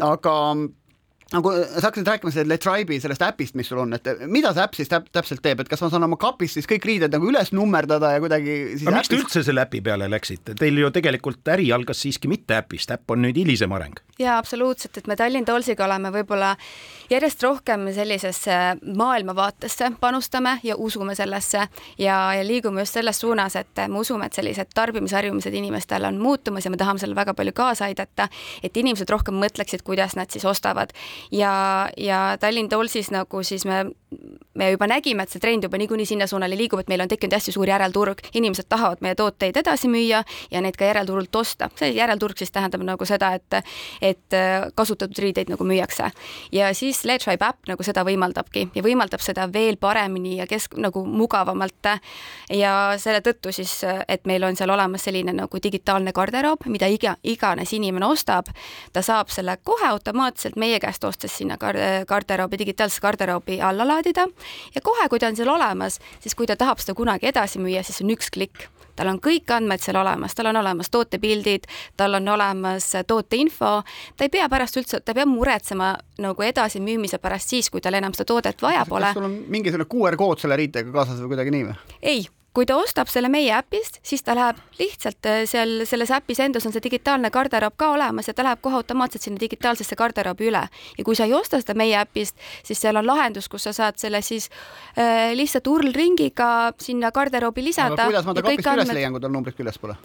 aga 0.00 0.36
nagu 1.36 1.52
sa 1.52 1.88
hakkasid 1.88 2.08
rääkima 2.08 2.32
selle 2.34 2.58
Tribe'i 2.60 3.00
sellest 3.02 3.22
äpist, 3.26 3.56
mis 3.58 3.68
sul 3.70 3.80
on, 3.82 3.96
et 3.96 4.08
mida 4.30 4.52
see 4.54 4.64
äpp 4.64 4.76
siis 4.78 4.90
täp 4.90 5.08
täpselt 5.14 5.42
teeb, 5.44 5.62
et 5.62 5.70
kas 5.70 5.82
ma 5.84 5.90
saan 5.92 6.06
oma 6.06 6.18
kapist 6.20 6.58
siis 6.58 6.68
kõik 6.68 6.86
riided 6.88 7.14
nagu 7.14 7.28
üles 7.28 7.52
nummerdada 7.56 8.14
ja 8.14 8.22
kuidagi 8.22 8.56
aga 8.82 8.96
miks 8.96 9.12
te 9.12 9.18
üldse 9.18 9.44
selle 9.46 9.64
äpi 9.64 9.82
peale 9.84 10.08
läksite, 10.12 10.56
teil 10.58 10.80
ju 10.80 10.90
tegelikult 10.94 11.52
äri 11.54 11.70
algas 11.74 12.02
siiski 12.04 12.30
mitte 12.30 12.56
äpist, 12.58 12.92
äpp 12.94 13.14
on 13.14 13.24
nüüd 13.26 13.38
hilisem 13.40 13.72
areng. 13.72 14.00
jaa, 14.18 14.36
absoluutselt, 14.38 14.98
et 14.98 15.08
me 15.10 15.16
Tallinn 15.18 15.48
Tollsiga 15.48 15.86
oleme 15.86 16.12
võib-olla 16.14 16.52
järjest 17.10 17.42
rohkem 17.42 17.88
sellisesse 17.94 18.58
maailmavaatesse 18.96 19.92
panustame 20.00 20.58
ja 20.62 20.76
usume 20.76 21.14
sellesse 21.18 21.66
ja, 21.98 22.16
ja 22.36 22.46
liigume 22.46 22.84
just 22.84 22.98
selles 22.98 23.20
suunas, 23.20 23.56
et 23.56 23.84
me 23.88 24.02
usume, 24.02 24.28
et 24.28 24.36
sellised 24.36 24.72
tarbimisharjumused 24.74 25.54
inimestel 25.54 26.04
on 26.08 26.20
muutumas 26.22 26.64
ja 26.64 26.72
me 26.72 26.80
tahame 26.80 27.02
sellele 27.02 27.20
väga 27.20 27.34
palju 27.34 27.56
kaasa 27.56 27.88
aidata, 27.88 28.28
et 28.62 28.76
inimesed 28.76 29.10
rohkem 29.10 29.36
mõtleksid, 29.42 29.84
kuidas 29.86 30.16
nad 30.16 30.30
siis 30.32 30.44
ostavad 30.48 30.92
ja, 31.30 31.88
ja 31.96 32.36
Tallinn 32.40 32.68
Tollsis 32.68 33.10
nagu 33.10 33.42
siis 33.42 33.64
me 33.64 33.84
me 34.54 34.70
juba 34.70 34.86
nägime, 34.86 35.24
et 35.24 35.32
see 35.32 35.40
trend 35.40 35.64
juba 35.64 35.78
niikuinii 35.80 36.06
sinna 36.06 36.26
suunale 36.26 36.56
liigub, 36.58 36.82
et 36.82 36.90
meil 36.92 37.00
on 37.04 37.10
tekkinud 37.10 37.34
hästi 37.36 37.54
suur 37.54 37.68
järelturg, 37.68 38.20
inimesed 38.36 38.68
tahavad 38.68 39.00
meie 39.04 39.16
tooteid 39.18 39.56
edasi 39.56 39.88
müüa 39.88 40.22
ja 40.50 40.60
neid 40.64 40.76
ka 40.78 40.88
järelturult 40.88 41.34
osta. 41.36 41.70
see 41.78 41.92
järelturg 41.96 42.38
siis 42.38 42.52
tähendab 42.52 42.84
nagu 42.84 43.04
seda, 43.08 43.32
et, 43.38 43.64
et 44.02 44.36
kasutatud 44.74 45.18
riideid 45.18 45.50
nagu 45.52 45.64
müüakse. 45.64 46.10
ja 46.52 46.74
siis 46.74 47.04
Ledrive 47.04 47.46
äpp 47.46 47.68
nagu 47.68 47.82
seda 47.82 48.04
võimaldabki 48.04 48.68
ja 48.74 48.82
võimaldab 48.82 49.24
seda 49.24 49.48
veel 49.52 49.76
paremini 49.76 50.36
ja 50.36 50.46
kesk-, 50.46 50.76
nagu 50.76 51.04
mugavamalt. 51.06 51.88
ja 52.50 52.72
selle 52.98 53.20
tõttu 53.20 53.52
siis, 53.52 53.80
et 54.08 54.26
meil 54.26 54.44
on 54.44 54.56
seal 54.56 54.70
olemas 54.70 55.04
selline 55.04 55.32
nagu 55.32 55.58
digitaalne 55.62 56.12
garderoob, 56.12 56.66
mida 56.66 56.86
iga, 56.86 57.16
iganes 57.22 57.72
inimene 57.72 58.06
ostab, 58.06 58.52
ta 58.92 59.02
saab 59.02 59.32
selle 59.32 59.56
kohe 59.64 59.88
automaatselt 59.88 60.56
meie 60.56 60.78
käest 60.80 61.04
ostes 61.04 61.36
sinna 61.36 61.56
garderoobi, 61.58 62.58
digitaalse 62.58 63.00
garderoobi 63.00 63.60
alla 63.60 63.86
laadida 63.86 64.01
ja 64.74 64.80
kohe, 64.82 65.08
kui 65.08 65.18
ta 65.18 65.30
on 65.30 65.36
seal 65.36 65.48
olemas, 65.48 65.98
siis 66.20 66.34
kui 66.34 66.46
ta 66.46 66.56
tahab 66.56 66.82
seda 66.82 66.94
kunagi 66.98 67.26
edasi 67.30 67.62
müüa, 67.62 67.82
siis 67.86 68.02
on 68.04 68.10
üks 68.14 68.30
klikk 68.32 68.68
tal 68.96 69.08
on 69.12 69.20
kõik 69.22 69.48
andmed 69.54 69.82
seal 69.82 69.96
olemas, 70.00 70.34
tal 70.36 70.50
on 70.50 70.58
olemas 70.60 70.90
tootepildid, 70.92 71.64
tal 71.96 72.18
on 72.18 72.28
olemas 72.28 72.90
tooteinfo, 73.08 73.72
ta 74.16 74.26
ei 74.26 74.32
pea 74.32 74.48
pärast 74.52 74.76
üldse, 74.80 75.00
ta 75.00 75.14
ei 75.14 75.22
pea 75.22 75.28
muretsema 75.28 75.94
nagu 76.22 76.46
edasimüümise 76.46 77.20
pärast 77.22 77.54
siis, 77.54 77.70
kui 77.72 77.80
tal 77.84 77.96
enam 77.98 78.14
seda 78.16 78.28
toodet 78.28 78.62
vaja 78.62 78.84
pole. 78.88 79.08
kas 79.08 79.18
sul 79.18 79.28
on 79.30 79.38
mingisugune 79.52 79.88
QR 79.88 80.18
kood 80.20 80.44
selle 80.44 80.60
riitega 80.60 80.92
kaasas 80.94 81.22
või 81.22 81.34
kuidagi 81.34 81.56
nii 81.56 81.68
või? 81.70 81.78
ei, 82.02 82.26
kui 82.52 82.66
ta 82.68 82.76
ostab 82.76 83.08
selle 83.08 83.30
meie 83.32 83.52
äpist, 83.56 83.98
siis 84.04 84.22
ta 84.24 84.34
läheb 84.36 84.58
lihtsalt 84.76 85.28
äh, 85.28 85.42
seal 85.48 85.86
selles 85.88 86.10
äpis 86.12 86.40
endas 86.44 86.66
on 86.68 86.74
see 86.74 86.84
digitaalne 86.84 87.30
garderoob 87.32 87.76
ka 87.80 87.92
olemas 87.94 88.28
ja 88.28 88.34
ta 88.36 88.44
läheb 88.44 88.60
kohe 88.64 88.76
automaatselt 88.76 89.24
sinna 89.24 89.40
digitaalsesse 89.40 89.96
garderoobi 89.96 90.50
üle. 90.50 90.62
ja 90.98 91.04
kui 91.04 91.16
sa 91.16 91.24
ei 91.24 91.32
osta 91.34 91.60
seda 91.62 91.74
meie 91.78 91.96
äpist, 91.96 92.36
siis 92.64 92.80
seal 92.80 93.00
on 93.00 93.06
lahendus, 93.06 93.48
kus 93.48 93.64
sa 93.68 93.72
saad 93.72 93.96
selle 94.02 94.20
siis 94.22 94.50
äh, 94.98 95.32
lihtsalt 95.38 95.66
urlringiga 95.66 96.72
sinna 96.80 97.10
garderoobi 97.10 97.64
lisada. 97.64 98.04
kuidas 98.04 98.28
ma 98.28 98.34
ta 98.34 98.44
kapist 98.44 98.66
üles 98.66 98.84
andmed... 98.84 98.98
leian, 99.00 99.16
kui 99.16 99.24
tal 99.24 99.32
numbrit 99.32 99.56
küljes 99.56 99.80
pole? 99.80 99.96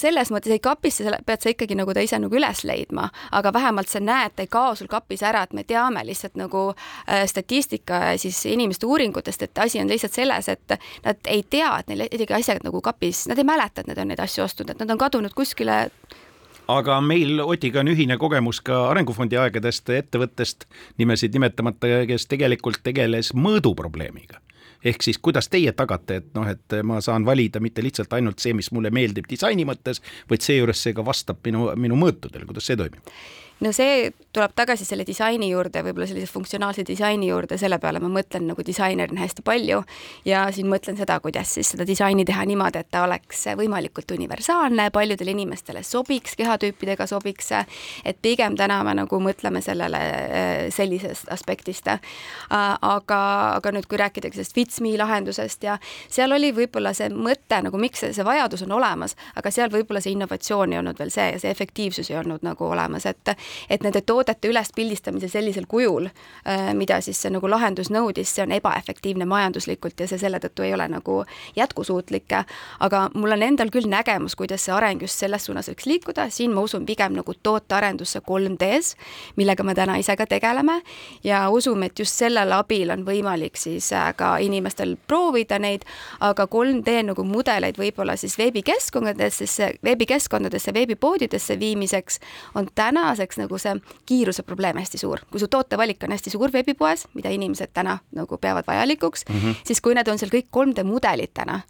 selles 0.00 0.32
mõttes 0.32 0.56
ei 0.56 0.62
kapisse 0.64 1.18
pead 1.26 1.44
sa 1.44 1.52
ikkagi 1.52 1.76
nagu 1.76 1.92
ta 1.92 2.00
ise 2.00 2.18
nagu 2.22 2.40
üles 2.40 2.64
leidma, 2.64 3.08
aga 3.36 3.52
vähemalt 3.52 3.92
sa 3.92 4.00
näed, 4.00 4.36
ta 4.36 4.46
ei 4.46 4.50
kao 4.52 4.72
sul 4.78 4.88
kapis 4.88 5.24
ära, 5.28 5.44
et 5.44 5.52
me 5.52 5.66
teame 5.68 6.04
lihtsalt 6.08 6.40
nagu 6.40 6.70
äh, 6.72 7.26
statistika 7.28 8.00
ja 8.12 8.18
siis 8.18 8.44
inimeste 8.48 8.88
uuringutest, 8.88 9.42
et 9.42 9.58
asi 9.60 9.80
on 9.82 9.92
lihtsalt 9.92 10.16
selles, 10.16 10.48
et 10.48 10.78
nad 11.04 11.28
ei 11.28 11.44
tea, 11.44 11.81
et 11.82 11.90
neil 11.90 12.06
isegi 12.08 12.36
asjad 12.38 12.62
nagu 12.64 12.80
kapis, 12.84 13.26
nad 13.30 13.38
ei 13.38 13.48
mäleta, 13.48 13.82
et 13.82 13.90
nad 13.90 13.98
on 13.98 14.12
neid 14.12 14.22
asju 14.22 14.46
ostnud, 14.46 14.70
et 14.70 14.82
nad 14.82 14.90
on 14.94 15.00
kadunud 15.00 15.34
kuskile 15.36 15.84
aga 16.70 17.00
meil 17.04 17.40
Otiga 17.44 17.82
on 17.82 17.90
ühine 17.92 18.16
kogemus 18.20 18.60
ka 18.64 18.86
Arengufondi 18.90 19.38
aegadest 19.40 19.90
ettevõttest, 19.92 20.66
nimesid 21.00 21.34
nimetamata, 21.34 22.04
kes 22.08 22.28
tegelikult 22.30 22.82
tegeles 22.86 23.32
mõõduprobleemiga. 23.34 24.40
ehk 24.84 25.02
siis, 25.02 25.18
kuidas 25.22 25.46
teie 25.48 25.70
tagate, 25.72 26.16
et 26.16 26.32
noh, 26.34 26.48
et 26.48 26.74
ma 26.82 27.00
saan 27.00 27.22
valida 27.26 27.60
mitte 27.62 27.82
lihtsalt 27.82 28.12
ainult 28.12 28.42
see, 28.42 28.50
mis 28.52 28.72
mulle 28.72 28.90
meeldib 28.90 29.28
disaini 29.30 29.62
mõttes, 29.64 30.02
vaid 30.30 30.42
seejuures 30.42 30.82
see 30.82 30.92
ka 30.92 31.04
vastab 31.06 31.38
minu, 31.46 31.68
minu 31.76 31.98
mõõtudele, 32.00 32.46
kuidas 32.48 32.66
see 32.66 32.76
toimib? 32.76 33.12
No 33.62 33.72
see 33.74 34.10
tuleb 34.32 34.54
tagasi 34.56 34.86
selle 34.88 35.04
disaini 35.06 35.50
juurde, 35.50 35.82
võib-olla 35.84 36.06
sellise 36.08 36.32
funktsionaalse 36.32 36.84
disaini 36.88 37.28
juurde, 37.28 37.58
selle 37.60 37.76
peale 37.82 38.00
ma 38.00 38.08
mõtlen 38.12 38.46
nagu 38.48 38.64
disainerina 38.64 39.20
hästi 39.20 39.44
palju 39.44 39.82
ja 40.26 40.46
siin 40.54 40.70
mõtlen 40.72 40.96
seda, 40.98 41.18
kuidas 41.20 41.52
siis 41.56 41.72
seda 41.74 41.86
disaini 41.88 42.24
teha 42.28 42.44
niimoodi, 42.48 42.80
et 42.80 42.90
ta 42.90 43.04
oleks 43.06 43.44
võimalikult 43.60 44.14
universaalne, 44.16 44.88
paljudele 44.94 45.34
inimestele 45.36 45.82
sobiks, 45.86 46.34
kehatüüpidega 46.40 47.06
sobiks, 47.10 47.52
et 48.04 48.20
pigem 48.24 48.56
täna 48.58 48.80
me 48.86 48.96
nagu 49.02 49.20
mõtleme 49.22 49.62
sellele 49.64 50.00
äh, 50.00 50.64
sellisest 50.72 51.30
aspektist. 51.32 51.82
aga, 51.82 53.18
aga 53.56 53.70
nüüd, 53.74 53.86
kui 53.90 53.98
rääkida 53.98 54.30
sellest 54.32 54.54
Fitsme 54.54 54.92
lahendusest 54.96 55.64
ja 55.64 55.78
seal 56.10 56.32
oli 56.32 56.52
võib-olla 56.54 56.92
see 56.94 57.08
mõte 57.12 57.58
nagu 57.64 57.78
miks 57.80 58.02
see, 58.02 58.12
see 58.14 58.24
vajadus 58.24 58.62
on 58.66 58.74
olemas, 58.76 59.16
aga 59.36 59.50
seal 59.50 59.70
võib-olla 59.72 60.00
see 60.00 60.14
innovatsioon 60.16 60.72
ei 60.72 60.80
olnud 60.80 60.98
veel 60.98 61.10
see 61.12 61.28
ja 61.34 61.40
see 61.42 61.50
efektiivsus 61.50 62.10
ei 62.10 62.18
olnud 62.20 62.44
nagu 62.46 62.68
olemas, 62.68 63.06
et 63.06 63.34
et 63.70 63.82
nende 63.82 64.00
toodete 64.00 64.48
ülespildistamise 64.48 65.28
sellisel 65.28 65.66
kujul, 65.68 66.08
äh, 66.46 66.72
mida 66.74 67.00
siis 67.00 67.20
see 67.22 67.32
nagu 67.32 67.50
lahendus 67.50 67.90
nõudis, 67.90 68.34
see 68.34 68.44
on 68.46 68.52
ebaefektiivne 68.52 69.26
majanduslikult 69.28 70.00
ja 70.00 70.08
see 70.10 70.20
selle 70.20 70.40
tõttu 70.42 70.66
ei 70.66 70.74
ole 70.74 70.88
nagu 70.88 71.22
jätkusuutlik. 71.56 72.32
aga 72.80 73.10
mul 73.14 73.32
on 73.32 73.42
endal 73.42 73.70
küll 73.70 73.88
nägemus, 73.88 74.36
kuidas 74.36 74.64
see 74.64 74.74
areng 74.74 75.02
just 75.02 75.18
selles 75.18 75.44
suunas 75.44 75.68
võiks 75.68 75.86
liikuda, 75.86 76.28
siin 76.30 76.54
ma 76.54 76.62
usun 76.64 76.86
pigem 76.86 77.16
nagu 77.18 77.34
tootearendusse 77.34 78.20
3D-s, 78.20 78.96
millega 79.36 79.62
me 79.62 79.74
täna 79.74 79.96
ise 79.98 80.16
ka 80.16 80.26
tegeleme. 80.26 80.80
Ja 81.24 81.48
usume, 81.50 81.86
et 81.86 81.98
just 81.98 82.16
sellel 82.18 82.52
abil 82.52 82.90
on 82.94 83.04
võimalik 83.06 83.56
siis 83.60 83.92
äh, 83.92 84.12
ka 84.16 84.36
inimestel 84.42 84.96
proovida 85.06 85.58
neid, 85.58 85.84
aga 86.20 86.46
3D 86.46 87.02
nagu 87.10 87.24
mudeleid 87.26 87.78
võib-olla 87.80 88.16
siis 88.16 88.38
veebikeskkondadesse, 88.38 89.70
veebikeskkondadesse, 89.84 90.74
veebipoodidesse 90.74 91.58
viimiseks 91.60 92.20
on 92.54 92.68
tänaseks 92.74 93.31
näiteks 93.32 93.38
nagu 93.40 93.58
see 93.58 93.96
kiiruse 94.06 94.42
probleem 94.42 94.76
hästi 94.76 94.98
suur. 94.98 95.20
kui 95.30 95.40
su 95.40 95.48
tootevalik 95.48 96.02
on 96.04 96.12
hästi 96.12 96.30
suur 96.30 96.52
veebipoes, 96.52 97.06
mida 97.14 97.30
inimesed 97.30 97.72
täna 97.74 97.98
nagu 98.12 98.38
peavad 98.38 98.64
vajalikuks 98.66 99.24
mm, 99.28 99.40
-hmm. 99.40 99.54
siis 99.64 99.80
kui 99.80 99.94
need 99.94 100.08
on 100.08 100.18
seal 100.18 100.30
kõik 100.30 100.48
3D 100.52 100.84
mudelid 100.84 101.32
täna, 101.34 101.60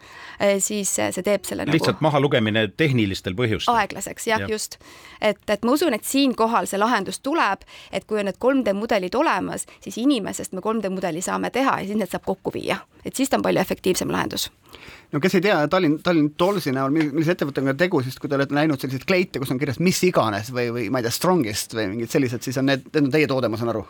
eh, 0.41 0.61
siis 0.61 0.95
see 0.95 1.23
teeb 1.23 1.45
selle 1.45 1.67
lihtsalt 1.67 1.97
nagu 1.97 2.09
mahalugemine 2.09 2.69
tehnilistel 2.77 3.35
põhjustel. 3.35 3.75
aeglaseks, 3.75 4.27
jah 4.27 4.41
ja., 4.41 4.49
just. 4.49 4.79
et, 5.21 5.39
et 5.49 5.65
ma 5.65 5.73
usun, 5.73 5.95
et 5.95 6.05
siinkohal 6.05 6.67
see 6.67 6.79
lahendus 6.79 7.21
tuleb, 7.21 7.61
et 7.93 8.05
kui 8.05 8.19
on 8.19 8.27
need 8.27 8.39
3D 8.39 8.73
mudelid 8.75 9.15
olemas, 9.15 9.67
siis 9.81 9.99
inimesest 9.99 10.53
me 10.53 10.61
3D 10.61 10.89
mudeli 10.89 11.23
saame 11.23 11.51
teha 11.51 11.81
ja 11.81 11.87
siis 11.87 11.97
need 11.97 12.11
saab 12.11 12.25
kokku 12.25 12.53
viia, 12.53 12.77
et 13.05 13.17
siis 13.17 13.29
ta 13.29 13.37
on 13.37 13.43
palju 13.43 13.61
efektiivsem 13.61 14.11
lahendus 14.11 14.51
no 15.13 15.21
kes 15.21 15.37
ei 15.37 15.45
tea, 15.45 15.57
Tallinn, 15.71 15.99
Tallinn 16.05 16.33
Tollsi 16.39 16.73
näol, 16.75 16.93
millise 16.95 17.35
ettevõttega 17.35 17.75
on 17.75 17.81
tegu, 17.81 18.01
siis 18.05 18.17
kui 18.21 18.31
te 18.31 18.39
olete 18.39 18.57
näinud 18.57 18.81
selliseid 18.81 19.05
kleite, 19.09 19.43
kus 19.43 19.53
on 19.53 19.61
kirjas 19.61 19.81
mis 19.83 20.01
iganes 20.09 20.53
või, 20.55 20.71
või 20.75 20.87
ma 20.93 21.03
ei 21.03 21.07
tea, 21.07 21.15
Strongest 21.15 21.77
või 21.77 21.89
mingid 21.93 22.13
sellised, 22.13 22.45
siis 22.45 22.59
on 22.61 22.71
need, 22.71 22.89
need 22.93 23.09
on 23.09 23.13
teie 23.15 23.29
toode, 23.31 23.53
ma 23.53 23.61
saan 23.61 23.73
aru? 23.75 23.85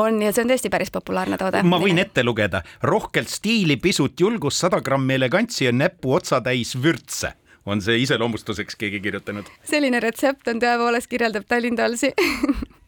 on 0.00 0.20
ja 0.24 0.32
see 0.32 0.46
on 0.46 0.52
tõesti 0.54 0.72
päris 0.72 0.92
populaarne 0.94 1.38
toode. 1.40 1.62
ma 1.68 1.80
võin 1.82 2.00
ette 2.02 2.24
lugeda, 2.24 2.62
rohkelt 2.88 3.32
stiili, 3.32 3.76
pisut 3.82 4.20
julgust, 4.20 4.64
sada 4.64 4.80
grammi 4.84 5.18
elegantsi 5.20 5.68
ja 5.68 5.76
näpu 5.76 6.16
otsatäis 6.18 6.76
vürtse 6.80 7.34
on 7.66 7.82
see 7.82 8.00
iseloomustuseks 8.02 8.76
keegi 8.78 9.00
kirjutanud. 9.04 9.50
selline 9.68 10.00
retsept 10.02 10.48
on 10.48 10.62
tõepoolest, 10.62 11.10
kirjeldab 11.12 11.46
Tallinn 11.48 11.78
Tollsi 11.78 12.14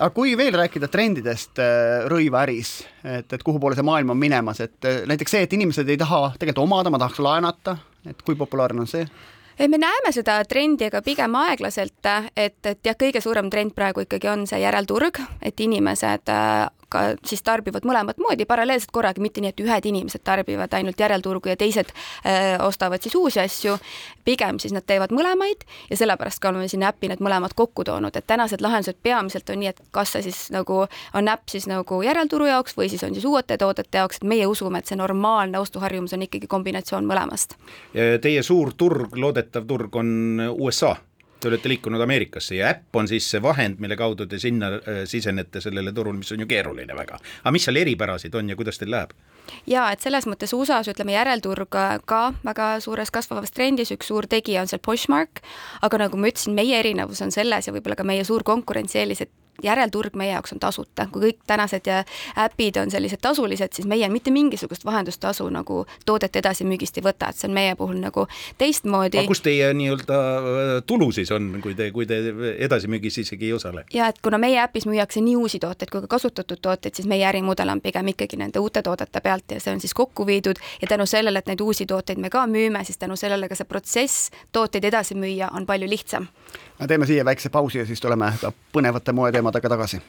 aga 0.00 0.14
kui 0.16 0.32
veel 0.38 0.56
rääkida 0.56 0.88
trendidest 0.88 1.60
äh, 1.60 2.06
rõivaäris, 2.10 2.72
et, 3.04 3.32
et 3.32 3.44
kuhu 3.44 3.60
poole 3.60 3.76
see 3.76 3.86
maailm 3.86 4.14
on 4.14 4.20
minemas, 4.20 4.62
et 4.64 4.88
äh, 4.88 5.02
näiteks 5.08 5.36
see, 5.36 5.44
et 5.44 5.52
inimesed 5.56 5.88
ei 5.88 6.00
taha 6.00 6.32
tegelikult 6.38 6.64
omada, 6.64 6.92
ma 6.92 7.00
tahaks 7.02 7.20
laenata, 7.24 7.76
et 8.08 8.24
kui 8.24 8.38
populaarne 8.38 8.86
on 8.86 8.90
see? 8.90 9.04
me 9.60 9.76
näeme 9.76 10.08
seda 10.16 10.38
trendi, 10.48 10.86
aga 10.88 11.02
pigem 11.04 11.34
aeglaselt, 11.36 12.06
et, 12.32 12.56
et 12.64 12.78
jah, 12.86 12.96
kõige 12.96 13.20
suurem 13.20 13.50
trend 13.52 13.74
praegu 13.76 14.06
ikkagi 14.06 14.30
on 14.32 14.46
see 14.48 14.62
järelturg, 14.62 15.20
et 15.44 15.60
inimesed 15.60 16.32
äh, 16.94 17.14
ka 17.16 17.26
siis 17.26 17.42
tarbivad 17.46 17.86
mõlemat 17.88 18.20
moodi 18.22 18.46
paralleelselt 18.48 18.92
korraga, 18.94 19.22
mitte 19.22 19.42
nii, 19.42 19.52
et 19.54 19.62
ühed 19.64 19.88
inimesed 19.90 20.24
tarbivad 20.26 20.72
ainult 20.76 21.00
järelturgu 21.00 21.52
ja 21.52 21.56
teised 21.60 21.92
äh, 21.92 22.56
ostavad 22.64 23.02
siis 23.02 23.14
uusi 23.14 23.40
asju. 23.40 23.78
pigem 24.24 24.58
siis 24.58 24.72
nad 24.72 24.84
teevad 24.86 25.10
mõlemaid 25.16 25.64
ja 25.90 25.96
sellepärast 25.96 26.40
ka 26.40 26.50
oleme 26.52 26.68
sinna 26.68 26.90
äppi 26.92 27.08
need 27.08 27.22
mõlemad 27.24 27.54
kokku 27.56 27.84
toonud, 27.84 28.16
et 28.16 28.26
tänased 28.26 28.60
lahendused 28.60 28.98
peamiselt 29.02 29.50
on 29.50 29.60
nii, 29.60 29.72
et 29.72 29.82
kas 29.90 30.12
see 30.12 30.22
siis 30.28 30.50
nagu 30.54 30.84
on 31.14 31.28
äpp 31.28 31.48
siis 31.48 31.66
nagu 31.70 32.02
järelturu 32.02 32.46
jaoks 32.50 32.76
või 32.76 32.90
siis 32.92 33.04
on 33.06 33.14
siis 33.14 33.24
uute 33.24 33.58
toodete 33.58 33.98
jaoks, 33.98 34.20
et 34.20 34.28
meie 34.28 34.46
usume, 34.46 34.78
et 34.78 34.86
see 34.86 34.98
normaalne 34.98 35.58
ostuharjumus 35.58 36.14
on 36.14 36.26
ikkagi 36.28 36.46
kombinatsioon 36.46 37.06
mõlemast. 37.06 37.56
Teie 37.94 38.42
suur 38.42 38.74
turg, 38.76 39.16
loodetav 39.16 39.66
turg 39.66 39.96
on 39.96 40.50
USA 40.50 40.96
te 41.40 41.48
olete 41.48 41.68
liikunud 41.72 42.00
Ameerikasse 42.00 42.58
ja 42.58 42.70
äpp 42.74 42.96
on 42.96 43.08
siis 43.08 43.26
see 43.30 43.42
vahend, 43.42 43.80
mille 43.80 43.96
kaudu 43.96 44.26
te 44.26 44.38
sinna 44.38 44.74
äh, 44.76 45.02
sisenete 45.08 45.60
sellele 45.60 45.92
turule, 45.92 46.18
mis 46.18 46.32
on 46.32 46.44
ju 46.44 46.48
keeruline 46.50 46.96
väga. 46.96 47.18
aga 47.42 47.52
mis 47.52 47.64
seal 47.68 47.80
eripärasid 47.80 48.34
on 48.34 48.50
ja 48.50 48.56
kuidas 48.56 48.78
teil 48.78 48.92
läheb? 48.94 49.14
ja 49.66 49.88
et 49.92 50.00
selles 50.04 50.26
mõttes 50.30 50.54
USA-s 50.56 50.92
ütleme 50.92 51.16
järelturg 51.16 51.76
ka 52.06 52.22
väga 52.44 52.70
suures 52.80 53.10
kasvavas 53.10 53.54
trendis, 53.56 53.92
üks 53.94 54.10
suur 54.12 54.28
tegija 54.30 54.62
on 54.62 54.70
seal 54.70 54.82
Poshmark, 54.84 55.42
aga 55.82 56.04
nagu 56.06 56.20
ma 56.20 56.30
ütlesin, 56.30 56.54
meie 56.54 56.78
erinevus 56.78 57.22
on 57.24 57.32
selles 57.34 57.66
ja 57.66 57.74
võib-olla 57.74 57.98
ka 57.98 58.06
meie 58.06 58.24
suur 58.24 58.44
konkurentsieelis, 58.46 59.24
et 59.26 59.32
järelturg 59.62 60.16
meie 60.16 60.32
jaoks 60.32 60.52
on 60.52 60.60
tasuta, 60.60 61.06
kui 61.12 61.28
kõik 61.28 61.40
tänased 61.46 61.88
äpid 62.38 62.76
on 62.80 62.90
sellised 62.90 63.20
tasulised, 63.22 63.72
siis 63.74 63.88
meie 63.88 64.08
mitte 64.08 64.30
mingisugust 64.30 64.84
vahendustasu 64.84 65.48
nagu 65.50 65.84
toodete 66.06 66.38
edasimüügist 66.38 66.98
ei 66.98 67.04
võta, 67.04 67.30
et 67.30 67.38
see 67.38 67.48
on 67.48 67.54
meie 67.54 67.74
puhul 67.76 68.00
nagu 68.00 68.26
teistmoodi. 68.58 69.20
aga 69.20 69.30
kus 69.30 69.42
teie 69.44 69.72
nii-öelda 69.74 70.18
äh, 70.18 70.72
tulu 70.86 71.10
siis 71.12 71.30
on, 71.34 71.50
kui 71.62 71.74
te, 71.74 71.90
kui 71.94 72.06
te 72.06 72.20
edasimüügis 72.58 73.20
isegi 73.24 73.50
ei 73.50 73.52
osale? 73.56 73.84
ja 73.94 74.10
et 74.12 74.20
kuna 74.22 74.38
meie 74.38 74.60
äpis 74.62 74.86
müüakse 74.90 75.22
nii 75.24 75.36
uusi 75.36 75.60
tooteid 75.62 75.90
kui 75.90 76.04
ka 76.06 76.10
kasutatud 76.16 76.62
tooteid, 76.62 76.94
siis 76.94 77.08
meie 77.10 77.26
ärimudel 77.28 77.68
on 77.72 77.80
pigem 77.80 78.12
ikkagi 78.14 78.40
nende 78.40 78.62
uute 78.62 78.82
toodete 78.82 79.20
pealt 79.20 79.56
ja 79.56 79.60
see 79.60 79.74
on 79.74 79.80
siis 79.80 79.94
kokku 79.94 80.26
viidud 80.26 80.60
ja 80.82 80.88
tänu 80.88 81.06
sellele, 81.06 81.38
et 81.38 81.50
neid 81.50 81.60
uusi 81.60 81.86
tooteid 81.86 82.18
me 82.18 82.30
ka 82.30 82.46
müüme, 82.46 82.84
siis 82.84 82.98
tänu 82.98 83.16
sellele 83.16 83.48
ka 83.48 83.58
see 83.58 83.68
protsess 83.68 84.30
tooteid 84.52 84.84
edasi 84.84 85.14
müüa 85.18 85.52
on 85.56 85.66
palju 85.66 85.88
lihtsam 85.90 86.28
me 86.80 86.86
teeme 86.86 87.06
siia 87.06 87.24
väikse 87.24 87.48
pausi 87.48 87.78
ja 87.78 87.86
siis 87.86 88.00
tuleme 88.00 88.32
ka 88.40 88.52
põnevate 88.72 89.12
moeteemadega 89.12 89.68
tagasi. 89.68 90.02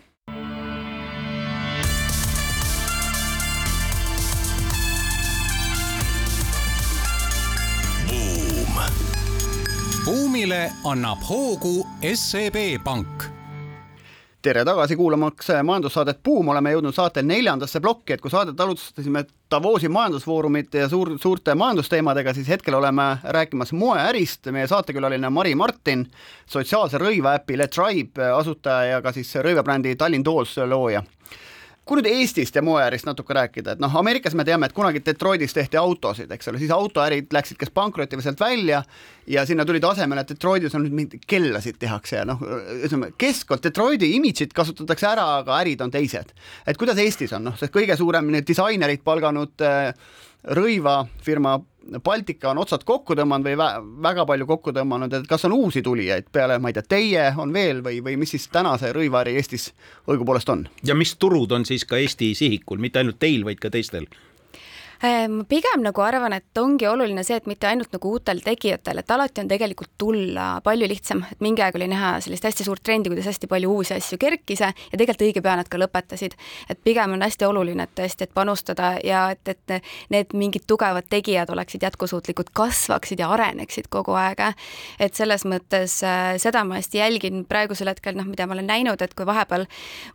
buumile 10.05 10.71
annab 10.83 11.19
hoogu 11.29 11.87
SEB 12.13 12.55
Pank 12.83 13.23
tere 14.41 14.65
tagasi 14.65 14.95
kuulamaks 14.95 15.47
majandussaadet 15.63 16.19
Buum, 16.23 16.47
oleme 16.49 16.71
jõudnud 16.73 16.95
saate 16.95 17.21
neljandasse 17.21 17.79
plokki, 17.81 18.15
et 18.15 18.21
kui 18.21 18.31
saadet 18.33 18.59
alustasime 18.59 19.23
Davosi 19.51 19.89
majandusfoorumite 19.91 20.85
ja 20.85 20.89
suur, 20.89 21.13
suurte 21.21 21.55
majandusteemadega, 21.55 22.33
siis 22.33 22.49
hetkel 22.49 22.73
oleme 22.73 23.05
rääkimas 23.23 23.73
moeärist, 23.77 24.47
meie 24.55 24.67
saatekülaline 24.67 25.29
Mari 25.29 25.55
Martin, 25.55 26.07
sotsiaalse 26.49 26.97
rõivaäpi 27.01 27.57
Le 27.59 27.67
Tribe 27.67 28.31
asutaja 28.33 28.95
ja 28.95 29.01
ka 29.01 29.13
siis 29.13 29.35
rõivabrändi 29.35 29.95
Tallinn 29.99 30.25
Dolls 30.25 30.57
looja 30.65 31.03
kui 31.85 31.97
nüüd 31.97 32.07
Eestist 32.11 32.55
ja 32.55 32.61
moeärist 32.61 33.07
natuke 33.07 33.33
rääkida, 33.33 33.73
et 33.73 33.81
noh, 33.81 33.93
Ameerikas 33.97 34.35
me 34.37 34.45
teame, 34.45 34.69
et 34.69 34.75
kunagi 34.77 35.01
Detroitis 35.05 35.55
tehti 35.57 35.79
autosid, 35.81 36.29
eks 36.31 36.51
ole, 36.51 36.61
siis 36.61 36.73
autoärid 36.75 37.33
läksid 37.33 37.57
kas 37.59 37.73
pankrotti 37.73 38.19
või 38.19 38.25
sealt 38.25 38.41
välja 38.41 38.83
ja 39.27 39.45
sinna 39.49 39.65
tulid 39.65 39.85
asemele, 39.89 40.21
et 40.21 40.33
Detroitis 40.35 40.77
on 40.77 40.85
nüüd 40.85 40.97
mingeid 40.97 41.25
kellasid 41.29 41.79
tehakse 41.81 42.19
ja 42.19 42.25
noh, 42.29 42.41
ütleme 42.85 43.11
keskkond, 43.17 43.63
Detroiti 43.65 44.11
imidžit 44.17 44.53
kasutatakse 44.57 45.09
ära, 45.09 45.25
aga 45.41 45.57
ärid 45.63 45.81
on 45.81 45.93
teised. 45.93 46.35
et 46.67 46.77
kuidas 46.77 47.01
Eestis 47.01 47.33
on, 47.33 47.49
noh, 47.49 47.57
see 47.57 47.73
kõige 47.73 47.97
suurem 47.97 48.29
disainerid 48.45 49.01
palganud 49.07 49.65
äh, 49.65 49.95
rõivafirma 50.43 51.59
Baltika 52.03 52.51
on 52.51 52.59
otsad 52.61 52.83
kokku 52.85 53.15
tõmmanud 53.17 53.47
või 53.49 53.57
vä 53.57 53.67
väga 54.05 54.25
palju 54.29 54.45
kokku 54.47 54.71
tõmmanud, 54.75 55.13
et 55.17 55.25
kas 55.27 55.47
on 55.47 55.55
uusi 55.55 55.81
tulijaid 55.81 56.29
peale, 56.31 56.59
ma 56.61 56.69
ei 56.69 56.75
tea, 56.77 56.85
teie 56.87 57.23
on 57.41 57.53
veel 57.53 57.81
või, 57.83 57.97
või 58.05 58.19
mis 58.21 58.35
siis 58.35 58.45
tänase 58.53 58.93
rõivaäri 58.93 59.33
Eestis 59.39 59.71
õigupoolest 60.07 60.49
on? 60.53 60.67
ja 60.85 60.95
mis 60.95 61.15
turud 61.17 61.51
on 61.51 61.65
siis 61.65 61.85
ka 61.89 61.97
Eesti 61.97 62.35
sihikul, 62.37 62.77
mitte 62.77 63.01
ainult 63.01 63.19
teil, 63.19 63.45
vaid 63.45 63.59
ka 63.59 63.73
teistel? 63.73 64.05
Ma 65.01 65.09
ehm, 65.09 65.39
pigem 65.49 65.81
nagu 65.81 66.01
arvan, 66.05 66.33
et 66.35 66.57
ongi 66.61 66.85
oluline 66.85 67.23
see, 67.25 67.39
et 67.39 67.47
mitte 67.49 67.65
ainult 67.65 67.89
nagu 67.95 68.11
uutel 68.13 68.41
tegijatel, 68.45 69.01
et 69.01 69.13
alati 69.13 69.41
on 69.41 69.47
tegelikult 69.49 69.95
tulla 69.97 70.45
palju 70.61 70.89
lihtsam, 70.89 71.23
et 71.31 71.41
mingi 71.41 71.63
aeg 71.65 71.77
oli 71.79 71.87
näha 71.89 72.11
sellist 72.21 72.45
hästi 72.45 72.65
suurt 72.67 72.83
trendi, 72.85 73.09
kuidas 73.09 73.29
hästi 73.31 73.49
palju 73.49 73.71
uusi 73.73 73.95
asju 73.95 74.19
kerkis 74.21 74.61
ja 74.61 74.69
tegelikult 74.91 75.23
õige 75.25 75.41
pea 75.41 75.55
nad 75.57 75.69
ka 75.71 75.79
lõpetasid. 75.81 76.35
et 76.69 76.83
pigem 76.83 77.15
on 77.15 77.25
hästi 77.25 77.47
oluline, 77.47 77.87
et 77.89 77.95
tõesti, 77.97 78.27
et 78.27 78.33
panustada 78.33 78.91
ja 79.03 79.23
et, 79.33 79.41
et 79.47 79.89
need 80.13 80.35
mingid 80.37 80.67
tugevad 80.69 81.09
tegijad 81.09 81.49
oleksid 81.49 81.81
jätkusuutlikud, 81.81 82.53
kasvaksid 82.53 83.19
ja 83.19 83.31
areneksid 83.33 83.89
kogu 83.89 84.13
aeg. 84.13 84.53
et 84.99 85.17
selles 85.17 85.45
mõttes 85.49 85.97
äh, 86.05 86.37
seda 86.37 86.63
ma 86.63 86.77
hästi 86.77 87.01
jälgin 87.01 87.45
praegusel 87.49 87.89
hetkel, 87.89 88.15
noh, 88.17 88.29
mida 88.29 88.45
ma 88.45 88.53
olen 88.53 88.69
näinud, 88.69 89.01
et 89.01 89.17
kui 89.17 89.25
vahepeal 89.25 89.65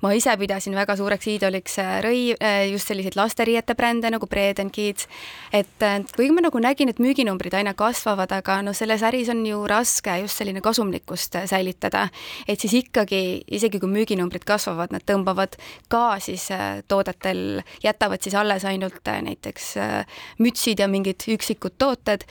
ma 0.03 0.15
ise 0.15 0.37
pidasin 0.39 0.79
väga 0.79 0.97
suureks 0.97 1.27
iidoliks 1.35 1.79
äh, 1.83 1.99
rõi-, 2.07 2.39
äh, 2.39 2.71
just 2.71 2.87
selliseid 2.87 3.19
lasteriiete 3.19 3.75
brände 3.75 4.15
nagu 4.15 4.31
Breden 4.31 4.71
Kids, 4.77 5.09
et 5.57 5.87
kuigi 6.17 6.35
ma 6.35 6.45
nagu 6.45 6.61
nägin, 6.61 6.91
et 6.93 7.01
müüginumbrid 7.01 7.55
aina 7.57 7.73
kasvavad, 7.79 8.33
aga 8.37 8.59
no 8.67 8.75
selles 8.77 9.03
äris 9.07 9.31
on 9.33 9.41
ju 9.47 9.63
raske 9.69 10.19
just 10.21 10.41
selline 10.41 10.61
kasumlikkust 10.65 11.39
säilitada, 11.49 12.07
et 12.49 12.61
siis 12.61 12.75
ikkagi, 12.83 13.21
isegi 13.57 13.81
kui 13.81 13.91
müüginumbrid 13.93 14.45
kasvavad, 14.47 14.93
nad 14.95 15.05
tõmbavad 15.07 15.57
ka 15.93 16.19
siis 16.23 16.49
äh, 16.55 16.83
toodetel, 16.89 17.63
jätavad 17.85 18.23
siis 18.23 18.37
alles 18.39 18.67
ainult 18.69 19.09
äh, 19.09 19.21
näiteks 19.25 19.71
äh, 19.81 20.21
mütsid 20.43 20.83
ja 20.83 20.89
mingid 20.91 21.25
üksikud 21.33 21.77
tooted, 21.79 22.27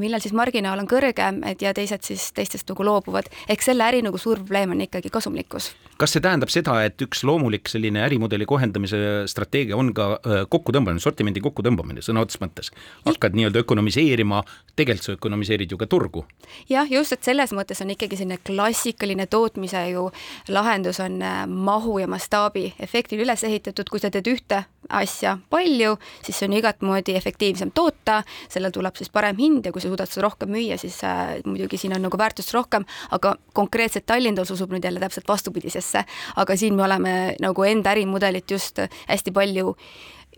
millal 0.00 0.22
siis 0.22 0.34
marginaal 0.36 0.80
on 0.82 0.88
kõrgem, 0.90 1.40
et 1.48 1.62
ja 1.62 1.72
teised 1.76 2.04
siis 2.06 2.28
teistest 2.36 2.68
nagu 2.70 2.84
loobuvad. 2.86 3.30
ehk 3.48 3.62
selle 3.62 3.84
äri 3.86 4.02
nagu 4.04 4.18
suur 4.18 4.40
probleem 4.42 4.74
on 4.74 4.84
ikkagi 4.84 5.10
kasumlikkus. 5.12 5.72
kas 5.96 6.12
see 6.12 6.20
tähendab 6.20 6.52
seda, 6.52 6.78
et 6.84 7.00
üks 7.02 7.24
loomulik 7.24 7.68
selline 7.68 8.02
ärimudeli 8.04 8.46
kohendamise 8.46 8.98
strateegia 9.30 9.76
on 9.76 9.92
ka 9.94 10.18
kokkutõmbamine, 10.52 11.00
sortimendi 11.00 11.40
kokkutõmbamine? 11.40 11.85
Ökonoomine 11.86 12.02
sõna 12.02 12.22
otseses 12.22 12.40
mõttes. 12.40 12.70
hakkad 13.04 13.34
nii-öelda 13.34 13.62
ökonomiseerima, 13.62 14.42
tegelikult 14.76 15.04
sa 15.04 15.12
ökonomiseerid 15.12 15.70
ju 15.70 15.78
ka 15.78 15.86
turgu. 15.86 16.24
jah, 16.68 16.86
just, 16.90 17.12
et 17.12 17.22
selles 17.22 17.52
mõttes 17.52 17.80
on 17.82 17.90
ikkagi 17.90 18.16
selline 18.16 18.38
klassikaline 18.38 19.26
tootmise 19.26 19.90
ju 19.90 20.10
lahendus 20.48 21.00
on 21.00 21.22
äh, 21.22 21.46
mahu 21.46 21.98
ja 21.98 22.06
mastaabi 22.06 22.74
efektil 22.78 23.20
üles 23.20 23.44
ehitatud, 23.44 23.88
kui 23.88 24.00
sa 24.00 24.10
teed 24.10 24.26
ühte 24.26 24.64
asja 24.88 25.38
palju, 25.50 25.96
siis 26.22 26.38
see 26.38 26.46
on 26.46 26.56
igat 26.56 26.82
moodi 26.82 27.16
efektiivsem 27.16 27.70
toota, 27.74 28.22
sellel 28.48 28.70
tuleb 28.70 28.96
siis 28.96 29.10
parem 29.10 29.36
hind 29.36 29.66
ja 29.66 29.72
kui 29.72 29.80
sa 29.80 29.88
suudad 29.88 30.08
seda 30.08 30.26
rohkem 30.26 30.50
müüa, 30.50 30.78
siis 30.78 31.02
äh, 31.04 31.38
muidugi 31.44 31.78
siin 31.78 31.94
on 31.94 32.02
nagu 32.02 32.18
väärtust 32.18 32.54
rohkem, 32.54 32.84
aga 33.10 33.36
konkreetselt 33.54 34.06
Tallinnas 34.06 34.50
usub 34.50 34.72
nüüd 34.72 34.84
jälle 34.84 35.00
täpselt 35.00 35.28
vastupidisesse. 35.28 36.04
aga 36.36 36.56
siin 36.56 36.74
me 36.74 36.84
oleme 36.84 37.36
nagu 37.40 37.64
enda 37.64 37.90
ärimudelit 37.90 38.50
just 38.50 38.78
hästi 39.08 39.32
palju 39.32 39.76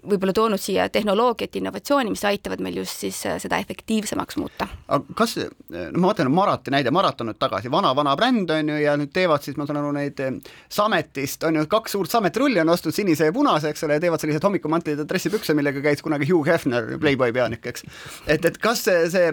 võib-olla 0.06 0.32
toonud 0.34 0.60
siia 0.62 0.88
tehnoloogiat, 0.92 1.56
innovatsiooni, 1.58 2.12
mis 2.12 2.24
aitavad 2.28 2.62
meil 2.62 2.78
just 2.80 3.02
siis 3.02 3.18
äh, 3.26 3.38
seda 3.42 3.58
efektiivsemaks 3.62 4.38
muuta. 4.38 4.68
aga 4.88 5.16
kas, 5.18 5.36
no 5.38 6.00
ma 6.00 6.10
vaatan 6.10 6.30
Marati 6.32 6.74
näide, 6.74 6.92
Marat 6.94 7.20
on 7.20 7.32
nüüd 7.32 7.40
tagasi 7.40 7.70
vana, 7.70 7.94
vana 7.96 8.14
bränd 8.16 8.50
on 8.54 8.72
ju 8.72 8.78
ja 8.82 8.96
nüüd 9.00 9.12
teevad 9.14 9.44
siis, 9.44 9.58
ma 9.58 9.66
saan 9.66 9.80
aru, 9.82 9.92
neid 9.96 10.20
eh, 10.22 10.38
Sametist 10.72 11.44
on 11.48 11.60
ju 11.60 11.66
kaks 11.70 11.96
suurt 11.96 12.12
Samet-rulli 12.12 12.62
on 12.62 12.74
ostnud 12.74 12.94
sinise 12.94 13.28
ja 13.28 13.34
punase, 13.34 13.72
eks 13.72 13.84
ole, 13.86 13.98
ja 13.98 14.06
teevad 14.06 14.22
sellised 14.22 14.44
hommikumantlid 14.44 15.02
ja 15.02 15.08
dressipükse, 15.08 15.56
millega 15.58 15.82
käis 15.84 16.02
kunagi 16.04 16.30
Hugh 16.30 16.46
Hefner, 16.48 16.94
Playboy 16.98 17.34
peanik, 17.34 17.66
eks. 17.66 17.86
et, 18.26 18.44
et 18.44 18.58
kas 18.62 18.86
see, 18.86 19.06
see 19.12 19.30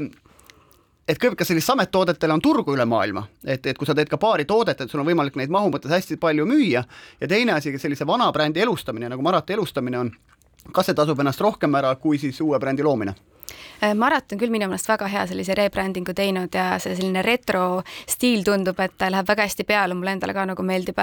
et 1.06 1.20
kõigepealt, 1.20 1.40
kas 1.40 1.52
sellist 1.52 1.70
samettoodetele 1.70 2.34
on 2.34 2.42
turgu 2.42 2.74
üle 2.74 2.86
maailma, 2.90 3.26
et, 3.46 3.66
et 3.66 3.78
kui 3.78 3.88
sa 3.88 3.94
teed 3.98 4.10
ka 4.10 4.18
paari 4.22 4.48
toodet, 4.50 4.82
et 4.82 4.92
sul 4.92 5.04
on 5.04 5.10
võimalik 5.10 5.38
neid 5.38 5.54
mahu 5.54 5.70
mõttes 5.74 5.94
hästi 5.94 6.18
palju 6.22 6.48
müüa 6.50 6.82
ja 7.22 7.30
teine 7.30 7.54
asi, 7.58 7.76
sellise 7.82 8.08
vana 8.10 8.32
brändi 8.34 8.64
elustamine, 8.66 9.12
nagu 9.14 9.26
Marati 9.26 9.54
elustamine 9.54 10.02
on, 10.02 10.12
kas 10.74 10.90
see 10.90 10.98
tasub 10.98 11.20
ennast 11.20 11.42
rohkem 11.42 11.76
ära 11.76 11.96
kui 11.96 12.20
siis 12.22 12.42
uue 12.42 12.60
brändi 12.60 12.84
loomine? 12.84 13.16
Äh, 13.84 13.94
Marat 13.94 14.32
on 14.32 14.40
küll 14.40 14.52
minu 14.54 14.68
meelest 14.70 14.88
väga 14.88 15.08
hea 15.12 15.26
sellise 15.28 15.56
rebrandingu 15.58 16.14
teinud 16.16 16.54
ja 16.56 16.78
see 16.82 16.96
selline 16.96 17.22
retro 17.26 17.82
stiil 18.08 18.46
tundub, 18.48 18.80
et 18.80 19.06
läheb 19.12 19.28
väga 19.28 19.48
hästi 19.48 19.66
peale, 19.68 19.98
mulle 19.98 20.16
endale 20.16 20.34
ka 20.36 20.46
nagu 20.48 20.64
meeldib. 20.64 21.00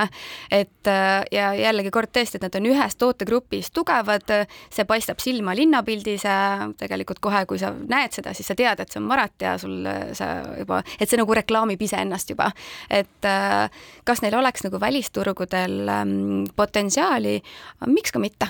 et 0.51 0.89
äh, 0.89 1.25
ja 1.33 1.53
jällegi 1.55 1.91
kord 1.93 2.11
tõesti, 2.13 2.39
et 2.39 2.47
nad 2.47 2.57
on 2.57 2.71
ühes 2.73 2.97
tootegrupis 2.97 3.71
tugevad, 3.71 4.33
see 4.71 4.85
paistab 4.89 5.21
silma 5.21 5.55
linnapildis 5.55 6.25
ja 6.25 6.39
tegelikult 6.79 7.21
kohe, 7.21 7.45
kui 7.47 7.61
sa 7.61 7.73
näed 7.73 8.17
seda, 8.17 8.33
siis 8.35 8.49
sa 8.49 8.57
tead, 8.57 8.81
et 8.81 8.89
see 8.89 9.01
on 9.03 9.09
Marat 9.11 9.45
ja 9.45 9.59
sul 9.61 9.85
sa 10.17 10.33
juba, 10.59 10.83
et 10.99 11.09
see 11.09 11.21
nagu 11.21 11.37
reklaamib 11.37 11.83
iseennast 11.83 12.33
juba. 12.33 12.51
et 12.91 13.29
äh, 13.29 13.69
kas 14.05 14.23
neil 14.23 14.35
oleks 14.41 14.65
nagu 14.65 14.81
välisturgudel 14.81 15.89
ähm, 15.89 16.45
potentsiaali, 16.57 17.41
miks 17.87 18.13
ka 18.13 18.19
mitte 18.19 18.49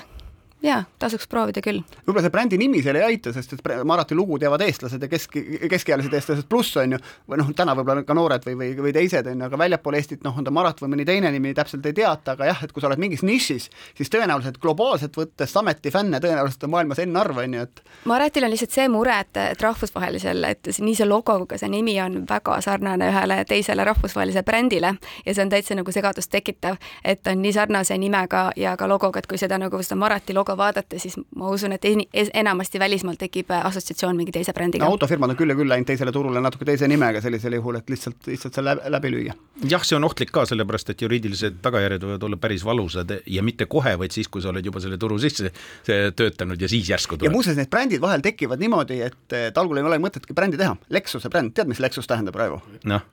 jaa, 0.63 0.83
tasuks 0.99 1.27
proovida 1.27 1.61
küll. 1.63 1.81
võib-olla 2.05 2.23
see 2.23 2.33
brändi 2.33 2.57
nimi 2.59 2.81
seal 2.83 2.97
ei 2.99 3.05
aita, 3.13 3.33
sest 3.35 3.57
et 3.57 3.65
Marati 3.87 4.15
lugu 4.15 4.37
teavad 4.39 4.61
eestlased 4.63 5.01
ja 5.03 5.09
kesk, 5.11 5.35
keskealised 5.69 6.13
eestlased 6.13 6.47
pluss 6.49 6.77
on 6.79 6.95
ju, 6.95 6.99
või 7.29 7.41
noh, 7.41 7.49
täna 7.57 7.75
võib-olla 7.75 8.05
ka 8.07 8.15
noored 8.17 8.47
või, 8.47 8.55
või, 8.59 8.69
või 8.87 8.93
teised 8.95 9.27
on 9.27 9.43
ju, 9.43 9.47
aga 9.49 9.59
väljapool 9.59 9.97
Eestit 9.99 10.23
noh, 10.23 10.37
on 10.37 10.47
ta 10.47 10.53
Marat 10.55 10.79
või 10.81 10.93
mõni 10.95 11.05
teine 11.07 11.31
nimi, 11.33 11.53
täpselt 11.57 11.85
ei 11.89 11.95
teata, 11.97 12.37
aga 12.37 12.47
jah, 12.47 12.63
et 12.63 12.71
kui 12.71 12.83
sa 12.83 12.89
oled 12.89 13.01
mingis 13.01 13.25
nišis, 13.27 13.69
siis 13.97 14.13
tõenäoliselt 14.13 14.59
globaalselt 14.63 15.17
võttes 15.19 15.51
Sameti 15.53 15.91
fänne 15.91 16.21
tõenäoliselt 16.23 16.63
on 16.67 16.73
maailmas 16.77 17.03
n-arv, 17.03 17.43
on 17.43 17.57
ju, 17.57 17.67
et 17.67 17.83
Maratil 18.09 18.47
on 18.47 18.53
lihtsalt 18.53 18.77
see 18.77 18.87
mure, 18.91 19.17
et, 19.19 19.35
et 19.53 19.67
rahvusvahelisel, 19.67 20.43
et 20.47 20.71
nii 20.79 20.95
see 20.95 21.09
logo 21.09 21.37
kui 21.43 21.51
ka 21.53 21.59
see 21.59 21.71
nimi 21.73 21.97
on 22.01 22.23
väga 22.29 22.59
sarnane 22.63 23.11
ühele 23.11 23.41
teisele 23.49 23.83
rahvusvahelisele 23.87 24.47
brändile 24.47 24.95
ja 25.25 25.35
see 25.35 25.43
on 25.43 25.51
täitsa 25.51 25.75
nagu 25.75 25.91
segadust 25.91 26.31
tekitav, 26.31 26.79
et 27.03 27.27
on 27.27 27.43
nii 27.43 27.53
sarnase 27.55 27.97
nimega 27.99 28.49
ja 28.59 28.77
ka 28.79 28.87
logoga, 28.89 29.19
et 29.19 29.27
kui 29.27 29.41
seda 29.41 29.59
nagu 29.59 29.81
seda 29.83 29.99
Marati 29.99 30.33
logo 30.33 30.52
ka 30.53 30.57
vaadata, 30.59 30.99
siis 31.01 31.17
ma 31.35 31.49
usun, 31.53 31.73
et 31.75 31.85
enamasti 32.33 32.79
välismaal 32.81 33.17
tekib 33.19 33.51
äh, 33.51 33.65
assotsiatsioon 33.67 34.17
mingi 34.17 34.33
teise 34.35 34.53
brändiga 34.55 34.85
no,. 34.85 34.93
autofirmad 34.95 35.33
on 35.33 35.39
küll 35.39 35.53
ja 35.53 35.57
küll 35.57 35.69
läinud 35.69 35.89
teisele 35.89 36.13
turule 36.15 36.41
natuke 36.43 36.67
teise 36.69 36.87
nimega 36.89 37.21
sellisel 37.23 37.57
juhul, 37.57 37.79
et 37.81 37.91
lihtsalt, 37.91 38.19
lihtsalt 38.29 38.59
see 38.59 38.65
läbi, 38.65 38.93
läbi 38.95 39.13
lüüa. 39.15 39.35
jah, 39.73 39.85
see 39.87 39.97
on 39.97 40.07
ohtlik 40.07 40.31
ka, 40.35 40.45
sellepärast 40.49 40.93
et 40.93 41.03
juriidilised 41.05 41.59
tagajärjed 41.65 42.07
võivad 42.07 42.27
olla 42.29 42.39
päris 42.45 42.65
valusad 42.67 43.15
ja 43.25 43.45
mitte 43.45 43.67
kohe, 43.71 43.95
vaid 43.99 44.15
siis, 44.15 44.29
kui 44.31 44.43
sa 44.43 44.53
oled 44.53 44.65
juba 44.65 44.81
selle 44.83 44.99
turu 45.01 45.19
sisse 45.21 45.51
töötanud 45.83 46.61
ja 46.61 46.71
siis 46.71 46.89
järsku 46.93 47.17
tuleb. 47.17 47.31
ja 47.31 47.35
muuseas, 47.35 47.59
need 47.59 47.71
brändid 47.73 48.03
vahel 48.03 48.23
tekivad 48.25 48.61
niimoodi, 48.63 49.01
et 49.09 49.37
talgul 49.55 49.81
ei 49.81 49.87
ole 49.87 50.01
mõtetki 50.03 50.35
brändi 50.37 50.59
teha. 50.61 50.75
Lexuse 50.93 51.31
bränd, 51.33 51.55
tead, 51.57 51.71
mis 51.71 51.81
Lexus 51.83 52.09
tähendab 52.09 52.37
praegu? 52.37 52.61
noh. 52.89 53.05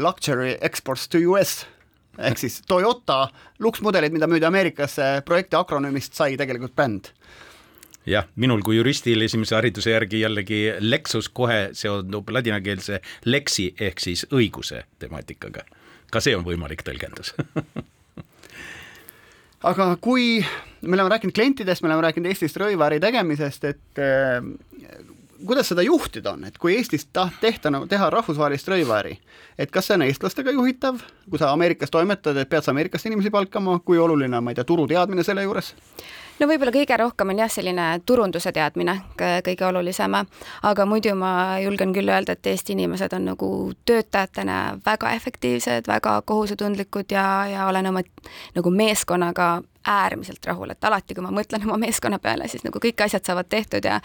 Luxury 0.00 0.54
exports 0.62 1.08
to 1.10 1.18
US 1.32 1.64
ehk 2.18 2.38
siis 2.38 2.60
Toyota 2.68 3.28
luksmudelid, 3.58 4.12
mida 4.12 4.26
müüdi 4.26 4.46
Ameerikasse, 4.46 5.22
projekti 5.24 5.56
akronüümist 5.56 6.14
sai 6.18 6.36
tegelikult 6.40 6.74
bränd 6.76 7.12
jah, 8.08 8.26
minul 8.40 8.62
kui 8.64 8.78
juristil 8.78 9.22
esimese 9.24 9.56
hariduse 9.58 9.94
järgi 9.94 10.22
jällegi 10.24 10.60
Lexus 10.80 11.28
kohe 11.28 11.70
seondub 11.76 12.30
ladinakeelse 12.32 13.00
lexi 13.28 13.70
ehk 13.80 14.00
siis 14.00 14.26
õiguse 14.32 14.84
temaatikaga. 14.98 15.64
ka 16.10 16.20
see 16.20 16.36
on 16.36 16.44
võimalik 16.44 16.82
tõlgendus 16.86 17.34
aga 19.70 19.96
kui 20.00 20.40
me 20.80 20.96
oleme 20.96 21.10
rääkinud 21.12 21.34
klientidest, 21.36 21.82
me 21.82 21.90
oleme 21.90 22.08
rääkinud 22.08 22.30
Eestist 22.30 22.56
rõivaäri 22.56 23.00
tegemisest, 23.00 23.64
et 23.64 24.00
kuidas 25.46 25.70
seda 25.70 25.82
juhtida 25.82 26.32
on, 26.32 26.44
et 26.44 26.58
kui 26.58 26.74
Eestis 26.76 27.06
taht-, 27.12 27.40
tehta, 27.40 27.72
teha 27.88 28.10
rahvusvahelist 28.12 28.68
rõivaäri, 28.70 29.16
et 29.58 29.70
kas 29.70 29.88
see 29.88 29.98
on 29.98 30.06
eestlastega 30.06 30.54
juhitav, 30.56 31.00
kui 31.30 31.40
sa 31.40 31.52
Ameerikas 31.54 31.92
toimetad, 31.92 32.36
et 32.36 32.50
pead 32.50 32.66
sa 32.66 32.74
Ameerikast 32.74 33.08
inimesi 33.10 33.32
palkama, 33.34 33.78
kui 33.84 33.98
oluline 33.98 34.36
on, 34.36 34.44
ma 34.44 34.54
ei 34.54 34.58
tea, 34.58 34.66
turuteadmine 34.68 35.24
selle 35.26 35.46
juures? 35.46 35.74
No 36.40 36.48
võib-olla 36.48 36.72
kõige 36.74 36.96
rohkem 37.00 37.32
on 37.32 37.42
jah, 37.42 37.50
selline 37.52 37.86
turunduse 38.06 38.52
teadmine 38.56 38.96
kõige 39.18 39.66
olulisem, 39.68 40.16
aga 40.66 40.86
muidu 40.88 41.14
ma 41.18 41.32
julgen 41.62 41.92
küll 41.96 42.10
öelda, 42.10 42.36
et 42.36 42.50
Eesti 42.52 42.74
inimesed 42.76 43.14
on 43.16 43.28
nagu 43.32 43.50
töötajatena 43.88 44.60
väga 44.86 45.12
efektiivsed, 45.18 45.88
väga 45.90 46.20
kohusetundlikud 46.26 47.12
ja, 47.12 47.26
ja 47.50 47.68
olen 47.68 47.90
oma 47.92 48.04
nagu 48.56 48.72
meeskonnaga 48.74 49.52
äärmiselt 49.90 50.44
rahul, 50.44 50.72
et 50.74 50.84
alati, 50.84 51.16
kui 51.16 51.24
ma 51.24 51.32
mõtlen 51.32 51.64
oma 51.64 51.78
meeskonna 51.80 52.18
peale, 52.20 52.48
siis 52.52 52.64
nagu 52.66 52.82
kõik 52.82 53.00
asjad 53.04 53.24
saavad 53.24 53.48
tehtud 53.48 53.84
ja 53.88 54.00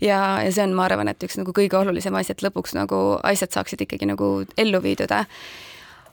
ja, 0.00 0.20
ja 0.44 0.52
see 0.52 0.66
on, 0.66 0.76
ma 0.76 0.84
arvan, 0.88 1.08
et 1.08 1.24
üks 1.24 1.38
nagu 1.40 1.56
kõige 1.56 1.78
olulisem 1.78 2.14
asi, 2.20 2.36
et 2.36 2.44
lõpuks 2.44 2.76
nagu 2.76 3.00
asjad 3.24 3.56
saaksid 3.56 3.86
ikkagi 3.86 4.08
nagu 4.12 4.30
ellu 4.60 4.82
viidud. 4.84 5.12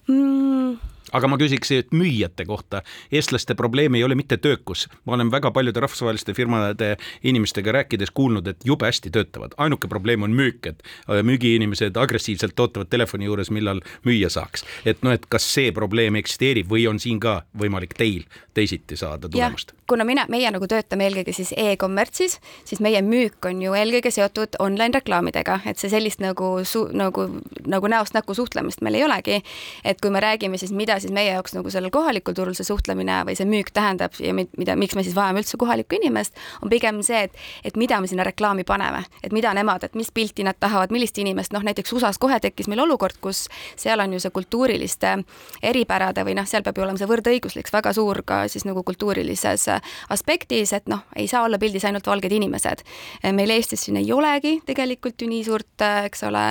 Mm 0.08 0.93
aga 1.14 1.30
ma 1.30 1.38
küsiks 1.42 1.72
müüjate 1.94 2.46
kohta. 2.46 2.82
eestlaste 3.12 3.56
probleem 3.56 3.96
ei 3.96 4.04
ole 4.04 4.16
mitte 4.16 4.38
töökus, 4.38 4.88
ma 5.06 5.14
olen 5.18 5.32
väga 5.32 5.52
paljude 5.52 5.80
rahvusvaheliste 5.80 6.34
firmade 6.34 6.96
inimestega 7.24 7.72
rääkides 7.72 8.12
kuulnud, 8.12 8.48
et 8.48 8.66
jube 8.66 8.86
hästi 8.86 9.12
töötavad, 9.14 9.56
ainuke 9.58 9.88
probleem 9.88 10.24
on 10.24 10.34
müük, 10.36 10.66
et 10.66 10.84
äh, 10.84 11.22
müügiinimesed 11.24 11.98
agressiivselt 11.98 12.60
ootavad 12.60 12.90
telefoni 12.90 13.30
juures, 13.30 13.52
millal 13.52 13.82
müüa 14.06 14.30
saaks. 14.30 14.66
et 14.86 15.04
noh, 15.04 15.14
et 15.14 15.26
kas 15.30 15.46
see 15.54 15.72
probleem 15.72 16.16
eksisteerib 16.20 16.70
või 16.70 16.88
on 16.90 17.00
siin 17.00 17.20
ka 17.20 17.44
võimalik 17.60 17.96
teil 17.98 18.26
teisiti 18.54 18.98
saada 18.98 19.30
tulemust? 19.30 19.74
Kuna 19.90 20.04
mina, 20.04 20.26
meie 20.30 20.52
nagu 20.52 20.68
töötame 20.70 21.08
eelkõige 21.08 21.34
siis 21.36 21.52
e-kommertsis, 21.58 22.38
siis 22.66 22.80
meie 22.84 23.02
müük 23.04 23.46
on 23.46 23.62
ju 23.62 23.74
eelkõige 23.76 24.12
seotud 24.14 24.56
online 24.64 25.00
reklaamidega, 25.00 25.60
et 25.68 25.82
see 25.82 25.92
sellist 25.92 26.22
nagu 26.24 26.56
su-, 26.68 26.88
nagu, 26.96 27.28
nagu 27.68 27.92
näost 27.92 28.16
näkku 28.16 28.36
suhtlemist 28.38 28.82
meil 28.82 29.00
ei 29.00 29.04
olegi. 29.04 29.42
et 29.84 30.02
kui 30.02 30.10
me 30.10 30.20
räägime 30.20 30.58
siis, 30.58 30.72
mida 30.72 31.00
siis 31.00 31.12
meie 31.14 31.34
jaoks 31.34 31.54
nagu 31.54 31.70
sellel 31.70 31.92
kohalikul 31.92 32.34
turul 32.34 32.56
see 32.56 32.68
suhtlemine 32.68 33.24
või 33.28 33.36
see 33.36 33.48
müük 33.50 33.74
tähendab 33.74 34.16
ja 34.20 34.34
mida, 34.34 34.76
miks 34.76 34.96
me 34.96 35.04
siis 35.04 35.16
vajame 35.16 35.44
üldse 35.44 35.58
kohalikku 35.58 36.00
inimest, 36.00 36.36
on 36.62 36.70
pigem 36.70 37.02
see, 37.04 37.24
et, 37.28 37.36
et 37.64 37.78
mida 37.78 38.00
me 38.02 38.08
sinna 38.08 38.24
reklaami 38.24 38.64
paneme, 38.64 39.04
et 39.24 39.34
mida 39.34 39.54
nemad, 39.54 39.84
et 39.84 39.96
mis 39.96 40.12
pilti 40.12 40.44
nad 40.48 40.60
tahavad, 40.60 40.92
millist 40.92 41.18
inimest, 41.18 41.54
noh 41.54 41.64
näiteks 41.64 41.94
USA-s 41.94 42.22
kohe 42.22 42.40
tekkis 42.40 42.68
meil 42.72 42.84
olukord, 42.86 43.20
kus 43.22 43.48
seal 43.76 44.00
on 44.00 44.14
ju 44.14 44.24
see 44.24 44.32
kultuuriliste 44.32 45.18
eripärade 45.64 46.24
või 46.24 46.38
noh, 46.40 46.48
seal 46.48 46.64
peab 46.64 46.78
ju 46.78 46.88
olema 46.88 47.02
see 47.02 47.10
võrdõiguslik 47.10 47.72
väga 47.74 47.94
suur 47.94 48.24
ka 48.26 48.44
siis 48.48 48.66
nagu 48.66 48.84
kultuurilises 48.84 49.68
aspektis, 50.14 50.74
et 50.74 50.90
noh, 50.92 51.06
ei 51.16 51.28
saa 51.28 51.44
olla 51.48 51.60
pildis 51.62 51.86
ainult 51.86 52.08
valged 52.08 52.32
inimesed. 52.32 52.84
meil 53.32 53.50
Eestis 53.56 53.86
siin 53.86 53.98
ei 54.02 54.12
olegi 54.14 54.60
tegelikult 54.66 55.22
ju 55.22 55.30
nii 55.30 55.44
suurt, 55.44 55.86
eks 56.06 56.24
ole 56.30 56.46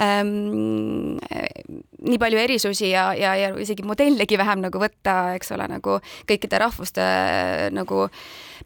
ähm,, 0.00 1.18
nii 2.04 2.18
palju 2.20 2.40
erisusi 2.40 2.90
ja, 2.90 3.08
ja, 3.16 3.34
ja 3.38 3.52
isegi 3.60 3.84
modellegi 3.86 4.38
vähem 4.40 4.64
nagu 4.64 4.80
võtta, 4.80 5.34
eks 5.38 5.54
ole, 5.56 5.68
nagu 5.70 5.98
kõikide 6.28 6.60
rahvuste 6.60 7.04
nagu 7.74 8.08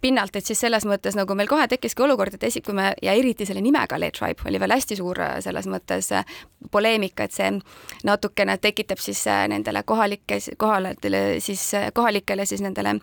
pinnalt, 0.01 0.36
et 0.36 0.47
siis 0.47 0.61
selles 0.61 0.84
mõttes 0.86 1.16
nagu 1.18 1.34
meil 1.39 1.49
kohe 1.51 1.66
tekkiski 1.70 2.05
olukord, 2.05 2.34
et 2.34 2.45
esi-, 2.49 2.62
kui 2.64 2.76
me 2.76 2.93
ja 3.03 3.14
eriti 3.18 3.47
selle 3.49 3.62
nimega 3.64 3.99
Lead 3.99 4.16
Tribe 4.18 4.47
oli 4.49 4.61
veel 4.61 4.74
hästi 4.76 4.99
suur 4.99 5.20
äh, 5.24 5.36
selles 5.45 5.66
mõttes 5.70 6.11
äh, 6.14 6.36
poleemika, 6.70 7.26
et 7.26 7.34
see 7.34 7.51
natukene 8.07 8.59
tekitab 8.62 9.03
siis 9.03 9.24
äh, 9.30 9.47
nendele 9.51 9.82
kohalike, 9.89 10.41
kohaletele 10.59 11.22
siis 11.45 11.64
kohalikele 11.95 12.47
siis 12.47 12.62
nendele 12.64 12.99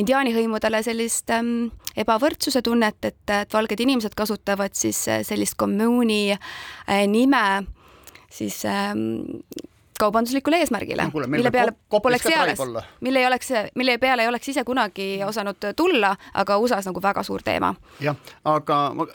indiaani 0.00 0.34
hõimudele 0.36 0.82
sellist 0.86 1.32
ähm, 1.34 1.70
ebavõrdsuse 1.98 2.62
tunnet, 2.64 3.00
et, 3.04 3.24
et 3.42 3.54
valged 3.54 3.80
inimesed 3.84 4.16
kasutavad 4.16 4.76
siis 4.78 5.04
sellist 5.28 5.58
kommuuni 5.60 6.22
äh, 6.32 7.04
nime 7.08 7.44
siis 8.30 8.64
ähm, 8.64 9.20
kaubanduslikule 9.98 10.60
eesmärgile 10.62 11.08
no,, 11.08 11.26
mille 11.26 11.50
peale 11.50 11.74
poleks 11.90 12.26
eales, 12.30 12.60
mille 13.00 13.22
ei 13.22 13.26
oleks, 13.26 13.52
mille 13.74 13.98
peale 13.98 14.24
ei 14.24 14.28
oleks 14.28 14.48
ise 14.48 14.64
kunagi 14.64 15.08
osanud 15.26 15.70
tulla, 15.76 16.14
aga 16.34 16.58
USA-s 16.58 16.88
nagu 16.90 17.02
väga 17.02 17.22
suur 17.26 17.42
teema. 17.44 17.74
jah, 18.00 18.16
aga 18.44 18.80
ma 18.94 19.06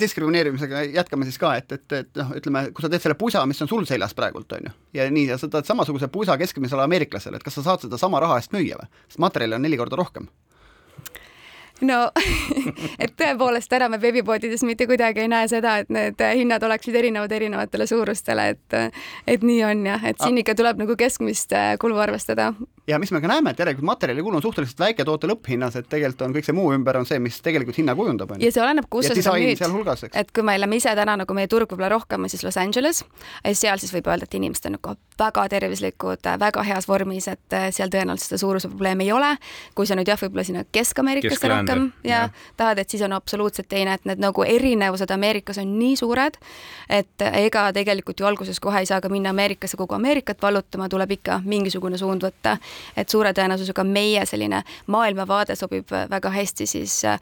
diskrimineerimisega 0.00 0.82
jätkame 0.96 1.28
siis 1.28 1.38
ka, 1.42 1.54
et, 1.60 1.72
et, 1.72 1.98
et 2.00 2.22
noh, 2.22 2.34
ütleme, 2.40 2.66
kui 2.72 2.84
sa 2.84 2.92
teed 2.92 3.04
selle 3.04 3.18
pusa, 3.18 3.44
mis 3.46 3.62
on 3.62 3.70
sul 3.70 3.86
seljas 3.88 4.14
praegult, 4.16 4.52
on 4.58 4.68
ju, 4.68 4.74
ja 5.00 5.08
nii, 5.10 5.28
ja 5.32 5.38
sa 5.40 5.50
tahad 5.52 5.68
samasuguse 5.68 6.08
pusa 6.12 6.38
keskmisele 6.40 6.84
ameeriklasele, 6.86 7.40
et 7.40 7.46
kas 7.46 7.58
sa 7.60 7.66
saad 7.70 7.86
seda 7.86 8.00
sama 8.00 8.20
raha 8.22 8.40
eest 8.40 8.54
müüa 8.56 8.80
või? 8.80 8.90
sest 9.08 9.22
materjali 9.22 9.58
on 9.58 9.66
neli 9.66 9.80
korda 9.80 9.98
rohkem 9.98 10.28
no 11.80 11.98
et 13.02 13.12
tõepoolest 13.18 13.70
täna 13.72 13.88
me 13.92 14.00
veebipoodides 14.00 14.64
mitte 14.68 14.86
kuidagi 14.86 15.24
ei 15.24 15.32
näe 15.32 15.48
seda, 15.50 15.78
et 15.82 15.92
need 15.92 16.22
hinnad 16.38 16.62
oleksid 16.62 16.94
erinevad 16.94 17.32
erinevatele 17.32 17.86
suurustele, 17.86 18.48
et 18.54 18.78
et 19.26 19.42
nii 19.42 19.62
on 19.64 19.86
jah, 19.92 20.08
et 20.08 20.22
siin 20.22 20.38
ikka 20.42 20.56
tuleb 20.58 20.80
nagu 20.84 20.96
keskmist 20.96 21.52
äh, 21.52 21.74
kulu 21.80 21.98
arvestada. 22.00 22.52
Ja 22.86 22.98
mis 23.02 23.12
me 23.12 23.20
ka 23.20 23.30
näeme, 23.30 23.50
et 23.50 23.58
järelikult 23.58 23.86
materjalikulu 23.86 24.38
on 24.38 24.42
suhteliselt 24.42 24.78
väike 24.80 25.04
toote 25.04 25.28
lõpphinnas, 25.30 25.78
et 25.78 25.88
tegelikult 25.90 26.22
on 26.26 26.36
kõik 26.36 26.46
see 26.46 26.56
muu 26.56 26.70
ümber 26.74 27.00
on 27.00 27.06
see, 27.08 27.18
mis 27.22 27.38
tegelikult 27.42 27.78
hinna 27.80 27.94
kujundab. 27.98 28.36
ja 28.38 28.52
see 28.52 28.62
oleneb, 28.62 28.86
kus 28.90 29.08
sa 29.10 29.16
seda 29.16 29.34
müüd. 29.34 30.04
et 30.12 30.32
kui 30.32 30.46
me 30.46 30.54
oleme 30.58 30.78
ise 30.78 30.94
täna 30.98 31.16
nagu 31.22 31.34
meie 31.34 31.50
turg 31.50 31.70
võib-olla 31.70 31.90
rohkem 31.92 32.26
on 32.26 32.32
siis 32.32 32.44
Los 32.46 32.56
Angeles, 32.60 33.02
seal 33.52 33.82
siis 33.82 33.92
võib 33.94 34.10
öelda, 34.10 34.28
et 34.28 34.38
inimesed 34.38 34.70
on 34.70 34.76
nagu 34.78 34.96
väga 35.18 35.46
tervislikud, 35.48 36.30
väga 36.40 36.62
heas 36.66 36.88
vormis, 36.88 37.28
et 37.32 37.56
äh, 37.56 37.68
seal 37.74 37.90
tõenäoliselt 37.92 38.30
seda 38.30 38.40
suuruse 38.40 38.68
probleemi 38.68 39.06
ei 39.08 39.12
ole. 39.12 39.32
kui 39.74 39.86
sa 39.86 39.96
nüüd 39.98 40.08
jah, 40.08 40.20
võib-olla 40.20 40.44
sinna 40.46 40.64
Kesk-Ameerikasse 40.72 41.40
Kesk 41.40 41.50
rohkem 41.50 41.90
ja, 42.04 42.26
ja 42.26 42.54
tahad, 42.56 42.78
et 42.78 42.90
siis 42.90 43.02
on 43.02 43.16
absoluutselt 43.16 43.68
teine, 43.68 43.96
et 43.96 44.04
need 44.08 44.22
nagu 44.22 44.44
erinevused 44.44 45.10
Ameerikas 45.10 45.58
on 45.62 45.74
nii 45.78 45.96
suured, 45.98 46.38
et 46.88 47.26
ega 47.32 47.66
tegelikult 47.76 48.20
ju 48.20 48.28
alguses 48.28 48.60
kohe 48.60 48.84
ei 48.84 48.88
saa 48.88 49.00
ka 49.00 49.10
minna 49.12 49.32
Ameerikasse 49.34 49.76
kogu 49.80 49.96
Ameerikat 49.96 50.42
vallutama, 50.42 50.88
tuleb 50.92 51.16
ikka 51.18 51.40
mingisugune 51.44 51.98
suund 51.98 52.24
võtta. 52.26 52.56
Et 52.96 53.08
suure 53.08 53.32
tõenäosusega 53.36 53.84
meie 53.84 54.26
selline 54.26 54.62
maailmavaade 54.92 55.56
sobib 55.56 55.90
väga 56.10 56.30
hästi 56.30 56.66
siis, 56.66 57.04
äh, 57.04 57.20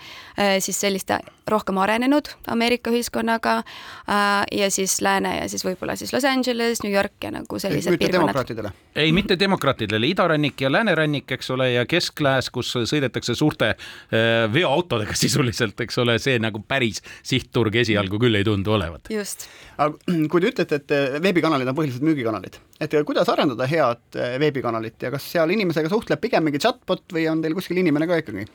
siis 0.58 0.80
selliste 0.80 1.18
rohkem 1.50 1.78
arenenud 1.78 2.28
Ameerika 2.48 2.92
ühiskonnaga 2.92 3.56
äh, 3.58 4.44
ja 4.52 4.70
siis 4.72 5.00
lääne 5.04 5.36
ja 5.38 5.48
siis 5.48 5.64
võib-olla 5.66 5.96
siis 5.96 6.12
Los 6.12 6.24
Angeles, 6.28 6.82
New 6.84 6.92
York 6.92 7.24
ja 7.24 7.32
nagu 7.34 7.58
sellised 7.58 7.98
piirkonnad. 7.98 8.70
ei, 8.96 9.12
mitte 9.12 9.38
demokraatidele, 9.38 10.06
idarannik 10.06 10.60
ja 10.60 10.72
läänerannik, 10.72 11.30
eks 11.36 11.50
ole, 11.50 11.70
ja 11.72 11.86
kesklääs, 11.86 12.50
kus 12.54 12.74
sõidetakse 12.84 13.34
suurte 13.34 13.74
äh, 13.74 14.52
veoautodega 14.52 15.16
sisuliselt, 15.24 15.80
eks 15.80 15.98
ole, 16.02 16.18
see 16.22 16.38
nagu 16.42 16.62
päris 16.68 17.02
sihtturg 17.22 17.76
esialgu 17.84 18.20
küll 18.22 18.40
ei 18.40 18.44
tundu 18.46 18.76
olevat. 18.78 19.10
just. 19.12 19.48
aga 19.78 20.16
kui 20.30 20.40
te 20.40 20.52
ütlete, 20.52 20.80
et 20.80 21.22
veebikanalid 21.22 21.68
on 21.68 21.76
põhiliselt 21.76 22.04
müügikanalid, 22.06 22.60
et 22.80 22.94
kuidas 23.06 23.28
arendada 23.30 23.66
head 23.70 24.18
eh, 24.18 24.36
veebikanalit 24.42 25.02
ja 25.06 25.12
kas 25.14 25.26
seal 25.32 25.50
inimesega 25.54 25.90
suhtleb 25.92 26.22
pigem 26.22 26.46
mingi 26.46 26.62
chatbot 26.62 27.06
või 27.14 27.28
on 27.30 27.42
teil 27.42 27.54
kuskil 27.54 27.78
inimene 27.82 28.08
ka 28.10 28.22
ikkagi? 28.22 28.48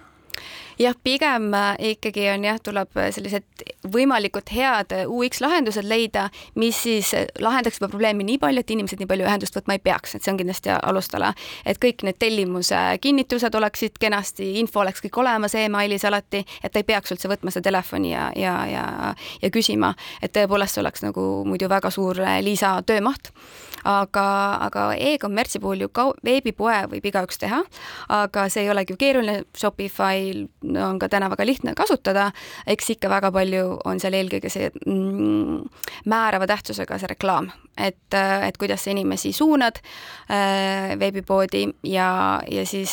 jah, 0.79 0.95
pigem 1.03 1.53
äh, 1.53 1.75
ikkagi 1.91 2.29
on 2.33 2.43
jah, 2.43 2.59
tuleb 2.63 2.97
äh, 2.97 3.09
sellised 3.15 3.63
võimalikult 3.91 4.51
head 4.53 4.93
UX 5.05 5.41
lahendused 5.43 5.87
leida, 5.87 6.29
mis 6.59 6.77
siis 6.83 7.11
lahendaks 7.39 7.79
seda 7.79 7.89
probleemi 7.91 8.25
nii 8.27 8.39
palju, 8.41 8.63
et 8.63 8.73
inimesed 8.75 9.01
nii 9.01 9.09
palju 9.09 9.27
ühendust 9.27 9.55
võtma 9.55 9.75
ei 9.75 9.83
peaks, 9.83 10.15
et 10.15 10.23
see 10.25 10.33
on 10.33 10.39
kindlasti 10.39 10.71
alustala. 10.75 11.33
et 11.65 11.79
kõik 11.79 12.03
need 12.07 12.19
tellimuse 12.19 12.79
kinnitused 13.01 13.55
oleksid 13.55 13.99
kenasti, 13.99 14.53
info 14.59 14.83
oleks 14.83 15.03
kõik 15.03 15.19
olemas 15.23 15.55
emailis 15.55 16.05
alati, 16.05 16.45
et 16.63 16.75
ei 16.75 16.83
peaks 16.83 17.15
üldse 17.15 17.31
võtma 17.31 17.51
seda 17.51 17.69
telefoni 17.69 18.13
ja, 18.13 18.29
ja, 18.35 18.55
ja, 18.67 18.85
ja 19.41 19.51
küsima, 19.51 19.93
et 20.21 20.35
tõepoolest 20.35 20.77
see 20.77 20.83
oleks 20.83 21.03
nagu 21.03 21.25
muidu 21.47 21.69
väga 21.71 21.91
suur 21.91 22.19
lisatöömaht 22.43 23.33
aga, 23.87 24.25
aga 24.67 24.85
e-kommertsi 24.97 25.61
puhul 25.63 25.85
ju 25.85 25.89
kau-, 25.93 26.15
veebipoe 26.25 26.81
võib 26.91 27.05
igaüks 27.11 27.39
teha, 27.41 27.61
aga 28.13 28.47
see 28.49 28.65
ei 28.65 28.73
olegi 28.73 28.95
ju 28.95 28.99
keeruline, 29.01 29.43
Shopify 29.57 30.33
on 30.83 30.99
ka 30.99 31.09
täna 31.11 31.29
väga 31.31 31.47
lihtne 31.47 31.75
kasutada, 31.77 32.29
eks 32.67 32.95
ikka 32.95 33.11
väga 33.11 33.31
palju 33.35 33.79
on 33.85 34.01
seal 34.01 34.17
eelkõige 34.19 34.51
see 34.51 34.69
mm, 34.85 35.63
määrava 36.09 36.49
tähtsusega 36.49 36.99
see 36.99 37.13
reklaam, 37.13 37.51
et, 37.79 38.15
et 38.47 38.57
kuidas 38.59 38.83
sa 38.83 38.91
inimesi 38.91 39.31
suunad 39.33 39.79
äh, 39.79 40.95
veebipoodi 40.99 41.65
ja, 41.83 42.09
ja 42.51 42.65
siis 42.67 42.91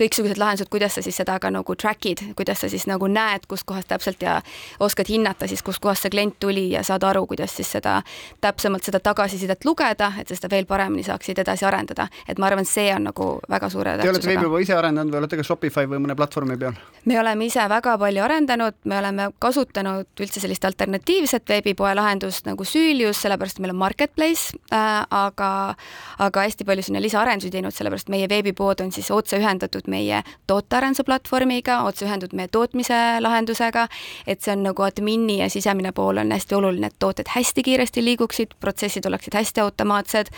kõiksugused 0.00 0.40
lahendused, 0.40 0.70
kuidas 0.72 0.96
sa 0.98 1.04
siis 1.04 1.16
seda 1.20 1.38
ka 1.40 1.50
nagu 1.52 1.76
track'id, 1.76 2.22
kuidas 2.38 2.64
sa 2.64 2.70
siis 2.72 2.86
nagu 2.90 3.08
näed, 3.10 3.46
kustkohast 3.50 3.90
täpselt 3.90 4.22
ja 4.22 4.40
oskad 4.80 5.08
hinnata 5.08 5.48
siis, 5.50 5.62
kustkohast 5.66 6.06
see 6.06 6.14
klient 6.14 6.38
tuli 6.42 6.70
ja 6.72 6.82
saad 6.86 7.04
aru, 7.06 7.26
kuidas 7.30 7.54
siis 7.56 7.70
seda 7.76 8.00
täpsemalt 8.40 8.86
seda 8.86 9.00
tagasisidet 9.04 9.64
lugeda, 9.64 10.12
et 10.20 10.28
sa 10.28 10.38
seda 10.38 10.50
veel 10.52 10.66
paremini 10.66 11.04
saaksid 11.06 11.38
edasi 11.44 11.66
arendada. 11.68 12.08
et 12.28 12.38
ma 12.38 12.50
arvan, 12.50 12.64
see 12.64 12.90
on 12.94 13.08
nagu 13.10 13.30
väga 13.50 13.70
suure 13.70 13.96
tähtsusega. 13.96 14.20
Te 14.20 14.28
olete 14.28 14.32
veebipoe 14.34 14.62
ise 14.62 14.76
arendanud 14.76 15.14
või 15.14 15.22
olete 15.22 15.40
ka 15.40 15.46
Shopify 15.46 15.86
või 15.90 16.02
mõne 16.06 16.16
platvormi 16.16 16.58
peal? 16.58 16.78
me 17.04 17.20
oleme 17.20 17.46
ise 17.46 17.68
väga 17.68 17.96
palju 17.98 18.24
arendanud, 18.24 18.76
me 18.84 18.98
oleme 18.98 19.30
kasutanud 19.38 20.20
üldse 20.20 20.40
sellist 20.42 20.64
alternatiivset 20.64 21.48
veebipoe 21.48 21.94
lahendust 21.94 22.46
nagu 22.48 22.64
Süülius, 22.64 23.22
sellepärast 23.22 23.58
et 23.58 23.64
meil 23.64 23.74
on 23.74 23.80
market 23.80 23.99
marketplace 24.00 24.56
äh,, 24.72 25.06
aga, 25.10 25.74
aga 26.18 26.40
hästi 26.40 26.64
palju 26.64 26.82
sinna 26.82 27.00
lisaarendusi 27.02 27.50
teinud, 27.52 27.74
sellepärast 27.74 28.08
meie 28.08 28.28
veebipood 28.28 28.80
on 28.80 28.92
siis 28.92 29.10
otse 29.10 29.38
ühendatud 29.38 29.88
meie 29.88 30.22
tootearenduse 30.48 31.04
platvormiga, 31.04 31.82
otse 31.84 32.06
ühendatud 32.06 32.36
meie 32.36 32.48
tootmise 32.48 33.20
lahendusega, 33.20 33.86
et 34.26 34.40
see 34.40 34.54
on 34.54 34.64
nagu 34.64 34.86
admini 34.86 35.40
ja 35.40 35.50
sisemine 35.52 35.92
pool 35.92 36.22
on 36.22 36.32
hästi 36.32 36.56
oluline, 36.56 36.88
et 36.90 36.98
tooted 36.98 37.28
hästi 37.34 37.62
kiiresti 37.66 38.04
liiguksid, 38.04 38.56
protsessid 38.60 39.06
oleksid 39.06 39.36
hästi 39.36 39.60
automaatsed, 39.60 40.32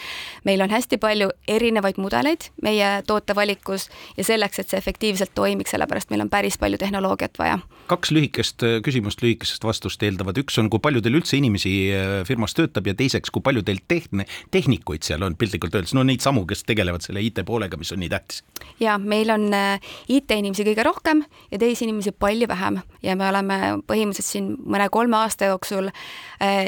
meil 0.45 0.63
on 0.63 0.71
hästi 0.73 0.99
palju 0.99 1.31
erinevaid 1.49 2.01
mudeleid 2.03 2.51
meie 2.63 3.03
tootevalikus 3.07 3.89
ja 4.17 4.27
selleks, 4.27 4.59
et 4.59 4.73
see 4.73 4.83
efektiivselt 4.83 5.35
toimiks, 5.35 5.77
sellepärast 5.77 6.11
meil 6.11 6.27
on 6.27 6.31
päris 6.33 6.59
palju 6.59 6.83
tehnoloogiat 6.83 7.39
vaja. 7.39 7.61
Kaks 7.91 8.12
lühikest 8.14 8.62
äh, 8.66 8.78
küsimust 8.85 9.22
lühikesest 9.22 9.64
vastust 9.64 10.03
eeldavad, 10.05 10.39
üks 10.43 10.59
on, 10.61 10.68
kui 10.72 10.80
palju 10.83 11.03
teil 11.05 11.18
üldse 11.18 11.37
inimesi 11.39 11.72
äh, 11.95 12.12
firmas 12.28 12.55
töötab 12.57 12.87
ja 12.89 12.95
teiseks, 12.99 13.33
kui 13.33 13.43
palju 13.45 13.64
teil 13.66 13.80
tehn-, 13.91 14.24
tehnikuid 14.55 15.07
seal 15.07 15.24
on 15.26 15.37
piltlikult 15.39 15.74
öeldes, 15.76 15.95
no 15.97 16.05
neid 16.07 16.24
samu, 16.24 16.45
kes 16.49 16.64
tegelevad 16.68 17.05
selle 17.05 17.22
IT 17.24 17.43
poolega, 17.49 17.78
mis 17.80 17.93
on 17.95 18.03
nii 18.03 18.11
tähtis? 18.12 18.43
ja 18.83 18.97
meil 18.99 19.33
on 19.35 19.49
äh, 19.57 19.93
IT-inimesi 20.12 20.66
kõige 20.68 20.87
rohkem 20.87 21.24
ja 21.51 21.61
teisi 21.61 21.87
inimesi 21.87 22.12
palju 22.12 22.49
vähem. 22.51 22.80
Ja 23.03 23.16
me 23.18 23.26
oleme 23.28 23.59
põhimõtteliselt 23.89 24.28
siin 24.28 24.53
mõne-kolme 24.62 25.18
aasta 25.18 25.51
jooksul 25.51 25.91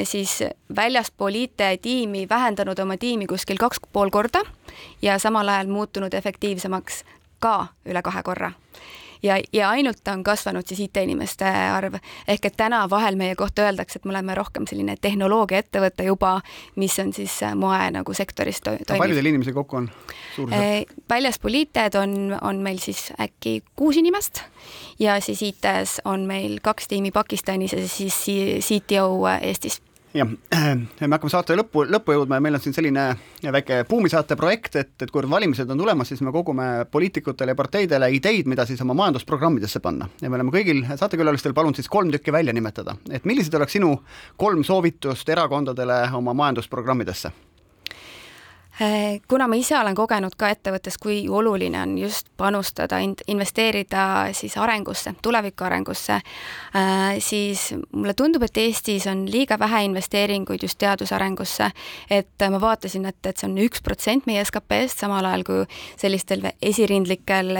siis 0.07 0.37
väljaspool 0.75 1.35
IT-tiimi 1.39 2.25
vähendanud 2.29 2.79
oma 2.79 2.97
tiimi 2.99 3.27
kuskil 3.27 3.59
kaks 3.59 3.81
pool 3.93 4.11
korda 4.13 4.43
ja 5.03 5.17
samal 5.19 5.49
ajal 5.51 5.71
muutunud 5.71 6.13
efektiivsemaks 6.13 7.03
ka 7.43 7.57
üle 7.87 8.03
kahe 8.05 8.23
korra 8.23 8.51
ja, 9.23 9.37
ja 9.53 9.69
ainult 9.69 10.07
on 10.07 10.23
kasvanud 10.23 10.67
siis 10.67 10.79
IT-inimeste 10.79 11.45
arv. 11.45 11.97
ehk 12.27 12.45
et 12.45 12.57
täna 12.57 12.89
vahel 12.89 13.15
meie 13.15 13.35
kohta 13.35 13.65
öeldakse, 13.67 13.99
et 13.99 14.05
me 14.05 14.13
oleme 14.15 14.35
rohkem 14.35 14.67
selline 14.67 14.95
tehnoloogiaettevõte 15.01 16.07
juba, 16.07 16.39
mis 16.75 16.99
on 16.99 17.13
siis 17.13 17.39
moe 17.55 17.91
nagu 17.91 18.13
sektoris 18.13 18.61
to 18.61 18.75
toimiv. 18.87 19.01
palju 19.03 19.15
teil 19.15 19.31
inimesi 19.31 19.53
kokku 19.53 19.81
on? 19.81 19.89
väljaspool 21.09 21.61
IT-d 21.61 21.99
on, 22.01 22.37
on 22.41 22.61
meil 22.63 22.79
siis 22.83 23.11
äkki 23.19 23.61
kuus 23.75 23.97
inimest 23.97 24.43
ja 24.99 25.19
siis 25.21 25.41
IT-s 25.41 26.01
on 26.05 26.27
meil 26.27 26.59
kaks 26.61 26.87
tiimi 26.87 27.11
Pakistanis 27.11 27.73
ja 27.73 27.87
siis 27.87 28.25
CTO 28.65 29.27
Eestis 29.41 29.81
jah, 30.15 30.27
me 31.07 31.15
hakkame 31.17 31.31
saate 31.31 31.57
lõppu, 31.57 31.85
lõppu 31.91 32.15
jõudma 32.15 32.39
ja 32.39 32.43
meil 32.43 32.57
on 32.57 32.63
siin 32.63 32.75
selline 32.75 33.05
väike 33.55 33.81
buumisaate 33.89 34.37
projekt, 34.39 34.77
et, 34.79 34.93
et 35.03 35.11
kui 35.11 35.25
valimised 35.29 35.69
on 35.71 35.81
tulemas, 35.81 36.11
siis 36.11 36.23
me 36.25 36.33
kogume 36.35 36.67
poliitikutele 36.91 37.55
ja 37.55 37.59
parteidele 37.59 38.11
ideid, 38.15 38.49
mida 38.51 38.65
siis 38.67 38.81
oma 38.85 38.95
majandusprogrammidesse 38.97 39.81
panna. 39.83 40.09
ja 40.21 40.29
me 40.29 40.39
oleme 40.39 40.53
kõigil 40.55 40.85
saatekülalistel 40.95 41.55
palunud 41.57 41.79
siis 41.79 41.91
kolm 41.91 42.13
tükki 42.13 42.33
välja 42.35 42.53
nimetada, 42.55 42.95
et 43.11 43.25
millised 43.25 43.53
oleks 43.53 43.77
sinu 43.77 43.97
kolm 44.37 44.63
soovitust 44.63 45.29
erakondadele 45.29 46.05
oma 46.15 46.33
majandusprogrammidesse 46.33 47.33
kuna 49.27 49.47
ma 49.47 49.55
ise 49.55 49.77
olen 49.79 49.95
kogenud 49.95 50.33
ka 50.35 50.49
ettevõttes, 50.51 50.97
kui 50.99 51.21
oluline 51.31 51.79
on 51.79 51.93
just 51.97 52.27
panustada, 52.37 52.99
investeerida 53.31 54.33
siis 54.35 54.57
arengusse, 54.59 55.13
tuleviku 55.23 55.63
arengusse, 55.63 56.17
äh, 56.19 57.15
siis 57.23 57.69
mulle 57.91 58.13
tundub, 58.13 58.43
et 58.43 58.57
Eestis 58.57 59.07
on 59.07 59.25
liiga 59.31 59.55
vähe 59.59 59.85
investeeringuid 59.87 60.63
just 60.67 60.77
teadusarengusse. 60.77 61.71
et 62.09 62.47
ma 62.51 62.59
vaatasin, 62.61 63.05
et, 63.05 63.19
et 63.25 63.37
see 63.37 63.47
on 63.47 63.57
üks 63.63 63.81
protsent 63.83 64.27
meie 64.27 64.43
SKP-st, 64.43 65.05
samal 65.05 65.25
ajal 65.25 65.43
kui 65.47 65.63
sellistel 65.95 66.43
esirindlikel 66.61 67.55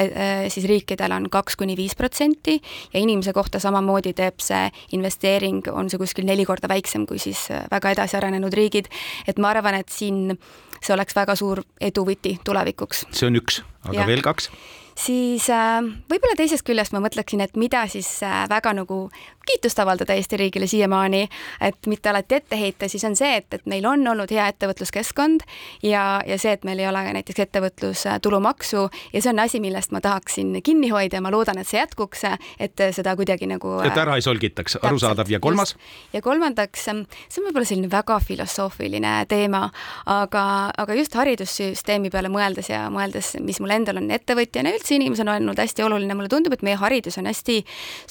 siis 0.50 0.68
riikidel 0.68 1.16
on 1.16 1.30
kaks 1.32 1.56
kuni 1.56 1.78
viis 1.78 1.96
protsenti 1.96 2.60
ja 2.94 3.00
inimese 3.00 3.34
kohta 3.34 3.60
samamoodi 3.60 4.14
teeb 4.14 4.44
see 4.44 4.68
investeering, 4.98 5.64
on 5.72 5.90
see 5.90 6.02
kuskil 6.02 6.28
neli 6.28 6.46
korda 6.46 6.68
väiksem 6.72 7.06
kui 7.08 7.20
siis 7.20 7.48
väga 7.72 7.96
edasi 7.96 8.18
arenenud 8.20 8.54
riigid. 8.54 8.92
et 9.28 9.40
ma 9.40 9.54
arvan, 9.56 9.80
et 9.80 9.90
siin 9.90 10.38
see 10.86 10.96
oleks 10.96 11.18
väga 11.18 11.36
suur 11.40 11.64
eduvõti 11.82 12.38
tulevikuks. 12.46 13.06
see 13.12 13.30
on 13.30 13.42
üks, 13.42 13.62
aga 13.88 14.02
ja. 14.02 14.10
veel 14.10 14.26
kaks 14.26 14.52
siis 14.96 15.50
äh, 15.52 15.82
võib-olla 16.10 16.38
teisest 16.40 16.66
küljest 16.68 16.96
ma 16.96 17.02
mõtleksin, 17.04 17.44
et 17.44 17.58
mida 17.60 17.84
siis 17.92 18.10
äh, 18.24 18.46
väga 18.52 18.74
nagu 18.78 19.06
kiitust 19.46 19.80
avaldada 19.80 20.14
Eesti 20.14 20.38
riigile 20.38 20.68
siiamaani, 20.68 21.28
et 21.62 21.88
mitte 21.88 22.10
alati 22.10 22.36
ette 22.36 22.60
heita, 22.60 22.90
siis 22.90 23.04
on 23.08 23.16
see, 23.16 23.36
et, 23.38 23.54
et 23.54 23.66
meil 23.70 23.86
on 23.86 24.08
olnud 24.08 24.32
hea 24.32 24.48
ettevõtluskeskkond 24.54 25.46
ja, 25.84 26.22
ja 26.28 26.38
see, 26.42 26.56
et 26.56 26.66
meil 26.68 26.82
ei 26.82 26.88
ole 26.90 27.04
näiteks 27.20 27.44
ettevõtlustulumaksu 27.46 28.88
ja 29.14 29.22
see 29.22 29.32
on 29.32 29.42
asi, 29.44 29.62
millest 29.64 29.94
ma 29.96 30.02
tahaksin 30.04 30.56
kinni 30.66 30.90
hoida 30.94 31.20
ja 31.20 31.26
ma 31.26 31.32
loodan, 31.34 31.60
et 31.62 31.70
see 31.70 31.80
jätkuks, 31.80 32.26
et 32.60 32.86
seda 32.96 33.16
kuidagi 33.18 33.50
nagu 33.50 33.78
et 33.86 33.98
ära 34.00 34.18
ei 34.18 34.26
solgitaks, 34.26 34.80
arusaadav. 34.82 35.30
ja 35.32 35.40
kolmas? 35.44 35.76
ja 36.14 36.22
kolmandaks, 36.26 36.86
see 36.86 36.96
on 36.96 37.50
võib-olla 37.50 37.70
selline 37.70 37.92
väga 37.92 38.20
filosoofiline 38.24 39.14
teema, 39.32 39.66
aga, 40.12 40.46
aga 40.78 40.98
just 40.98 41.16
haridussüsteemi 41.18 42.12
peale 42.14 42.32
mõeldes 42.34 42.70
ja 42.72 42.86
mõeldes, 42.94 43.36
mis 43.46 43.62
mul 43.64 43.76
endal 43.78 44.02
on 44.02 44.10
ettevõtjana 44.16 44.74
üldse 44.76 44.98
inimesena 44.98 45.38
olnud 45.40 45.60
hästi 45.62 45.86
oluline, 45.86 46.18
mulle 46.18 46.32
tundub, 46.32 46.56
et 46.56 46.66
meie 46.66 46.80
haridus 46.80 47.20
on 47.22 47.30
hästi 47.30 47.62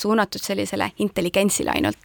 suunatud 0.01 0.43
sellisele 0.43 0.91
intelligentsile 1.25 1.71
ainult. 1.71 1.99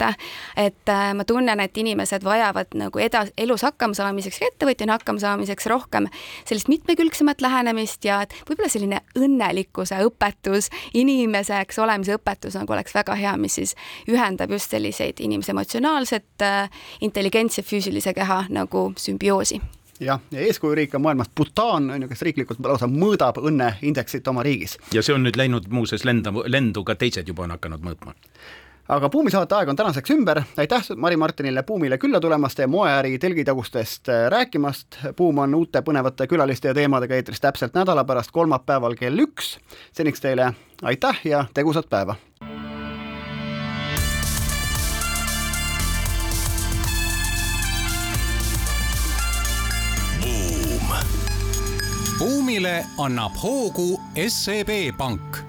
et 0.58 0.90
äh, 0.90 1.14
ma 1.14 1.24
tunnen, 1.24 1.60
et 1.60 1.78
inimesed 1.78 2.24
vajavad 2.24 2.76
nagu 2.76 3.00
edas-, 3.00 3.32
elus 3.38 3.64
hakkama 3.64 3.94
saamiseks 3.94 4.42
ja 4.42 4.48
ettevõtjana 4.48 4.98
hakkama 4.98 5.20
saamiseks 5.20 5.66
rohkem 5.68 6.08
sellist 6.46 6.68
mitmekülgsemat 6.68 7.42
lähenemist 7.42 8.06
ja 8.06 8.22
et 8.24 8.34
võib-olla 8.48 8.70
selline 8.70 9.02
õnnelikkuse 9.18 10.00
õpetus, 10.08 10.70
inimeseks 10.94 11.80
olemise 11.80 12.16
õpetus 12.16 12.56
nagu 12.56 12.74
oleks 12.74 12.96
väga 12.96 13.16
hea, 13.16 13.36
mis 13.38 13.60
siis 13.60 13.76
ühendab 14.08 14.52
just 14.52 14.72
selliseid 14.72 15.20
inimese 15.20 15.52
emotsionaalset, 15.52 16.30
äh, 16.42 16.70
intelligentse 17.02 17.62
füüsilise 17.62 18.14
keha 18.14 18.46
nagu 18.50 18.94
sümbioosi 18.98 19.60
jah, 20.00 20.20
ja 20.32 20.40
eeskujuriik 20.40 20.96
on 20.96 21.02
maailmas 21.02 21.30
Bhutan 21.36 21.90
on 21.90 22.02
ju, 22.02 22.08
kes 22.08 22.22
riiklikult 22.22 22.64
lausa 22.64 22.88
mõõdab 22.88 23.40
õnneindeksit 23.44 24.28
oma 24.28 24.44
riigis. 24.44 24.78
ja 24.94 25.04
see 25.04 25.16
on 25.16 25.26
nüüd 25.28 25.38
läinud 25.40 25.68
muuseas 25.70 26.06
lenda, 26.06 26.34
lendu 26.48 26.84
ka 26.84 26.96
teised 26.96 27.28
juba 27.28 27.44
on 27.44 27.58
hakanud 27.58 27.84
mõõtma 27.84 28.16
aga 28.90 29.10
Buumi 29.10 29.32
saate 29.32 29.56
aeg 29.56 29.70
on 29.70 29.78
tänaseks 29.78 30.12
ümber, 30.16 30.42
aitäh 30.58 30.88
Mari 30.98 31.18
Martinile 31.18 31.64
Buumile 31.64 31.98
külla 31.98 32.20
tulemast 32.20 32.60
ja 32.60 32.68
moeäri 32.68 33.20
telgitagustest 33.20 34.08
rääkimast. 34.30 34.98
Buum 35.18 35.38
on 35.38 35.56
uute 35.56 35.82
põnevate 35.86 36.28
külaliste 36.28 36.72
ja 36.72 36.74
teemadega 36.74 37.16
eetris 37.16 37.42
täpselt 37.42 37.78
nädala 37.78 38.04
pärast 38.04 38.32
kolmapäeval 38.32 38.96
kell 39.00 39.20
üks. 39.20 39.58
seniks 39.92 40.22
teile 40.22 40.54
aitäh 40.82 41.22
ja 41.24 41.46
tegusat 41.54 41.90
päeva 41.90 42.16
buumile 52.20 52.86
annab 52.98 53.38
hoogu 53.44 54.02
SEB 54.28 54.70
Pank 54.98 55.49